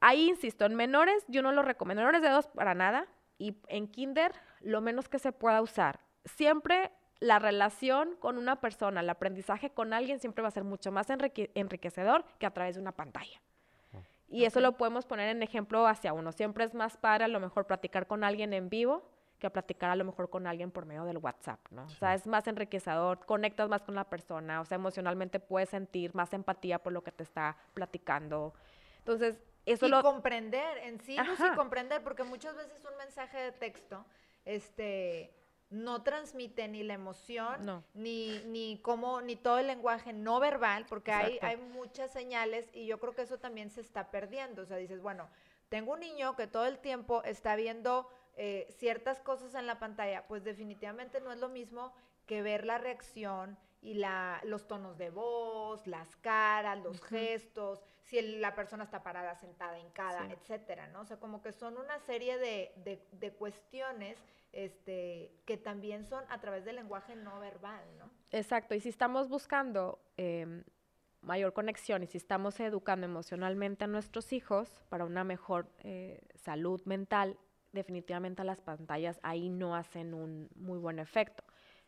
ahí 0.00 0.28
insisto, 0.28 0.64
en 0.66 0.76
menores 0.76 1.24
yo 1.28 1.42
no 1.42 1.52
lo 1.52 1.62
recomiendo, 1.62 2.02
menores 2.02 2.22
de 2.22 2.28
dos 2.28 2.46
para 2.48 2.74
nada 2.74 3.06
y 3.38 3.56
en 3.68 3.88
kinder 3.88 4.32
lo 4.60 4.80
menos 4.80 5.08
que 5.08 5.18
se 5.18 5.32
pueda 5.32 5.62
usar. 5.62 6.00
Siempre 6.24 6.92
la 7.20 7.38
relación 7.38 8.16
con 8.20 8.38
una 8.38 8.60
persona, 8.60 9.00
el 9.00 9.10
aprendizaje 9.10 9.70
con 9.70 9.92
alguien 9.92 10.20
siempre 10.20 10.42
va 10.42 10.48
a 10.48 10.52
ser 10.52 10.64
mucho 10.64 10.92
más 10.92 11.08
enriquecedor 11.10 12.24
que 12.38 12.46
a 12.46 12.50
través 12.50 12.76
de 12.76 12.80
una 12.80 12.92
pantalla. 12.92 13.40
Oh. 13.92 14.02
Y 14.28 14.44
eso 14.44 14.60
lo 14.60 14.72
podemos 14.76 15.04
poner 15.04 15.28
en 15.28 15.42
ejemplo 15.42 15.86
hacia 15.86 16.12
uno. 16.12 16.32
Siempre 16.32 16.64
es 16.64 16.74
más 16.74 16.96
padre 16.96 17.24
a 17.24 17.28
lo 17.28 17.40
mejor 17.40 17.66
platicar 17.66 18.06
con 18.06 18.24
alguien 18.24 18.52
en 18.52 18.68
vivo 18.68 19.02
que 19.38 19.46
a 19.46 19.50
platicar 19.50 19.90
a 19.90 19.96
lo 19.96 20.04
mejor 20.04 20.30
con 20.30 20.46
alguien 20.46 20.70
por 20.70 20.84
medio 20.84 21.04
del 21.04 21.18
WhatsApp, 21.18 21.60
¿no? 21.70 21.84
O 21.84 21.90
sea, 21.90 22.14
es 22.14 22.26
más 22.26 22.46
enriquecedor, 22.48 23.24
conectas 23.24 23.68
más 23.68 23.82
con 23.82 23.94
la 23.94 24.04
persona, 24.04 24.60
o 24.60 24.64
sea, 24.64 24.76
emocionalmente 24.76 25.38
puedes 25.38 25.68
sentir 25.68 26.14
más 26.14 26.32
empatía 26.32 26.80
por 26.80 26.92
lo 26.92 27.02
que 27.04 27.12
te 27.12 27.22
está 27.22 27.56
platicando. 27.72 28.52
Entonces, 28.98 29.40
eso 29.64 29.86
y 29.86 29.90
lo... 29.90 30.02
comprender, 30.02 30.78
en 30.78 31.00
sí, 31.00 31.16
sí 31.36 31.44
comprender, 31.54 32.02
porque 32.02 32.24
muchas 32.24 32.56
veces 32.56 32.84
un 32.84 32.96
mensaje 32.96 33.38
de 33.38 33.52
texto, 33.52 34.04
este 34.44 35.32
no 35.70 36.02
transmite 36.02 36.66
ni 36.68 36.82
la 36.82 36.94
emoción, 36.94 37.84
ni, 37.94 38.40
ni 38.46 38.78
cómo, 38.82 39.20
ni 39.20 39.36
todo 39.36 39.58
el 39.58 39.66
lenguaje 39.66 40.12
no 40.12 40.40
verbal, 40.40 40.86
porque 40.88 41.12
hay, 41.12 41.38
hay 41.42 41.56
muchas 41.56 42.10
señales 42.10 42.68
y 42.72 42.86
yo 42.86 42.98
creo 42.98 43.14
que 43.14 43.22
eso 43.22 43.38
también 43.38 43.70
se 43.70 43.80
está 43.80 44.10
perdiendo. 44.10 44.62
O 44.62 44.64
sea, 44.64 44.78
dices, 44.78 45.02
bueno, 45.02 45.28
tengo 45.68 45.92
un 45.92 46.00
niño 46.00 46.36
que 46.36 46.46
todo 46.46 46.66
el 46.66 46.78
tiempo 46.78 47.22
está 47.24 47.54
viendo 47.56 48.08
eh, 48.36 48.66
ciertas 48.78 49.20
cosas 49.20 49.54
en 49.54 49.66
la 49.66 49.78
pantalla, 49.78 50.26
pues 50.26 50.44
definitivamente 50.44 51.20
no 51.20 51.32
es 51.32 51.38
lo 51.38 51.48
mismo 51.48 51.92
que 52.26 52.40
ver 52.40 52.64
la 52.64 52.78
reacción 52.78 53.58
y 53.82 53.94
la, 53.94 54.40
los 54.44 54.66
tonos 54.66 54.96
de 54.96 55.10
voz, 55.10 55.86
las 55.86 56.16
caras, 56.16 56.78
los 56.78 57.02
gestos, 57.02 57.82
si 58.08 58.38
la 58.38 58.54
persona 58.54 58.84
está 58.84 59.02
parada, 59.02 59.34
sentada, 59.36 59.78
hincada, 59.78 60.30
etcétera, 60.32 60.88
¿no? 60.88 61.02
O 61.02 61.04
sea, 61.04 61.18
como 61.18 61.42
que 61.42 61.52
son 61.52 61.76
una 61.76 61.98
serie 62.00 62.38
de, 62.38 62.72
de, 62.76 63.06
de 63.12 63.32
cuestiones 63.32 64.16
este, 64.52 65.30
que 65.44 65.58
también 65.58 66.06
son 66.06 66.24
a 66.30 66.40
través 66.40 66.64
del 66.64 66.76
lenguaje 66.76 67.14
no 67.16 67.38
verbal, 67.38 67.84
¿no? 67.98 68.10
Exacto, 68.30 68.74
y 68.74 68.80
si 68.80 68.88
estamos 68.88 69.28
buscando 69.28 70.00
em, 70.16 70.64
mayor 71.20 71.52
conexión 71.52 72.02
y 72.02 72.06
si 72.06 72.16
estamos 72.16 72.58
educando 72.60 73.04
emocionalmente 73.04 73.84
a 73.84 73.88
nuestros 73.88 74.32
hijos 74.32 74.84
para 74.88 75.04
una 75.04 75.22
mejor 75.22 75.70
eh, 75.80 76.20
salud 76.34 76.80
mental, 76.86 77.38
definitivamente 77.72 78.42
las 78.42 78.62
pantallas 78.62 79.20
ahí 79.22 79.50
no 79.50 79.76
hacen 79.76 80.14
un 80.14 80.48
muy 80.54 80.78
buen 80.78 80.98
efecto. 80.98 81.44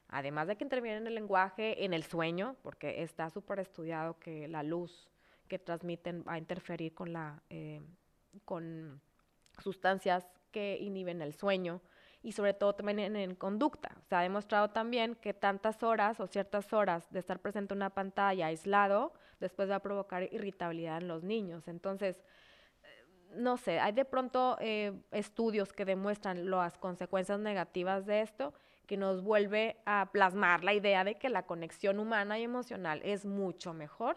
Además 0.09 0.49
de 0.49 0.57
que 0.57 0.65
intervienen 0.65 1.03
en 1.03 1.07
el 1.07 1.15
lenguaje, 1.15 1.85
en 1.85 1.95
el 1.95 2.03
sueño, 2.03 2.57
porque 2.63 3.03
está 3.03 3.31
súper 3.31 3.61
estudiado 3.61 4.19
que 4.19 4.49
la 4.49 4.63
luz 4.63 5.10
que 5.51 5.59
transmiten 5.59 6.23
a 6.27 6.39
interferir 6.39 6.95
con, 6.95 7.13
la, 7.13 7.43
eh, 7.51 7.83
con 8.45 9.03
sustancias 9.59 10.25
que 10.53 10.79
inhiben 10.81 11.21
el 11.21 11.35
sueño 11.35 11.83
y 12.23 12.33
sobre 12.33 12.55
todo 12.55 12.75
también 12.75 13.17
en, 13.17 13.35
conducta. 13.35 13.91
Se 14.09 14.15
ha 14.15 14.21
demostrado 14.21 14.71
también 14.71 15.17
que 15.17 15.35
tantas 15.35 15.83
horas 15.83 16.21
o 16.21 16.29
ciertas 16.29 16.73
horas 16.73 17.11
de 17.11 17.19
estar 17.19 17.41
presente 17.41 17.75
en 17.75 17.79
una 17.79 17.91
pantalla 17.91 18.47
aislado 18.47 19.13
después 19.41 19.69
va 19.69 19.77
a 19.77 19.83
provocar 19.83 20.23
irritabilidad 20.33 20.99
en 20.99 21.09
los 21.09 21.25
niños. 21.25 21.67
Entonces, 21.67 22.23
eh, 22.85 23.05
no 23.35 23.57
sé, 23.57 23.81
hay 23.81 23.93
de 23.93 24.05
pronto 24.05 24.57
eh, 24.61 24.93
estudios 25.11 25.73
que 25.73 25.85
demuestran 25.85 26.49
las 26.49 26.79
consecuencias 26.79 27.41
negativas 27.41 28.07
de 28.07 28.21
esto 28.21 28.55
que 28.87 28.97
nos 28.97 29.23
vuelve 29.23 29.79
a 29.85 30.11
plasmar 30.13 30.63
la 30.63 30.75
idea 30.75 31.03
de 31.03 31.17
que 31.17 31.29
la 31.29 31.47
conexión 31.47 31.99
humana 31.99 32.39
y 32.39 32.45
emocional 32.45 33.01
es 33.03 33.25
mucho 33.25 33.73
mejor 33.73 34.17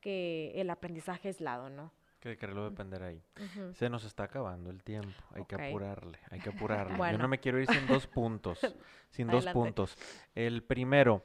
que 0.00 0.52
el 0.56 0.70
aprendizaje 0.70 1.28
aislado, 1.28 1.70
¿no? 1.70 1.92
Que 2.20 2.36
quererlo 2.36 2.64
depender 2.68 3.02
ahí. 3.04 3.22
Se 3.74 3.88
nos 3.88 4.02
está 4.04 4.24
acabando 4.24 4.70
el 4.70 4.82
tiempo. 4.82 5.12
Hay 5.34 5.44
que 5.44 5.54
apurarle, 5.54 6.18
hay 6.30 6.40
que 6.40 6.48
apurarle. 6.90 7.12
Yo 7.12 7.18
no 7.18 7.28
me 7.28 7.38
quiero 7.38 7.60
ir 7.60 7.68
sin 7.70 7.86
dos 7.86 8.06
puntos. 8.08 8.58
sin 9.10 9.28
dos 9.28 9.46
puntos. 9.46 9.96
El 10.34 10.64
primero, 10.64 11.22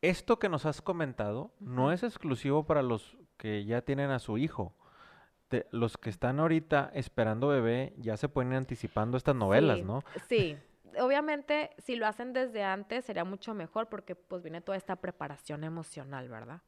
esto 0.00 0.38
que 0.38 0.48
nos 0.48 0.64
has 0.66 0.80
comentado 0.80 1.52
no 1.60 1.92
es 1.92 2.02
exclusivo 2.02 2.64
para 2.64 2.82
los 2.82 3.16
que 3.36 3.64
ya 3.66 3.82
tienen 3.82 4.10
a 4.10 4.18
su 4.18 4.38
hijo. 4.38 4.74
Te- 5.48 5.66
los 5.72 5.98
que 5.98 6.08
están 6.08 6.40
ahorita 6.40 6.90
esperando 6.94 7.48
bebé 7.48 7.92
ya 7.98 8.16
se 8.16 8.28
pueden 8.30 8.52
ir 8.52 8.56
anticipando 8.58 9.18
estas 9.18 9.36
novelas, 9.36 9.78
Sí, 9.78 9.84
¿no? 9.84 10.02
Sí. 10.28 10.56
Obviamente, 11.00 11.70
si 11.78 11.96
lo 11.96 12.06
hacen 12.06 12.32
desde 12.32 12.62
antes 12.62 13.04
sería 13.04 13.24
mucho 13.24 13.52
mejor 13.52 13.88
porque 13.88 14.14
pues 14.14 14.42
viene 14.42 14.60
toda 14.60 14.78
esta 14.78 14.96
preparación 14.96 15.64
emocional, 15.64 16.28
¿verdad? 16.28 16.62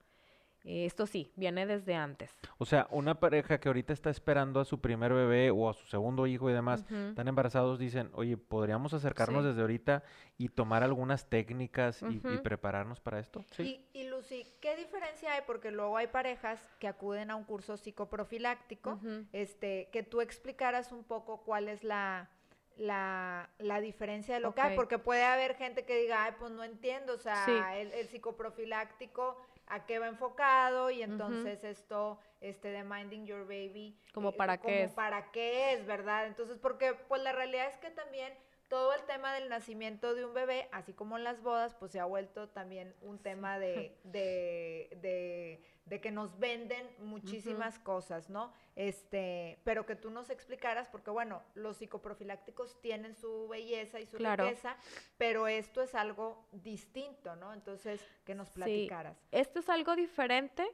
Eh, 0.69 0.85
Esto 0.85 1.07
sí, 1.07 1.31
viene 1.37 1.65
desde 1.65 1.95
antes. 1.95 2.35
O 2.59 2.65
sea, 2.67 2.89
una 2.91 3.21
pareja 3.21 3.59
que 3.61 3.69
ahorita 3.69 3.93
está 3.93 4.11
esperando 4.11 4.59
a 4.59 4.65
su 4.65 4.81
primer 4.81 5.13
bebé 5.15 5.51
o 5.53 5.69
a 5.71 5.73
su 5.75 5.87
segundo 5.87 6.27
hijo 6.27 6.51
y 6.51 6.53
demás, 6.53 6.83
Ujú. 6.83 6.95
están 7.11 7.29
embarazados, 7.29 7.79
dicen, 7.79 8.11
oye, 8.15 8.37
¿podríamos 8.37 8.93
acercarnos 8.93 9.45
Sí. 9.45 9.49
desde 9.51 9.61
ahorita 9.61 10.03
y 10.39 10.49
tomar 10.49 10.83
algunas 10.83 11.29
técnicas 11.31 12.03
y, 12.03 12.19
prepararnos 12.39 12.99
para 13.01 13.21
esto? 13.21 13.45
Sí. 13.53 13.87
Y, 13.95 14.01
y 14.01 14.09
Lucy, 14.09 14.45
¿qué 14.61 14.75
diferencia 14.77 15.33
hay? 15.35 15.43
Porque 15.47 15.71
luego 15.71 15.97
hay 15.97 16.09
parejas 16.09 16.61
que 16.81 16.89
acuden 16.89 17.31
a 17.31 17.37
un 17.37 17.45
curso 17.45 17.77
psicoprofiláctico, 17.77 18.99
este, 19.33 19.89
que 19.93 20.03
tú 20.03 20.21
explicaras 20.21 20.91
un 20.91 21.05
poco 21.05 21.43
cuál 21.45 21.69
es 21.69 21.85
la, 21.85 22.29
la, 22.77 23.51
la 23.59 23.81
diferencia 23.81 24.35
de 24.35 24.41
lo 24.41 24.53
que 24.55 24.63
hay, 24.63 24.73
Ok. 24.73 24.77
porque 24.77 24.99
puede 24.99 25.25
haber 25.25 25.55
gente 25.55 25.85
que 25.85 25.97
diga, 25.97 26.25
ay, 26.25 26.33
pues 26.39 26.51
no 26.51 26.65
entiendo, 26.65 27.15
o 27.15 27.19
sea, 27.19 27.45
Sí. 27.45 27.53
el, 27.77 27.93
el 27.93 28.09
psicoprofiláctico, 28.09 29.41
¿a 29.67 29.87
qué 29.87 29.99
va 29.99 30.09
enfocado? 30.09 30.91
Y 30.91 31.03
entonces 31.03 31.63
esto, 31.65 32.19
este, 32.41 32.69
de 32.69 32.85
Minding 32.85 33.27
Your 33.27 33.45
Baby. 33.45 33.99
Como 34.13 34.31
eh, 34.31 34.33
para 34.33 34.59
qué 34.59 34.63
como 34.63 34.77
es. 34.77 34.93
para 34.93 35.31
qué 35.31 35.73
es, 35.73 35.87
¿verdad? 35.87 36.27
Entonces, 36.27 36.59
porque 36.59 36.95
pues 37.09 37.23
la 37.23 37.33
realidad 37.33 37.67
es 37.69 37.77
que 37.79 37.91
también 37.91 38.33
todo 38.69 38.93
el 38.95 39.03
tema 39.05 39.33
del 39.35 39.49
nacimiento 39.49 40.15
de 40.15 40.25
un 40.25 40.35
bebé, 40.35 40.69
así 40.73 40.93
como 40.93 41.17
en 41.17 41.25
las 41.25 41.41
bodas, 41.43 41.75
pues 41.75 41.93
se 41.93 42.01
ha 42.01 42.05
vuelto 42.05 42.49
también 42.49 42.95
un 43.03 43.19
tema 43.19 43.59
de, 43.59 43.97
de, 44.05 44.89
de, 45.01 45.63
de 45.85 46.01
que 46.01 46.11
nos 46.11 46.39
venden 46.39 46.89
muchísimas 46.99 47.79
cosas, 47.79 48.29
¿no? 48.29 48.53
Este, 48.75 49.59
pero 49.65 49.87
que 49.87 49.97
tú 49.97 50.11
nos 50.11 50.31
explicaras, 50.31 50.89
porque 50.89 51.11
bueno, 51.11 51.43
los 51.55 51.77
psicoprofilácticos 51.77 52.81
tienen 52.81 53.15
su 53.15 53.49
belleza 53.49 54.01
y 54.01 54.07
su 54.07 54.17
Claro. 54.17 54.45
riqueza, 54.45 54.77
pero 55.17 55.47
esto 55.49 55.83
es 55.83 55.95
algo 55.95 56.47
distinto, 56.53 57.37
¿no? 57.37 57.53
Entonces, 57.53 58.01
que 58.25 58.35
nos 58.35 58.49
Sí. 58.49 58.55
platicaras. 58.57 59.17
Esto 59.31 59.61
es 59.61 59.69
algo 59.69 59.95
diferente, 59.97 60.67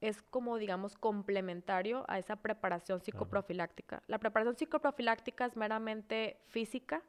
es 0.00 0.22
como, 0.22 0.56
digamos, 0.56 0.96
complementario 0.96 2.04
a 2.08 2.18
esa 2.18 2.36
preparación 2.36 3.00
psicoprofiláctica. 3.02 4.02
La 4.06 4.18
preparación 4.18 4.56
psicoprofiláctica 4.56 5.44
es 5.46 5.56
meramente 5.56 6.40
física, 6.46 7.02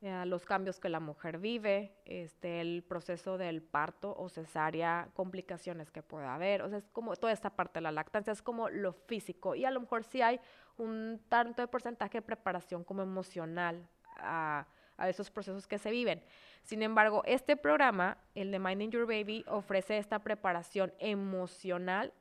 eh, 0.00 0.24
los 0.26 0.44
cambios 0.44 0.78
que 0.78 0.88
la 0.88 1.00
mujer 1.00 1.38
vive, 1.38 1.92
este, 2.04 2.60
el 2.60 2.84
proceso 2.84 3.36
del 3.36 3.62
parto 3.62 4.14
o 4.16 4.28
cesárea, 4.28 5.08
complicaciones 5.14 5.90
que 5.90 6.02
pueda 6.02 6.36
haber, 6.36 6.62
o 6.62 6.68
sea, 6.68 6.78
es 6.78 6.88
como 6.92 7.16
toda 7.16 7.32
esta 7.32 7.50
parte 7.50 7.78
de 7.78 7.82
la 7.82 7.90
lactancia, 7.90 8.32
es 8.32 8.40
como 8.40 8.68
lo 8.68 8.92
físico, 8.92 9.56
y 9.56 9.64
a 9.64 9.72
lo 9.72 9.80
mejor 9.80 10.04
sí 10.04 10.22
hay 10.22 10.38
un 10.76 11.20
tanto 11.28 11.62
de 11.62 11.68
porcentaje 11.68 12.18
de 12.18 12.22
preparación 12.22 12.84
como 12.84 13.02
emocional 13.02 13.88
a, 14.18 14.68
a 14.96 15.08
esos 15.08 15.32
procesos 15.32 15.66
que 15.66 15.78
se 15.78 15.90
viven. 15.90 16.22
Sin 16.62 16.82
embargo, 16.82 17.22
este 17.24 17.56
programa, 17.56 18.18
el 18.36 18.52
de 18.52 18.60
Minding 18.60 18.92
Your 18.92 19.06
Baby, 19.06 19.44
ofrece 19.48 19.98
esta 19.98 20.20
preparación 20.20 20.92
emocional 21.00 22.12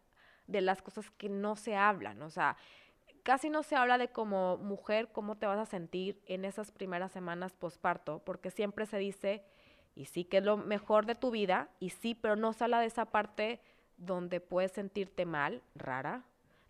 de 0.48 0.62
las 0.62 0.82
cosas 0.82 1.12
que 1.12 1.30
no 1.30 1.56
se 1.56 1.76
hablan, 1.76 2.22
o 2.24 2.30
sea, 2.32 2.58
casi 3.28 3.50
no 3.50 3.62
se 3.62 3.76
habla 3.76 3.98
de 3.98 4.08
como 4.08 4.56
mujer 4.56 5.10
cómo 5.12 5.36
te 5.36 5.46
vas 5.46 5.60
a 5.60 5.66
sentir 5.66 6.24
en 6.28 6.46
esas 6.46 6.72
primeras 6.72 7.12
semanas 7.12 7.52
posparto, 7.52 8.20
porque 8.20 8.52
siempre 8.52 8.86
se 8.86 9.00
dice, 9.00 9.44
y 9.96 10.06
sí 10.06 10.24
que 10.24 10.38
es 10.38 10.46
lo 10.46 10.56
mejor 10.56 11.06
de 11.06 11.14
tu 11.14 11.30
vida, 11.30 11.68
y 11.82 11.90
sí, 11.90 12.16
pero 12.16 12.38
no 12.38 12.54
se 12.54 12.64
habla 12.64 12.80
de 12.80 12.86
esa 12.86 13.04
parte 13.04 13.60
donde 13.98 14.40
puedes 14.40 14.72
sentirte 14.72 15.26
mal, 15.26 15.62
rara, 15.76 16.24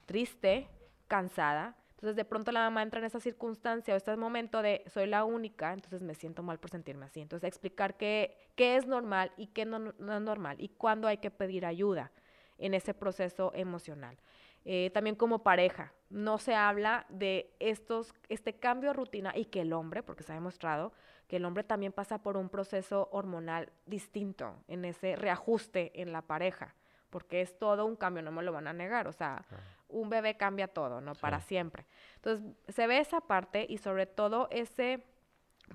triste, 0.08 0.68
cansada. 1.08 1.76
Entonces 1.92 2.16
de 2.16 2.26
pronto 2.26 2.52
la 2.52 2.62
mamá 2.62 2.82
entra 2.82 3.02
en 3.02 3.06
esa 3.06 3.20
circunstancia 3.20 3.94
o 3.94 3.98
este 3.98 4.18
momento 4.18 4.64
de 4.64 4.84
soy 4.88 5.06
la 5.06 5.26
única, 5.26 5.74
entonces 5.74 6.02
me 6.02 6.16
siento 6.16 6.42
mal 6.42 6.58
por 6.58 6.72
sentirme 6.72 7.06
así. 7.06 7.22
Entonces 7.22 7.48
explicar 7.48 7.98
qué, 7.98 8.36
qué 8.56 8.78
es 8.78 8.88
normal 8.88 9.32
y 9.38 9.46
qué 9.46 9.66
no, 9.66 9.78
no 9.78 10.16
es 10.16 10.22
normal 10.22 10.58
y 10.60 10.70
cuándo 10.70 11.08
hay 11.08 11.20
que 11.20 11.30
pedir 11.30 11.68
ayuda 11.68 12.12
en 12.58 12.74
ese 12.74 12.96
proceso 12.96 13.52
emocional. 13.54 14.18
Eh, 14.66 14.90
también 14.92 15.16
como 15.16 15.44
pareja, 15.44 15.94
no 16.10 16.38
se 16.38 16.56
habla 16.56 17.06
de 17.10 17.54
estos, 17.60 18.14
este 18.30 18.54
cambio 18.54 18.92
de 18.92 18.94
rutina 18.94 19.34
y 19.36 19.46
que 19.46 19.62
el 19.62 19.74
hombre, 19.74 20.04
porque 20.04 20.24
se 20.24 20.32
ha 20.32 20.36
demostrado 20.36 20.94
que 21.28 21.38
el 21.38 21.46
hombre 21.46 21.64
también 21.64 21.92
pasa 21.92 22.20
por 22.20 22.38
un 22.38 22.50
proceso 22.50 23.10
hormonal 23.12 23.72
distinto 23.86 24.56
en 24.68 24.86
ese 24.86 25.16
reajuste 25.16 26.02
en 26.02 26.14
la 26.14 26.22
pareja, 26.22 26.76
porque 27.10 27.42
es 27.42 27.58
todo 27.60 27.86
un 27.86 27.98
cambio, 27.98 28.24
no 28.24 28.32
me 28.32 28.44
lo 28.44 28.54
van 28.54 28.68
a 28.68 28.74
negar, 28.74 29.08
o 29.08 29.12
sea, 29.12 29.46
un 29.90 30.10
bebé 30.10 30.38
cambia 30.38 30.68
todo, 30.68 31.02
¿no? 31.02 31.16
Para 31.16 31.42
siempre. 31.42 31.86
Entonces, 32.16 32.46
se 32.70 32.88
ve 32.88 33.00
esa 33.00 33.20
parte 33.20 33.66
y 33.68 33.78
sobre 33.78 34.06
todo 34.06 34.48
ese 34.52 35.04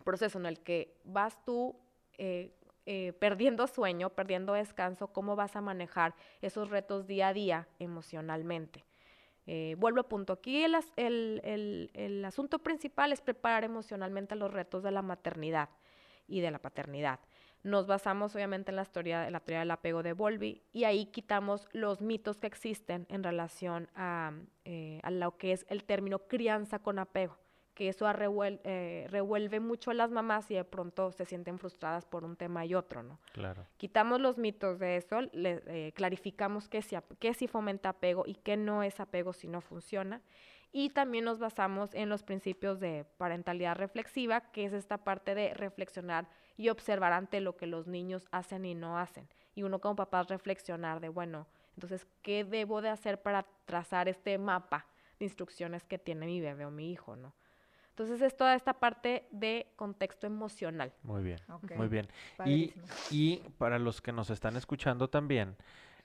proceso 0.05 0.39
en 0.39 0.47
el 0.47 0.61
que 0.61 0.97
vas 1.05 1.43
tú 1.45 1.77
eh, 2.17 2.55
eh, 2.87 3.13
perdiendo 3.19 3.67
sueño, 3.67 4.11
perdiendo 4.11 4.55
descanso, 4.55 5.09
cómo 5.09 5.37
vas 5.37 5.55
a 5.55 5.61
manejar 5.61 6.15
esos 6.41 6.71
retos 6.71 7.07
día 7.07 7.29
a 7.29 7.33
día 7.33 7.69
emocionalmente. 7.79 8.85
Eh, 9.47 9.75
vuelvo 9.79 10.01
a 10.01 10.09
punto. 10.09 10.35
Aquí 10.35 10.63
el, 10.65 10.75
as- 10.77 10.93
el- 10.97 11.41
el- 11.45 11.91
el 11.95 12.25
asunto 12.25 12.61
principal 12.61 13.13
es 13.13 13.21
preparar 13.21 13.65
emocionalmente 13.65 14.37
los 14.37 14.53
retos 14.53 14.83
de 14.83 14.91
la 14.93 15.03
maternidad 15.03 15.69
y 16.29 16.41
de 16.41 16.51
la 16.51 16.59
paternidad. 16.61 17.19
Nos 17.65 17.87
basamos 17.87 18.35
obviamente 18.35 18.71
en 18.73 18.77
la, 18.77 18.83
historia, 18.83 19.27
en 19.27 19.33
la 19.33 19.41
teoría 19.41 19.61
del 19.61 19.71
apego 19.71 20.03
de 20.03 20.15
Bowlby 20.15 20.63
y 20.73 20.85
ahí 20.85 21.07
quitamos 21.07 21.69
los 21.73 22.01
mitos 22.01 22.39
que 22.39 22.49
existen 22.49 23.07
en 23.09 23.23
relación 23.23 23.89
a, 23.95 24.33
eh, 24.65 25.01
a 25.05 25.11
lo 25.13 25.37
que 25.37 25.53
es 25.53 25.65
el 25.69 25.85
término 25.85 26.21
crianza 26.27 26.81
con 26.81 26.99
apego, 26.99 27.37
que 27.75 27.89
eso 27.89 28.07
arrevuel- 28.07 28.61
eh, 28.65 29.07
revuelve 29.11 29.61
mucho 29.61 29.91
a 29.91 29.95
las 29.95 30.11
mamás 30.11 30.51
y 30.51 30.55
de 30.55 30.65
pronto 30.65 31.11
se 31.13 31.25
sienten 31.25 31.59
frustradas 31.59 32.05
por 32.05 32.25
un 32.25 32.37
tema 32.37 32.65
y 32.67 32.75
otro, 32.75 33.03
¿no? 33.03 33.19
Claro. 33.33 33.67
Quitamos 33.79 34.21
los 34.21 34.39
mitos 34.39 34.79
de 34.79 34.97
eso, 34.97 35.23
le- 35.33 35.63
eh, 35.67 35.93
clarificamos 35.93 36.69
qué 36.69 36.83
sí, 36.83 36.97
qué 37.19 37.33
sí 37.35 37.47
fomenta 37.49 37.91
apego 37.91 38.25
y 38.27 38.35
qué 38.35 38.57
no 38.57 38.83
es 38.83 39.01
apego 39.01 39.33
si 39.33 39.49
no 39.49 39.61
funciona. 39.61 40.21
Y 40.75 40.89
también 40.91 41.27
nos 41.27 41.39
basamos 41.39 41.95
en 41.95 42.09
los 42.09 42.23
principios 42.23 42.81
de 42.81 43.05
parentalidad 43.19 43.77
reflexiva, 43.77 44.41
que 44.53 44.65
es 44.65 44.73
esta 44.73 45.05
parte 45.05 45.35
de 45.35 45.53
reflexionar 45.53 46.27
y 46.57 46.71
observar 46.71 47.13
ante 47.13 47.41
lo 47.41 47.57
que 47.57 47.67
los 47.67 47.87
niños 47.87 48.27
hacen 48.31 48.65
y 48.65 48.75
no 48.75 48.99
hacen. 48.99 49.29
Y 49.55 49.65
uno 49.65 49.81
como 49.81 49.97
papá 49.97 50.23
reflexionar 50.23 51.01
de, 51.01 51.11
bueno, 51.11 51.47
entonces, 51.75 52.07
¿qué 52.23 52.45
debo 52.45 52.81
de 52.81 52.89
hacer 52.89 53.21
para 53.21 53.47
trazar 53.67 54.09
este 54.09 54.39
mapa 54.39 54.87
de 55.19 55.27
instrucciones 55.27 55.85
que 55.85 55.99
tiene 55.99 56.25
mi 56.27 56.41
bebé 56.41 56.65
o 56.65 56.71
mi 56.71 56.91
hijo, 56.91 57.17
no? 57.17 57.35
Entonces 57.93 58.23
es 58.23 58.37
toda 58.37 58.55
esta 58.55 58.73
parte 58.75 59.27
de 59.31 59.67
contexto 59.77 60.27
emocional. 60.27 60.93
Muy 61.03 61.23
bien. 61.23 61.39
Muy 61.77 61.89
bien. 61.89 62.09
Y, 62.47 62.73
y 63.11 63.37
para 63.59 63.79
los 63.79 64.01
que 64.01 64.13
nos 64.13 64.31
están 64.31 64.57
escuchando 64.57 65.11
también, 65.11 65.57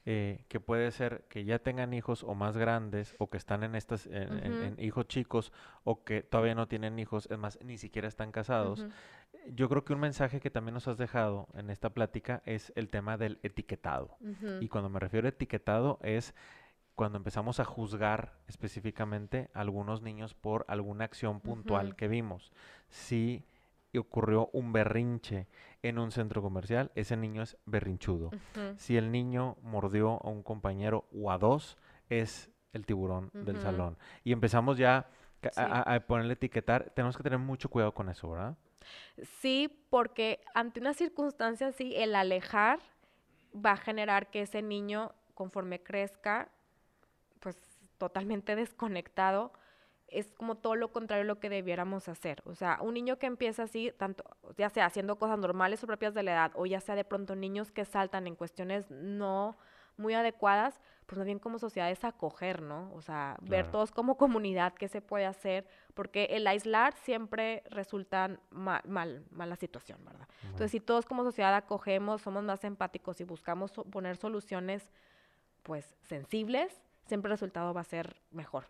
eh, 0.10 0.46
que 0.48 0.62
puede 0.62 0.92
ser 0.92 1.26
que 1.28 1.44
ya 1.44 1.60
tengan 1.60 1.94
hijos 1.94 2.24
o 2.24 2.34
más 2.34 2.56
grandes 2.56 3.14
o 3.18 3.30
que 3.30 3.36
están 3.36 3.64
en 3.64 3.76
estas 3.76 4.06
en, 4.06 4.74
hijos 4.80 5.06
chicos 5.08 5.52
o 5.84 6.06
que 6.06 6.22
todavía 6.22 6.56
no 6.56 6.70
tienen 6.70 6.98
hijos, 6.98 7.28
es 7.30 7.38
más, 7.38 7.60
ni 7.62 7.78
siquiera 7.78 8.08
están 8.08 8.32
casados. 8.32 8.86
Yo 9.54 9.68
creo 9.68 9.84
que 9.84 9.92
un 9.92 10.00
mensaje 10.00 10.40
que 10.40 10.50
también 10.50 10.76
nos 10.76 10.88
has 10.88 10.98
dejado 10.98 11.50
en 11.56 11.70
esta 11.70 11.90
plática 11.90 12.42
es 12.46 12.72
el 12.78 12.90
tema 12.90 13.18
del 13.18 13.38
etiquetado. 13.44 14.18
Y 14.62 14.70
cuando 14.70 14.90
me 14.90 15.02
refiero 15.02 15.28
a 15.28 15.30
etiquetado 15.30 16.00
es 16.02 16.34
cuando 16.98 17.20
empezamos 17.20 17.60
a 17.60 17.64
juzgar 17.64 18.34
específicamente 18.48 19.52
a 19.54 19.62
algunos 19.62 20.02
niños 20.02 20.34
por 20.34 20.66
alguna 20.68 21.06
acción 21.06 21.40
puntual 21.42 21.96
que 21.96 22.08
vimos. 22.08 22.52
Si 22.90 23.46
ocurrió 23.96 24.50
un 24.52 24.74
berrinche 24.74 25.48
en 25.84 26.00
un 26.00 26.12
centro 26.12 26.42
comercial, 26.42 26.92
ese 26.96 27.16
niño 27.16 27.44
es 27.44 27.56
berrinchudo. 27.66 28.32
Si 28.78 28.98
el 28.98 29.12
niño 29.12 29.58
mordió 29.62 30.20
a 30.24 30.30
un 30.30 30.42
compañero 30.42 31.06
o 31.16 31.30
a 31.32 31.38
dos, 31.38 31.78
es 32.10 32.50
el 32.74 32.86
tiburón 32.88 33.30
del 33.34 33.60
salón. 33.62 33.96
Y 34.24 34.32
empezamos 34.34 34.78
ya 34.80 35.08
ca- 35.40 35.52
Sí. 35.54 35.62
a, 35.62 35.66
a- 35.92 35.96
a 35.96 36.00
ponerle 36.00 36.34
etiquetar. 36.34 36.90
Tenemos 36.96 37.16
que 37.16 37.22
tener 37.24 37.38
mucho 37.40 37.70
cuidado 37.70 37.94
con 37.94 38.10
eso, 38.10 38.30
¿verdad? 38.32 38.58
Sí, 39.40 39.70
porque 39.92 40.42
ante 40.56 40.80
una 40.80 40.94
circunstancia 40.96 41.68
así, 41.68 41.96
el 41.96 42.16
alejar 42.16 42.80
va 43.56 43.74
a 43.74 43.78
generar 43.78 44.32
que 44.32 44.42
ese 44.42 44.62
niño, 44.64 45.12
conforme 45.36 45.82
crezca, 45.82 46.50
totalmente 47.98 48.56
desconectado, 48.56 49.52
es 50.08 50.32
como 50.32 50.56
todo 50.56 50.76
lo 50.76 50.94
contrario 50.94 51.24
a 51.24 51.28
lo 51.28 51.40
que 51.40 51.50
debiéramos 51.50 52.08
hacer. 52.08 52.42
O 52.46 52.56
sea, 52.56 52.80
un 52.82 52.94
niño 52.94 53.20
que 53.20 53.26
empieza 53.26 53.64
así, 53.64 53.92
tanto, 53.98 54.24
ya 54.58 54.70
sea 54.70 54.86
haciendo 54.86 55.18
cosas 55.18 55.38
normales 55.38 55.84
o 55.84 55.88
propias 55.88 56.14
de 56.14 56.24
la 56.24 56.32
edad, 56.32 56.52
o 56.56 56.66
ya 56.66 56.80
sea 56.80 56.96
de 56.96 57.04
pronto 57.04 57.36
niños 57.36 57.72
que 57.72 57.84
saltan 57.84 58.26
en 58.28 58.36
cuestiones 58.36 58.90
no 58.90 59.58
muy 59.98 60.14
adecuadas, 60.14 60.80
pues 61.08 61.18
más 61.18 61.26
bien 61.26 61.40
como 61.40 61.58
sociedad 61.60 61.90
es 61.90 62.04
acoger, 62.06 62.62
¿no? 62.62 62.94
O 62.94 63.02
sea, 63.02 63.36
ver 63.42 63.62
Claro. 63.64 63.72
todos 63.72 63.92
como 63.92 64.16
comunidad 64.16 64.74
qué 64.76 64.88
se 64.88 65.02
puede 65.02 65.26
hacer, 65.26 65.68
porque 65.96 66.26
el 66.32 66.46
aislar 66.46 66.94
siempre 66.94 67.64
resulta 67.72 68.40
mal, 68.52 68.82
mal, 68.88 69.26
mala 69.32 69.56
situación, 69.56 70.06
¿verdad? 70.06 70.28
Entonces, 70.44 70.72
si 70.72 70.80
todos 70.80 71.06
como 71.08 71.24
sociedad 71.24 71.56
acogemos, 71.56 72.22
somos 72.22 72.44
más 72.44 72.64
empáticos 72.64 73.20
y 73.22 73.24
buscamos 73.24 73.72
so- 73.72 73.86
poner 73.86 74.18
soluciones, 74.18 74.90
pues, 75.64 75.98
sensibles, 76.04 76.80
siempre 77.08 77.30
el 77.30 77.34
resultado 77.34 77.74
va 77.74 77.82
a 77.82 77.86
ser 77.86 78.16
mejor. 78.32 78.66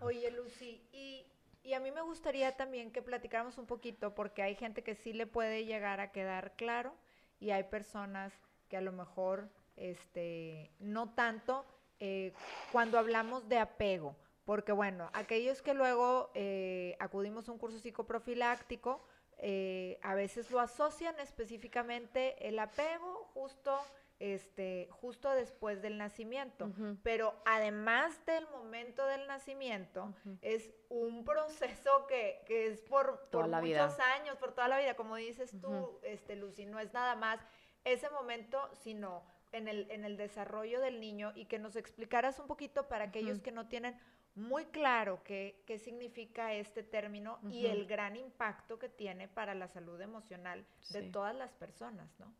Oye, 0.00 0.30
Lucy, 0.30 0.82
y, 0.92 1.26
y 1.62 1.74
a 1.74 1.80
mí 1.80 1.90
me 1.90 2.02
gustaría 2.02 2.56
también 2.56 2.90
que 2.90 3.02
platicáramos 3.02 3.58
un 3.58 3.66
poquito, 3.66 4.14
porque 4.14 4.42
hay 4.42 4.54
gente 4.54 4.82
que 4.82 4.94
sí 4.94 5.12
le 5.12 5.26
puede 5.26 5.64
llegar 5.64 6.00
a 6.00 6.12
quedar 6.12 6.54
claro 6.56 6.94
y 7.40 7.50
hay 7.50 7.64
personas 7.64 8.32
que 8.68 8.76
a 8.76 8.80
lo 8.80 8.92
mejor 8.92 9.48
este, 9.76 10.70
no 10.78 11.10
tanto 11.14 11.64
eh, 12.00 12.32
cuando 12.72 12.98
hablamos 12.98 13.48
de 13.48 13.58
apego. 13.58 14.16
Porque 14.44 14.72
bueno, 14.72 15.10
aquellos 15.12 15.60
que 15.60 15.74
luego 15.74 16.30
eh, 16.34 16.96
acudimos 17.00 17.48
a 17.48 17.52
un 17.52 17.58
curso 17.58 17.78
psicoprofiláctico, 17.78 19.04
eh, 19.36 19.98
a 20.02 20.14
veces 20.14 20.50
lo 20.50 20.58
asocian 20.58 21.20
específicamente 21.20 22.48
el 22.48 22.58
apego 22.58 23.28
justo, 23.34 23.78
este, 24.20 24.88
justo 24.90 25.30
después 25.30 25.80
del 25.82 25.98
nacimiento. 25.98 26.70
Pero 27.02 27.34
además 27.44 28.24
del 28.26 28.48
momento 28.48 29.06
del 29.06 29.26
nacimiento, 29.26 30.14
es 30.42 30.70
un 30.88 31.24
proceso 31.24 32.06
que, 32.06 32.42
que 32.46 32.66
es 32.66 32.80
por, 32.82 33.28
por 33.30 33.48
muchos 33.48 33.62
vida. 33.62 34.14
años, 34.14 34.36
por 34.38 34.52
toda 34.52 34.68
la 34.68 34.78
vida, 34.78 34.94
como 34.94 35.16
dices 35.16 35.52
tú, 35.60 35.98
este, 36.02 36.36
Lucy, 36.36 36.66
no 36.66 36.80
es 36.80 36.92
nada 36.92 37.14
más 37.14 37.40
ese 37.84 38.10
momento, 38.10 38.68
sino 38.74 39.24
en 39.52 39.68
el, 39.68 39.90
en 39.90 40.04
el 40.04 40.16
desarrollo 40.16 40.80
del 40.80 41.00
niño 41.00 41.32
y 41.34 41.46
que 41.46 41.58
nos 41.58 41.76
explicaras 41.76 42.38
un 42.38 42.46
poquito 42.46 42.88
para 42.88 43.04
aquellos 43.04 43.40
que 43.40 43.52
no 43.52 43.68
tienen 43.68 43.98
muy 44.34 44.66
claro 44.66 45.22
qué, 45.24 45.62
qué 45.66 45.78
significa 45.78 46.52
este 46.54 46.82
término 46.82 47.40
y 47.50 47.66
el 47.66 47.86
gran 47.86 48.16
impacto 48.16 48.78
que 48.78 48.88
tiene 48.88 49.26
para 49.26 49.54
la 49.54 49.68
salud 49.68 50.00
emocional 50.00 50.64
de 50.90 51.02
todas 51.10 51.34
las 51.34 51.52
personas, 51.52 52.08
¿no? 52.18 52.32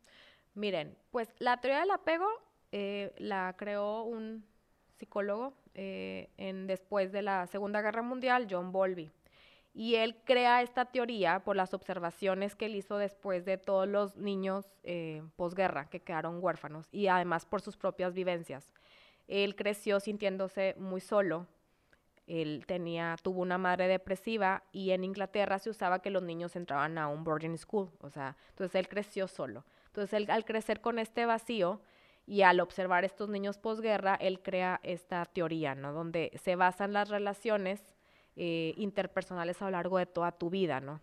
Miren, 0.53 0.97
pues 1.11 1.33
la 1.39 1.59
teoría 1.61 1.81
del 1.81 1.91
apego 1.91 2.27
eh, 2.71 3.13
la 3.17 3.55
creó 3.57 4.03
un 4.03 4.45
psicólogo 4.97 5.53
eh, 5.73 6.29
después 6.67 7.11
de 7.11 7.21
la 7.21 7.47
Segunda 7.47 7.81
Guerra 7.81 8.01
Mundial, 8.01 8.47
John 8.49 8.71
Bowlby. 8.71 9.11
Y 9.73 9.95
él 9.95 10.15
crea 10.25 10.61
esta 10.61 10.85
teoría 10.85 11.39
por 11.43 11.55
las 11.55 11.73
observaciones 11.73 12.55
que 12.55 12.65
él 12.65 12.75
hizo 12.75 12.97
después 12.97 13.45
de 13.45 13.57
todos 13.57 13.87
los 13.87 14.17
niños 14.17 14.65
eh, 14.83 15.23
posguerra 15.35 15.89
que 15.89 16.01
quedaron 16.01 16.43
huérfanos 16.43 16.89
y 16.91 17.07
además 17.07 17.45
por 17.45 17.61
sus 17.61 17.77
propias 17.77 18.13
vivencias. 18.13 18.71
Él 19.27 19.55
creció 19.55 19.99
sintiéndose 19.99 20.75
muy 20.77 21.01
solo. 21.01 21.47
Él 22.25 22.65
tenía, 22.67 23.15
tuvo 23.21 23.41
una 23.41 23.57
madre 23.57 23.87
depresiva 23.87 24.63
y 24.71 24.91
en 24.91 25.03
Inglaterra 25.03 25.59
se 25.59 25.69
usaba 25.69 26.01
que 26.01 26.09
los 26.09 26.23
niños 26.23 26.55
entraban 26.55 26.97
a 26.97 27.07
un 27.07 27.23
boarding 27.23 27.57
school, 27.57 27.89
o 28.01 28.09
sea, 28.09 28.35
entonces 28.49 28.75
él 28.75 28.87
creció 28.87 29.27
solo. 29.27 29.63
Entonces 29.89 30.13
él 30.13 30.29
al 30.31 30.45
crecer 30.45 30.81
con 30.81 30.97
este 30.99 31.25
vacío 31.25 31.81
y 32.25 32.43
al 32.43 32.59
observar 32.59 33.05
estos 33.05 33.29
niños 33.29 33.57
posguerra, 33.57 34.15
él 34.15 34.41
crea 34.41 34.79
esta 34.83 35.25
teoría, 35.25 35.75
¿no? 35.75 35.93
Donde 35.93 36.31
se 36.41 36.55
basan 36.55 36.93
las 36.93 37.09
relaciones 37.09 37.81
eh, 38.35 38.73
interpersonales 38.77 39.61
a 39.61 39.65
lo 39.65 39.71
largo 39.71 39.97
de 39.97 40.05
toda 40.05 40.31
tu 40.31 40.49
vida, 40.49 40.79
¿no? 40.79 41.01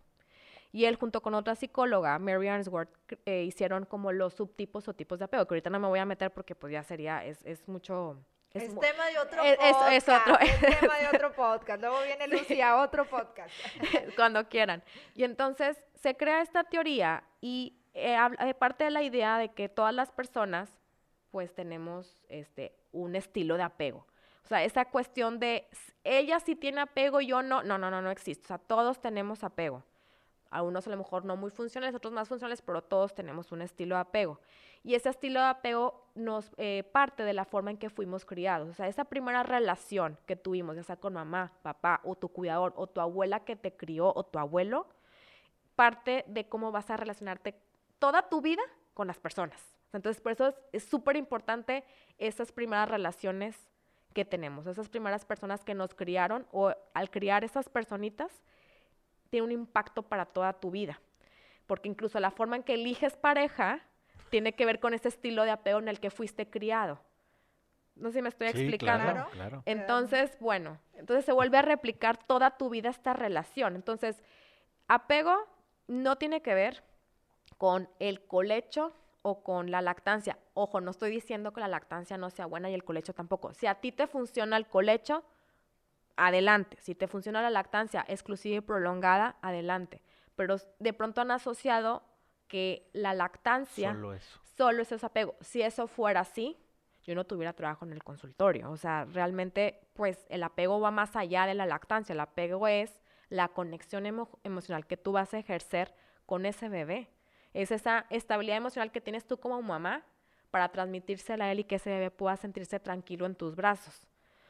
Y 0.72 0.84
él 0.84 0.97
junto 0.97 1.22
con 1.22 1.34
otra 1.34 1.55
psicóloga, 1.55 2.18
Mary 2.18 2.49
Ainsworth, 2.49 2.91
cr- 3.09 3.18
eh, 3.26 3.43
hicieron 3.45 3.87
como 3.87 4.12
los 4.12 4.34
subtipos 4.34 4.87
o 4.89 4.95
tipos 4.95 5.18
de 5.18 5.24
apego, 5.24 5.47
que 5.47 5.55
ahorita 5.55 5.70
no 5.70 5.80
me 5.80 5.89
voy 5.89 5.99
a 5.99 6.05
meter 6.05 6.30
porque 6.32 6.55
pues 6.55 6.72
ya 6.72 6.82
sería, 6.82 7.24
es, 7.24 7.45
es 7.45 7.66
mucho... 7.68 8.18
Es, 8.53 8.72
mu- 8.72 8.80
tema 8.80 9.07
de 9.07 9.18
otro 9.18 9.43
es- 9.43 9.59
es- 9.61 9.72
podcast. 9.76 9.93
es 9.93 10.09
otro- 10.09 10.39
es 10.39 10.61
tema 10.80 10.97
de 10.99 11.07
otro 11.16 11.32
podcast. 11.34 11.80
Luego 11.80 11.97
viene 12.05 12.26
Lucy 12.28 12.61
a 12.61 12.76
otro 12.76 13.05
podcast. 13.09 13.53
cuando 14.16 14.49
quieran. 14.49 14.82
Y 15.14 15.24
entonces 15.24 15.82
se 15.95 16.16
crea 16.16 16.41
esta 16.43 16.64
teoría 16.64 17.24
y 17.41 17.74
eh, 17.97 18.16
eh, 18.40 18.55
parte 18.55 18.84
de 18.84 18.90
la 18.90 19.03
idea 19.03 19.38
de 19.38 19.49
que 19.49 19.68
todas 19.68 19.94
las 19.94 20.11
personas 20.11 20.70
pues 21.30 21.55
tenemos 21.55 22.22
este 22.28 22.74
un 22.92 23.16
estilo 23.16 23.57
de 23.57 23.62
apego. 23.62 24.07
O 24.44 24.49
sea, 24.49 24.62
esa 24.62 24.84
cuestión 24.84 25.40
de 25.40 25.66
ella 26.05 26.38
sí 26.40 26.55
tiene 26.55 26.80
apego, 26.80 27.20
yo 27.20 27.42
no, 27.42 27.62
no, 27.62 27.78
no, 27.78 27.90
no, 27.90 28.01
no 28.01 28.11
existe. 28.11 28.44
O 28.44 28.47
sea, 28.47 28.59
todos 28.59 29.01
tenemos 29.01 29.42
apego. 29.42 29.82
A 30.51 30.62
unos 30.62 30.86
a 30.86 30.90
lo 30.90 30.97
mejor 30.97 31.24
no 31.24 31.36
muy 31.36 31.51
funcionales, 31.51 31.97
otros 31.97 32.12
más 32.12 32.28
funcionales, 32.28 32.62
pero 32.62 32.80
todos 32.80 33.14
tenemos 33.14 33.51
un 33.51 33.61
estilo 33.62 33.97
de 33.97 34.03
apego. 34.03 34.40
Y 34.84 34.94
ese 34.94 35.09
estilo 35.09 35.40
de 35.40 35.47
apego 35.47 36.07
nos 36.14 36.53
eh, 36.59 36.84
parte 36.92 37.24
de 37.24 37.32
la 37.32 37.44
forma 37.44 37.72
en 37.72 37.76
que 37.76 37.90
fuimos 37.90 38.24
criados. 38.24 38.68
O 38.68 38.74
sea, 38.74 38.86
esa 38.86 39.05
primera 39.05 39.42
relación 39.42 40.16
que 40.26 40.36
tuvimos, 40.36 40.76
ya 40.76 40.84
sea 40.84 40.97
con 40.97 41.14
mamá, 41.14 41.53
papá, 41.62 42.01
o 42.05 42.14
tu 42.14 42.28
cuidador, 42.28 42.72
o 42.76 42.86
tu 42.86 43.01
abuela 43.01 43.40
que 43.40 43.57
te 43.57 43.76
crió, 43.76 44.12
o 44.14 44.22
tu 44.22 44.38
abuelo, 44.38 44.86
parte 45.74 46.24
de 46.28 46.49
cómo 46.49 46.70
vas 46.70 46.88
a 46.90 46.97
relacionarte 46.97 47.66
toda 47.99 48.28
tu 48.28 48.40
vida 48.40 48.62
con 48.94 49.07
las 49.07 49.18
personas. 49.18 49.61
Entonces, 49.92 50.20
por 50.20 50.32
eso 50.32 50.49
es- 50.49 50.55
es 50.72 50.84
súper 50.84 51.16
importante 51.16 51.84
esas 52.18 52.53
primeras 52.53 52.88
relaciones 52.88 53.57
que 54.14 54.24
tenemos, 54.24 54.66
esas 54.66 54.88
primeras 54.88 55.24
personas 55.24 55.64
que 55.64 55.74
nos 55.74 55.94
criaron 55.94 56.47
o 56.53 56.74
al 56.94 57.11
criar 57.11 57.44
esas 57.44 57.68
personitas, 57.68 58.30
tiene 59.30 59.44
un 59.47 59.53
impacto 59.53 60.03
para 60.03 60.24
toda 60.26 60.53
tu 60.55 60.70
vida. 60.70 61.01
Porque 61.66 61.88
incluso 61.88 62.20
la 62.20 62.30
forma 62.30 62.57
en 62.57 62.62
que 62.62 62.74
eliges 62.74 63.16
pareja 63.16 63.80
tiene 64.30 64.55
que 64.55 64.64
ver 64.66 64.80
con 64.80 64.94
ese 64.94 65.09
estilo 65.09 65.44
de 65.44 65.51
apego 65.51 65.78
en 65.78 65.88
el 65.88 66.01
que 66.01 66.11
fuiste 66.11 66.49
criado. 66.49 67.01
No 67.94 68.11
sé 68.11 68.18
si 68.18 68.22
me 68.22 68.28
estoy 68.28 68.49
Sí, 68.53 68.59
explicando. 68.59 69.12
claro, 69.12 69.30
claro. 69.30 69.62
Entonces, 69.66 70.36
bueno, 70.40 70.78
entonces 70.94 71.24
se 71.24 71.32
vuelve 71.32 71.59
a 71.59 71.62
replicar 71.62 72.16
toda 72.16 72.57
tu 72.57 72.68
vida 72.70 72.90
esta 72.90 73.14
relación. 73.14 73.74
Entonces, 73.74 74.22
apego 74.88 75.34
no 75.86 76.16
tiene 76.16 76.42
que 76.42 76.55
ver 76.55 76.82
con 77.59 77.89
el 77.99 78.27
colecho 78.27 78.93
o 79.23 79.43
con 79.43 79.71
la 79.71 79.81
lactancia. 79.83 80.39
Ojo, 80.55 80.81
no 80.81 80.91
estoy 80.91 81.11
diciendo 81.11 81.53
que 81.53 81.61
la 81.61 81.69
lactancia 81.69 82.17
no 82.19 82.31
sea 82.31 82.47
buena 82.47 82.71
y 82.71 82.75
el 82.75 82.85
colecho 82.85 83.13
tampoco. 83.13 83.53
Si 83.55 83.67
a 83.67 83.77
ti 83.77 83.93
te 83.93 84.07
funciona 84.07 84.57
el 84.57 84.67
colecho, 84.67 85.25
adelante. 86.17 86.77
Si 86.81 86.95
te 86.95 87.09
funciona 87.09 87.43
la 87.43 87.51
lactancia 87.51 88.05
exclusiva 88.09 88.57
y 88.57 88.61
prolongada, 88.61 89.37
adelante. 89.43 90.03
Pero 90.35 90.57
de 90.79 90.93
pronto 90.93 91.21
han 91.21 91.31
asociado 91.31 92.03
que 92.49 92.89
la 92.93 93.15
lactancia 93.15 93.93
Solo 93.93 94.15
eso. 94.15 94.41
solo 94.57 94.83
es 94.83 94.93
ese 94.93 95.05
apego. 95.07 95.35
Si 95.41 95.63
eso 95.63 95.87
fuera 95.89 96.21
así, 96.21 96.57
yo 97.03 97.15
no 97.15 97.25
tuviera 97.25 97.53
trabajo 97.53 97.85
en 97.85 97.93
el 97.93 98.03
consultorio. 98.05 98.71
O 98.71 98.77
sea, 98.77 99.05
realmente, 99.07 99.81
pues 99.95 100.27
el 100.29 100.43
apego 100.43 100.81
va 100.81 100.91
más 100.91 101.17
allá 101.17 101.47
de 101.47 101.55
la 101.55 101.67
lactancia. 101.67 102.13
El 102.13 102.21
apego 102.21 102.69
es 102.69 103.01
la 103.29 103.49
conexión 103.49 104.05
emo- 104.07 104.29
emocional 104.45 104.87
que 104.87 104.97
tú 104.97 105.13
vas 105.13 105.35
a 105.35 105.39
ejercer 105.39 105.93
con 106.27 106.47
ese 106.47 106.69
bebé. 106.69 107.11
Es 107.57 107.71
esa 107.71 108.05
estabilidad 108.11 108.59
emocional 108.59 108.93
que 108.93 109.01
tienes 109.01 109.27
tú 109.27 109.39
como 109.41 109.63
mamá 109.63 110.05
para 110.51 110.69
transmitírsela 110.69 111.47
a 111.47 111.53
él 111.53 111.61
y 111.61 111.65
que 111.65 111.77
ese 111.77 111.89
bebé 111.89 112.11
pueda 112.11 112.37
sentirse 112.37 112.79
tranquilo 112.81 113.25
en 113.25 113.35
tus 113.35 113.57
brazos. 113.57 114.07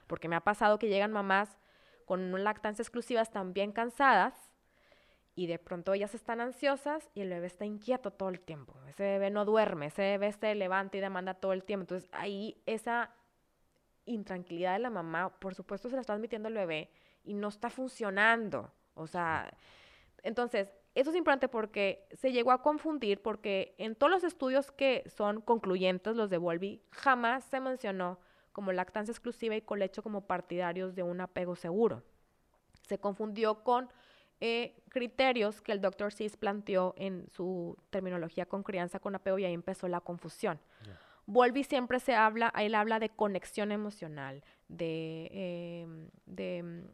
Porque 0.08 0.26
me 0.28 0.34
ha 0.34 0.40
pasado 0.40 0.80
que 0.80 0.88
llegan 0.88 1.12
mamás 1.12 1.56
con 2.04 2.20
una 2.20 2.42
lactancia 2.42 2.82
exclusiva, 2.82 3.20
están 3.20 3.52
bien 3.52 3.70
cansadas 3.70 4.34
y 5.36 5.46
de 5.46 5.60
pronto 5.60 5.94
ellas 5.94 6.16
están 6.16 6.40
ansiosas 6.40 7.08
y 7.14 7.20
el 7.20 7.28
bebé 7.28 7.46
está 7.46 7.64
inquieto 7.64 8.10
todo 8.10 8.28
el 8.28 8.40
tiempo. 8.40 8.74
Ese 8.88 9.04
bebé 9.04 9.30
no 9.30 9.44
duerme, 9.44 9.86
ese 9.86 10.02
bebé 10.02 10.32
se 10.32 10.52
levanta 10.56 10.96
y 10.96 11.00
demanda 11.00 11.34
todo 11.34 11.52
el 11.52 11.62
tiempo. 11.62 11.82
Entonces 11.82 12.10
ahí 12.10 12.60
esa 12.66 13.12
intranquilidad 14.04 14.72
de 14.72 14.80
la 14.80 14.90
mamá, 14.90 15.30
por 15.38 15.54
supuesto, 15.54 15.88
se 15.88 15.94
la 15.94 16.00
está 16.00 16.14
transmitiendo 16.14 16.48
al 16.48 16.54
bebé 16.54 16.90
y 17.22 17.34
no 17.34 17.46
está 17.46 17.70
funcionando. 17.70 18.72
O 18.94 19.06
sea, 19.06 19.48
entonces, 20.24 20.72
eso 20.96 21.10
es 21.10 21.16
importante 21.16 21.46
porque 21.46 22.08
se 22.12 22.32
llegó 22.32 22.52
a 22.52 22.62
confundir 22.62 23.20
porque 23.20 23.74
en 23.76 23.94
todos 23.94 24.10
los 24.10 24.24
estudios 24.24 24.72
que 24.72 25.04
son 25.14 25.42
concluyentes, 25.42 26.16
los 26.16 26.30
de 26.30 26.38
Volby, 26.38 26.82
jamás 26.90 27.44
se 27.44 27.60
mencionó 27.60 28.18
como 28.52 28.72
lactancia 28.72 29.12
exclusiva 29.12 29.54
y 29.54 29.60
colecho 29.60 30.02
como 30.02 30.26
partidarios 30.26 30.94
de 30.94 31.02
un 31.02 31.20
apego 31.20 31.54
seguro. 31.54 32.02
Se 32.88 32.98
confundió 32.98 33.62
con 33.62 33.90
eh, 34.40 34.74
criterios 34.88 35.60
que 35.60 35.72
el 35.72 35.82
doctor 35.82 36.14
Cis 36.14 36.38
planteó 36.38 36.94
en 36.96 37.28
su 37.28 37.76
terminología 37.90 38.46
con 38.46 38.62
crianza 38.62 38.98
con 38.98 39.14
apego 39.14 39.38
y 39.38 39.44
ahí 39.44 39.52
empezó 39.52 39.88
la 39.88 40.00
confusión. 40.00 40.58
Volby 41.26 41.62
siempre 41.64 42.00
se 42.00 42.14
habla, 42.14 42.50
él 42.56 42.74
habla 42.74 42.98
de 43.00 43.10
conexión 43.10 43.70
emocional, 43.70 44.42
de, 44.68 45.28
eh, 45.30 46.08
de 46.24 46.62
mm, 46.62 46.84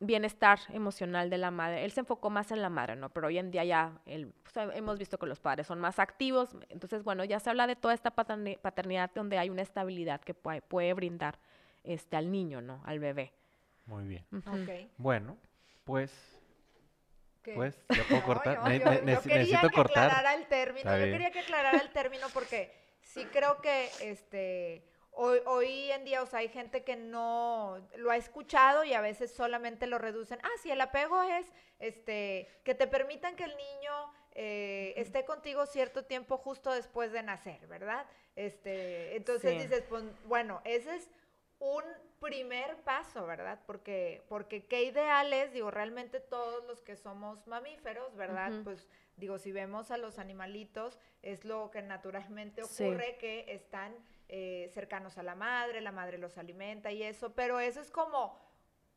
bienestar 0.00 0.58
emocional 0.70 1.28
de 1.30 1.38
la 1.38 1.50
madre. 1.50 1.84
Él 1.84 1.92
se 1.92 2.00
enfocó 2.00 2.30
más 2.30 2.50
en 2.50 2.62
la 2.62 2.70
madre, 2.70 2.96
¿no? 2.96 3.10
Pero 3.10 3.26
hoy 3.28 3.38
en 3.38 3.50
día 3.50 3.64
ya 3.64 4.00
él- 4.06 4.32
o 4.46 4.50
sea, 4.50 4.64
hemos 4.74 4.98
visto 4.98 5.18
que 5.18 5.26
los 5.26 5.40
padres 5.40 5.66
son 5.66 5.78
más 5.78 5.98
activos. 5.98 6.56
Entonces, 6.70 7.04
bueno, 7.04 7.22
ya 7.24 7.38
se 7.38 7.50
habla 7.50 7.66
de 7.66 7.76
toda 7.76 7.92
esta 7.94 8.14
paterni- 8.16 8.58
paternidad 8.58 9.10
donde 9.14 9.36
hay 9.38 9.50
una 9.50 9.62
estabilidad 9.62 10.20
que 10.22 10.32
puede, 10.34 10.62
puede 10.62 10.92
brindar 10.94 11.38
este, 11.84 12.16
al 12.16 12.30
niño, 12.32 12.60
¿no? 12.60 12.82
Al 12.84 12.98
bebé. 12.98 13.32
Muy 13.86 14.06
bien. 14.06 14.24
Ujú. 14.32 14.50
Ok. 14.50 14.90
Bueno, 14.96 15.36
pues, 15.84 16.12
¿Qué? 17.42 17.54
pues, 17.54 17.78
ya 17.88 18.02
puedo 18.04 18.20
No, 18.20 18.26
cortar. 18.26 18.56
yo- 18.56 18.68
Ne- 18.68 18.78
yo- 18.78 18.84
ne- 18.84 18.96
yo 18.96 19.02
nec- 19.04 19.22
quería 19.22 19.38
necesito 19.38 19.68
que 19.68 19.74
cortar. 19.74 20.04
aclarara 20.10 20.34
el 20.34 20.46
término. 20.46 20.90
Yo 20.98 21.04
quería 21.04 21.30
que 21.30 21.40
aclarara 21.40 21.78
el 21.78 21.90
término 21.90 22.26
porque 22.32 22.72
sí 23.02 23.24
creo 23.26 23.60
que 23.60 23.88
este 24.00 24.89
hoy, 25.22 25.40
hoy 25.44 25.90
en 25.92 26.04
día, 26.04 26.22
o 26.22 26.26
sea, 26.26 26.38
hay 26.38 26.48
gente 26.48 26.82
que 26.82 26.96
no 26.96 27.86
lo 27.96 28.10
ha 28.10 28.16
escuchado 28.16 28.84
y 28.84 28.94
a 28.94 29.02
veces 29.02 29.30
solamente 29.30 29.86
lo 29.86 29.98
reducen. 29.98 30.38
Ah, 30.42 30.48
sí, 30.62 30.70
el 30.70 30.80
apego 30.80 31.20
es 31.22 31.52
este, 31.78 32.48
que 32.64 32.74
te 32.74 32.86
permitan 32.86 33.36
que 33.36 33.44
el 33.44 33.54
niño 33.56 34.12
eh, 34.32 34.94
esté 34.96 35.26
contigo 35.26 35.66
cierto 35.66 36.04
tiempo 36.06 36.38
justo 36.38 36.72
después 36.72 37.12
de 37.12 37.22
nacer, 37.22 37.66
¿verdad? 37.66 38.06
Este, 38.34 39.14
entonces 39.16 39.50
Sí. 39.52 39.58
dices, 39.58 39.84
pues, 39.90 40.04
bueno, 40.24 40.62
ese 40.64 40.96
es 40.96 41.10
un 41.58 41.84
primer 42.20 42.76
paso, 42.78 43.26
¿verdad? 43.26 43.60
Porque, 43.66 44.22
porque 44.26 44.64
qué 44.64 44.84
ideal 44.84 45.30
es, 45.34 45.52
digo, 45.52 45.70
realmente 45.70 46.20
todos 46.20 46.64
los 46.64 46.80
que 46.80 46.96
somos 46.96 47.46
mamíferos, 47.46 48.14
¿verdad? 48.16 48.52
Pues 48.64 48.88
digo, 49.16 49.38
si 49.38 49.52
vemos 49.52 49.90
a 49.90 49.98
los 49.98 50.18
animalitos, 50.18 50.98
es 51.20 51.44
lo 51.44 51.70
que 51.70 51.82
naturalmente 51.82 52.62
Sí. 52.64 52.84
ocurre, 52.84 53.18
que 53.18 53.44
están 53.48 53.94
eh, 54.32 54.70
cercanos 54.72 55.18
a 55.18 55.22
la 55.22 55.34
madre, 55.34 55.80
la 55.80 55.92
madre 55.92 56.18
los 56.18 56.38
alimenta 56.38 56.90
y 56.92 57.02
eso, 57.02 57.34
pero 57.34 57.60
eso 57.60 57.80
es 57.80 57.90
como 57.90 58.38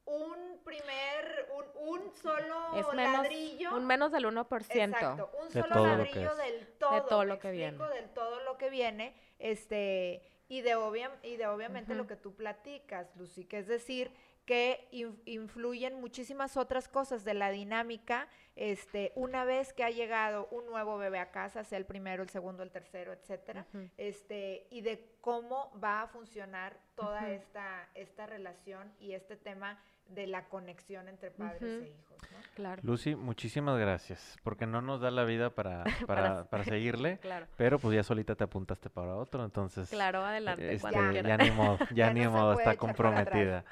un 0.05 0.59
primer, 0.65 1.49
un, 1.55 1.87
un 2.01 2.13
solo 2.13 2.75
Es 2.75 2.85
menos, 2.93 3.13
ladrillo. 3.23 3.73
un 3.75 3.85
menos 3.85 4.11
del 4.11 4.25
1%. 4.25 4.65
Exacto, 4.69 5.29
un 5.41 5.47
De 5.47 5.53
solo 5.61 5.73
todo 5.73 5.87
lo 5.87 5.91
que 5.91 5.97
ladrillo 6.19 6.31
es. 6.31 6.37
del 6.37 6.67
todo, 6.77 7.03
todo 7.05 7.19
me 7.19 7.25
lo 7.27 7.39
que 7.39 7.47
explico, 7.49 7.83
viene. 7.85 7.95
del 8.01 8.09
todo 8.13 8.39
lo 8.43 8.57
que 8.57 8.69
viene, 8.69 9.15
este, 9.39 10.21
y 10.49 10.61
de 10.61 10.75
obvia- 10.75 11.17
y 11.23 11.37
de 11.37 11.47
obviamente 11.47 11.95
lo 11.95 12.05
que 12.05 12.15
tú 12.17 12.35
platicas, 12.35 13.15
Lucy, 13.15 13.45
que 13.45 13.59
es 13.59 13.67
decir, 13.67 14.11
que 14.45 14.87
in- 14.91 15.21
influyen 15.25 15.95
muchísimas 16.01 16.57
otras 16.57 16.87
cosas 16.87 17.23
de 17.23 17.33
la 17.33 17.49
dinámica, 17.51 18.27
este, 18.55 19.11
una 19.15 19.45
vez 19.45 19.73
que 19.73 19.83
ha 19.83 19.89
llegado 19.89 20.47
un 20.51 20.65
nuevo 20.65 20.97
bebé 20.97 21.19
a 21.19 21.31
casa, 21.31 21.63
sea 21.63 21.77
el 21.77 21.85
primero, 21.85 22.21
el 22.23 22.29
segundo, 22.29 22.61
el 22.61 22.71
tercero, 22.71 23.13
etcétera, 23.13 23.65
este, 23.97 24.67
y 24.69 24.81
de 24.81 25.15
cómo 25.21 25.71
va 25.83 26.01
a 26.01 26.07
funcionar 26.07 26.77
toda 26.95 27.31
esta, 27.31 27.89
esta 27.95 28.25
relación 28.25 28.93
y 28.99 29.13
este 29.13 29.37
tema 29.37 29.81
de 30.09 30.27
la 30.27 30.47
conexión 30.47 31.07
entre 31.07 31.31
padres 31.31 31.61
e 31.83 31.87
hijos, 31.87 32.17
¿no? 32.31 32.37
Claro, 32.55 32.81
Lucy, 32.85 33.15
muchísimas 33.15 33.79
gracias, 33.79 34.37
porque 34.43 34.67
no 34.67 34.81
nos 34.81 35.01
da 35.01 35.09
la 35.09 35.23
vida 35.23 35.49
para, 35.49 35.83
para, 36.07 36.45
para 36.49 36.63
seguirle, 36.63 37.17
claro. 37.21 37.47
pero 37.57 37.79
pues 37.79 37.95
ya 37.95 38.03
solita 38.03 38.35
te 38.35 38.43
apuntaste 38.43 38.89
para 38.89 39.15
otro, 39.15 39.43
entonces... 39.43 39.89
Claro, 39.89 40.23
adelante, 40.23 40.73
este, 40.73 40.91
Ya. 41.23 41.37
ni 41.37 41.51
modo, 41.51 41.77
ya, 41.79 41.87
Ya 42.07 42.13
ni 42.13 42.21
no 42.21 42.31
modo, 42.31 42.53
está 42.59 42.75
comprometida. 42.75 43.65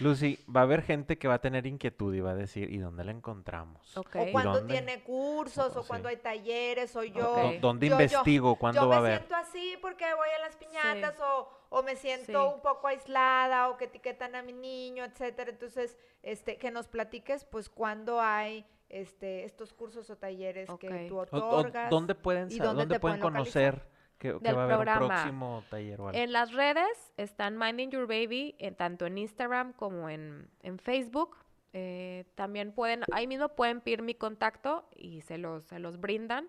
Lucy, 0.00 0.38
va 0.54 0.60
a 0.60 0.62
haber 0.64 0.82
gente 0.82 1.16
que 1.16 1.28
va 1.28 1.34
a 1.34 1.38
tener 1.38 1.64
inquietud 1.66 2.12
y 2.14 2.20
va 2.20 2.32
a 2.32 2.34
decir, 2.34 2.70
¿y 2.70 2.78
dónde 2.78 3.04
la 3.04 3.12
encontramos? 3.12 3.96
Ok. 3.96 4.16
O 4.16 4.26
¿Y 4.26 4.32
cuando 4.32 4.52
dónde? 4.54 4.74
tiene 4.74 5.02
cursos, 5.04 5.74
O- 5.76 5.80
o 5.80 5.86
cuando 5.86 6.08
hay 6.08 6.16
talleres, 6.16 6.94
o 6.96 7.04
yo... 7.04 7.30
Ok. 7.30 7.38
¿Dó- 7.54 7.60
¿Dónde 7.60 7.86
yo- 7.88 7.96
yo- 7.96 8.02
investigo? 8.02 8.56
¿Cuándo 8.56 8.82
yo 8.82 8.88
va 8.88 8.96
a 8.96 9.00
me 9.00 9.06
haber? 9.06 9.18
siento 9.20 9.36
así 9.36 9.78
porque 9.80 10.04
voy 10.14 10.28
a 10.36 10.40
las 10.40 10.56
piñatas 10.56 11.18
o, 11.20 11.48
o 11.78 11.82
me 11.82 11.96
siento 11.96 12.48
Sí. 12.48 12.54
un 12.54 12.60
poco 12.62 12.86
aislada 12.88 13.68
o 13.68 13.76
que 13.76 13.84
etiquetan 13.84 14.34
a 14.34 14.42
mi 14.42 14.52
niño, 14.52 15.04
etcétera. 15.04 15.50
Entonces, 15.50 15.96
este, 16.22 16.56
que 16.56 16.70
nos 16.70 16.88
platiques, 16.88 17.44
pues, 17.44 17.68
cuándo 17.68 18.20
hay 18.20 18.64
este, 18.88 19.44
estos 19.44 19.72
cursos 19.72 20.08
o 20.10 20.16
talleres 20.16 20.68
que 20.78 21.06
tú 21.08 21.18
O- 21.18 21.22
o- 21.22 21.22
otorgas. 21.22 21.90
¿Dónde 21.90 22.14
pueden, 22.14 22.50
y 22.52 22.58
dónde 22.58 22.82
dónde 22.82 22.94
te 22.94 23.00
pueden 23.00 23.20
conocer 23.20 23.82
que, 24.18 24.32
va 24.32 24.60
a 24.62 24.64
haber 24.74 24.88
un 24.88 25.06
próximo 25.08 25.64
taller 25.68 26.00
o 26.00 26.08
algo? 26.08 26.18
En 26.18 26.32
las 26.32 26.52
redes 26.52 27.12
están 27.16 27.58
Minding 27.58 27.90
Your 27.90 28.06
Baby, 28.06 28.54
en, 28.58 28.74
tanto 28.76 29.04
en 29.06 29.18
Instagram 29.18 29.72
como 29.72 30.08
en, 30.08 30.48
en 30.62 30.78
Facebook. 30.78 31.36
Eh, 31.72 32.24
también 32.36 32.72
pueden, 32.72 33.02
ahí 33.12 33.26
mismo 33.26 33.48
pueden 33.50 33.80
pedir 33.80 34.02
mi 34.02 34.14
contacto 34.14 34.88
y 34.94 35.20
se 35.22 35.36
los, 35.36 35.64
se 35.64 35.78
los 35.80 35.98
brindan. 36.00 36.48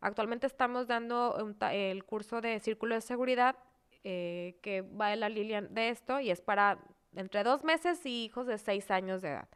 Actualmente 0.00 0.46
estamos 0.46 0.86
dando 0.86 1.36
un 1.42 1.54
ta- 1.58 1.72
el 1.74 2.04
curso 2.04 2.40
de 2.40 2.60
Círculo 2.60 2.94
de 2.94 3.00
Seguridad 3.00 3.56
eh, 4.04 4.58
que 4.62 4.82
va 4.82 5.12
en 5.12 5.20
la 5.20 5.28
línea 5.28 5.60
de 5.62 5.88
esto 5.90 6.20
y 6.20 6.30
es 6.30 6.40
para 6.40 6.78
entre 7.14 7.42
dos 7.42 7.64
meses 7.64 8.04
y 8.06 8.24
hijos 8.24 8.46
de 8.46 8.58
seis 8.58 8.90
años 8.90 9.22
de 9.22 9.30
edad. 9.30 9.48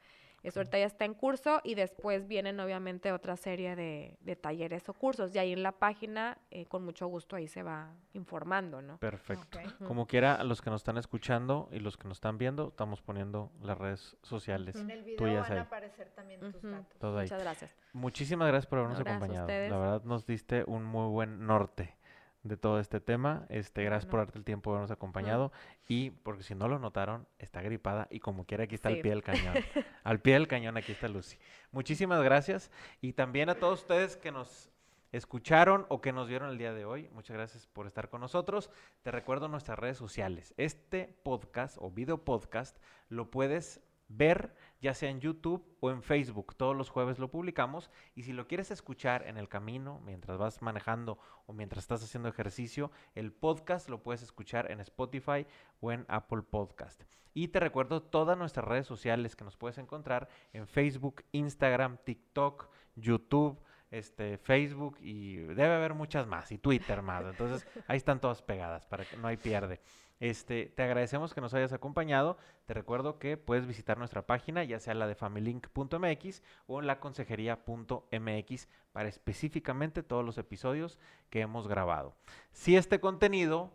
Eso 0.43 0.59
ahorita 0.59 0.77
ya 0.77 0.87
está 0.87 1.05
en 1.05 1.15
curso 1.15 1.61
y 1.63 1.77
después 1.77 2.27
vienen 2.27 2.59
obviamente 2.59 3.13
otra 3.13 3.37
serie 3.37 3.77
de, 3.77 4.17
de 4.19 4.35
talleres 4.35 4.89
o 4.89 4.93
cursos. 4.93 5.33
Y 5.33 5.39
ahí 5.39 5.53
en 5.53 5.63
la 5.63 5.71
página, 5.71 6.37
eh, 6.51 6.67
con 6.67 6.85
mucho 6.85 7.07
gusto, 7.07 7.37
ahí 7.37 7.47
se 7.47 7.63
va 7.63 7.95
informando, 8.13 8.83
¿no? 8.83 8.99
Perfecto. 8.99 9.61
Como 9.87 10.09
quiera, 10.09 10.35
a 10.35 10.43
los 10.43 10.61
que 10.61 10.71
nos 10.71 10.81
están 10.81 10.99
escuchando 10.99 11.69
y 11.71 11.79
los 11.79 11.97
que 11.97 12.09
nos 12.09 12.17
están 12.17 12.39
viendo, 12.39 12.69
estamos 12.71 13.03
poniendo 13.03 13.53
las 13.61 13.79
redes 13.79 14.17
sociales. 14.23 14.75
En 14.75 14.91
el 14.91 15.05
video 15.05 15.17
tuyas 15.19 15.49
van 15.49 15.59
a 15.59 15.63
aparecer 15.63 16.11
también 16.11 16.41
tus 16.41 16.61
datos. 16.61 16.99
Todo 16.99 17.19
ahí. 17.19 17.27
Muchas 17.27 17.43
gracias. 17.43 17.77
Muchísimas 17.93 18.49
gracias 18.49 18.67
por 18.69 18.79
habernos 18.81 18.99
No, 18.99 19.05
a 19.09 19.15
acompañado. 19.15 19.47
ustedes. 19.47 19.71
La 19.71 19.79
verdad 19.79 20.03
nos 20.03 20.27
diste 20.27 20.65
un 20.67 20.83
muy 20.83 21.09
buen 21.09 21.47
norte 21.47 21.97
de 22.43 22.57
todo 22.57 22.81
este 22.81 23.01
tema. 23.01 23.47
Este, 23.49 23.85
gracias 23.85 24.11
por 24.11 24.21
darte 24.21 24.39
el 24.39 24.45
tiempo 24.45 24.71
de 24.71 24.77
habernos 24.77 24.91
acompañado 24.91 25.53
y 25.89 26.11
porque 26.11 26.43
si 26.43 26.55
no 26.55 26.69
lo 26.69 26.79
notaron, 26.79 27.27
está 27.39 27.63
gripada 27.63 28.09
y 28.11 28.21
como 28.21 28.45
quiera 28.45 28.65
aquí 28.65 28.75
está 28.75 28.89
al 28.89 29.01
pie 29.01 29.11
del 29.11 29.23
cañón. 29.23 29.55
al 30.05 30.21
pie 30.21 30.35
del 30.35 30.49
cañón 30.49 30.77
aquí 30.77 30.93
está 30.93 31.09
Lucy. 31.09 31.39
Muchísimas 31.71 32.23
gracias 32.23 32.71
y 33.01 33.13
también 33.13 33.49
a 33.49 33.55
todos 33.55 33.81
ustedes 33.81 34.17
que 34.17 34.33
nos 34.33 34.71
escucharon 35.13 35.87
o 35.89 36.01
que 36.01 36.13
nos 36.13 36.27
vieron 36.27 36.51
el 36.51 36.59
día 36.59 36.73
de 36.73 36.85
hoy. 36.85 37.09
Muchas 37.13 37.37
gracias 37.37 37.67
por 37.67 37.87
estar 37.87 38.09
con 38.09 38.21
nosotros. 38.21 38.71
Te 39.03 39.11
recuerdo 39.11 39.47
nuestras 39.47 39.79
redes 39.79 39.99
sociales. 39.99 40.55
Este 40.57 41.15
podcast 41.23 41.77
o 41.81 41.91
video 41.91 42.25
podcast 42.25 42.79
lo 43.09 43.31
puedes 43.31 43.81
ver 44.17 44.55
ya 44.81 44.95
sea 44.95 45.11
en 45.11 45.21
YouTube 45.21 45.65
o 45.81 45.91
en 45.91 46.03
Facebook. 46.03 46.57
Todos 46.57 46.77
los 46.77 46.91
jueves 46.91 47.19
lo 47.19 47.31
publicamos 47.31 47.91
y 48.17 48.25
si 48.25 48.33
lo 48.33 48.49
quieres 48.49 48.71
escuchar 48.73 49.27
en 49.27 49.39
el 49.39 49.49
camino, 49.49 50.01
mientras 50.05 50.39
vas 50.39 50.61
manejando 50.61 51.19
o 51.47 51.53
mientras 51.53 51.85
estás 51.85 52.03
haciendo 52.03 52.29
ejercicio, 52.29 52.91
el 53.15 53.33
podcast 53.33 53.89
lo 53.89 54.03
puedes 54.03 54.23
escuchar 54.23 54.71
en 54.73 54.81
Spotify 54.81 55.47
o 55.81 55.93
en 55.93 56.05
Apple 56.09 56.43
Podcast. 56.43 57.03
Y 57.33 57.49
te 57.49 57.61
recuerdo 57.61 58.03
todas 58.03 58.37
nuestras 58.37 58.67
redes 58.67 58.87
sociales 58.87 59.37
que 59.37 59.45
nos 59.45 59.57
puedes 59.57 59.79
encontrar 59.79 60.29
en 60.53 60.67
Facebook, 60.67 61.23
Instagram, 61.31 61.99
TikTok, 62.05 62.69
YouTube, 62.97 63.63
este, 63.93 64.39
Facebook 64.39 64.97
y 65.01 65.37
debe 65.37 65.75
haber 65.75 65.95
muchas 65.95 66.27
más 66.27 66.51
y 66.51 66.59
Twitter 66.59 67.03
más. 67.03 67.25
Entonces 67.25 67.67
ahí 67.87 67.99
están 67.99 68.21
todas 68.21 68.43
pegadas 68.43 68.85
para 68.87 69.05
que 69.05 69.17
no 69.17 69.29
hay 69.29 69.37
pierde. 69.37 69.81
Este, 70.23 70.67
te 70.67 70.85
agradecemos 70.85 71.35
que 71.35 71.41
nos 71.41 71.53
hayas 71.53 71.73
acompañado. 71.73 72.37
Te 72.67 72.75
recuerdo 72.75 73.19
que 73.19 73.37
puedes 73.37 73.67
visitar 73.67 73.99
nuestra 73.99 74.25
página, 74.25 74.63
ya 74.63 74.79
sea 74.79 74.95
la 74.95 75.09
de 75.09 75.17
familylink.mx 75.17 76.43
o 76.69 76.81
la 76.81 77.01
consejería.mx 77.01 78.69
para 78.93 79.09
específicamente 79.09 80.05
todos 80.05 80.25
los 80.25 80.39
episodios 80.39 81.01
que 81.29 81.41
hemos 81.41 81.67
grabado. 81.67 82.15
Si 82.53 82.77
este 82.77 83.01
contenido 83.01 83.73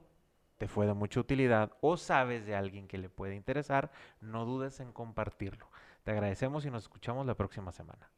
te 0.57 0.69
fue 0.69 0.85
de 0.85 0.93
mucha 0.93 1.19
utilidad 1.19 1.73
o 1.81 1.97
sabes 1.97 2.45
de 2.45 2.55
alguien 2.55 2.87
que 2.87 2.97
le 2.97 3.09
puede 3.09 3.35
interesar, 3.35 3.91
no 4.21 4.45
dudes 4.45 4.79
en 4.79 4.93
compartirlo. 4.93 5.69
Te 6.05 6.11
agradecemos 6.11 6.65
y 6.65 6.71
nos 6.71 6.83
escuchamos 6.83 7.25
la 7.25 7.35
próxima 7.35 7.73
semana. 7.73 8.09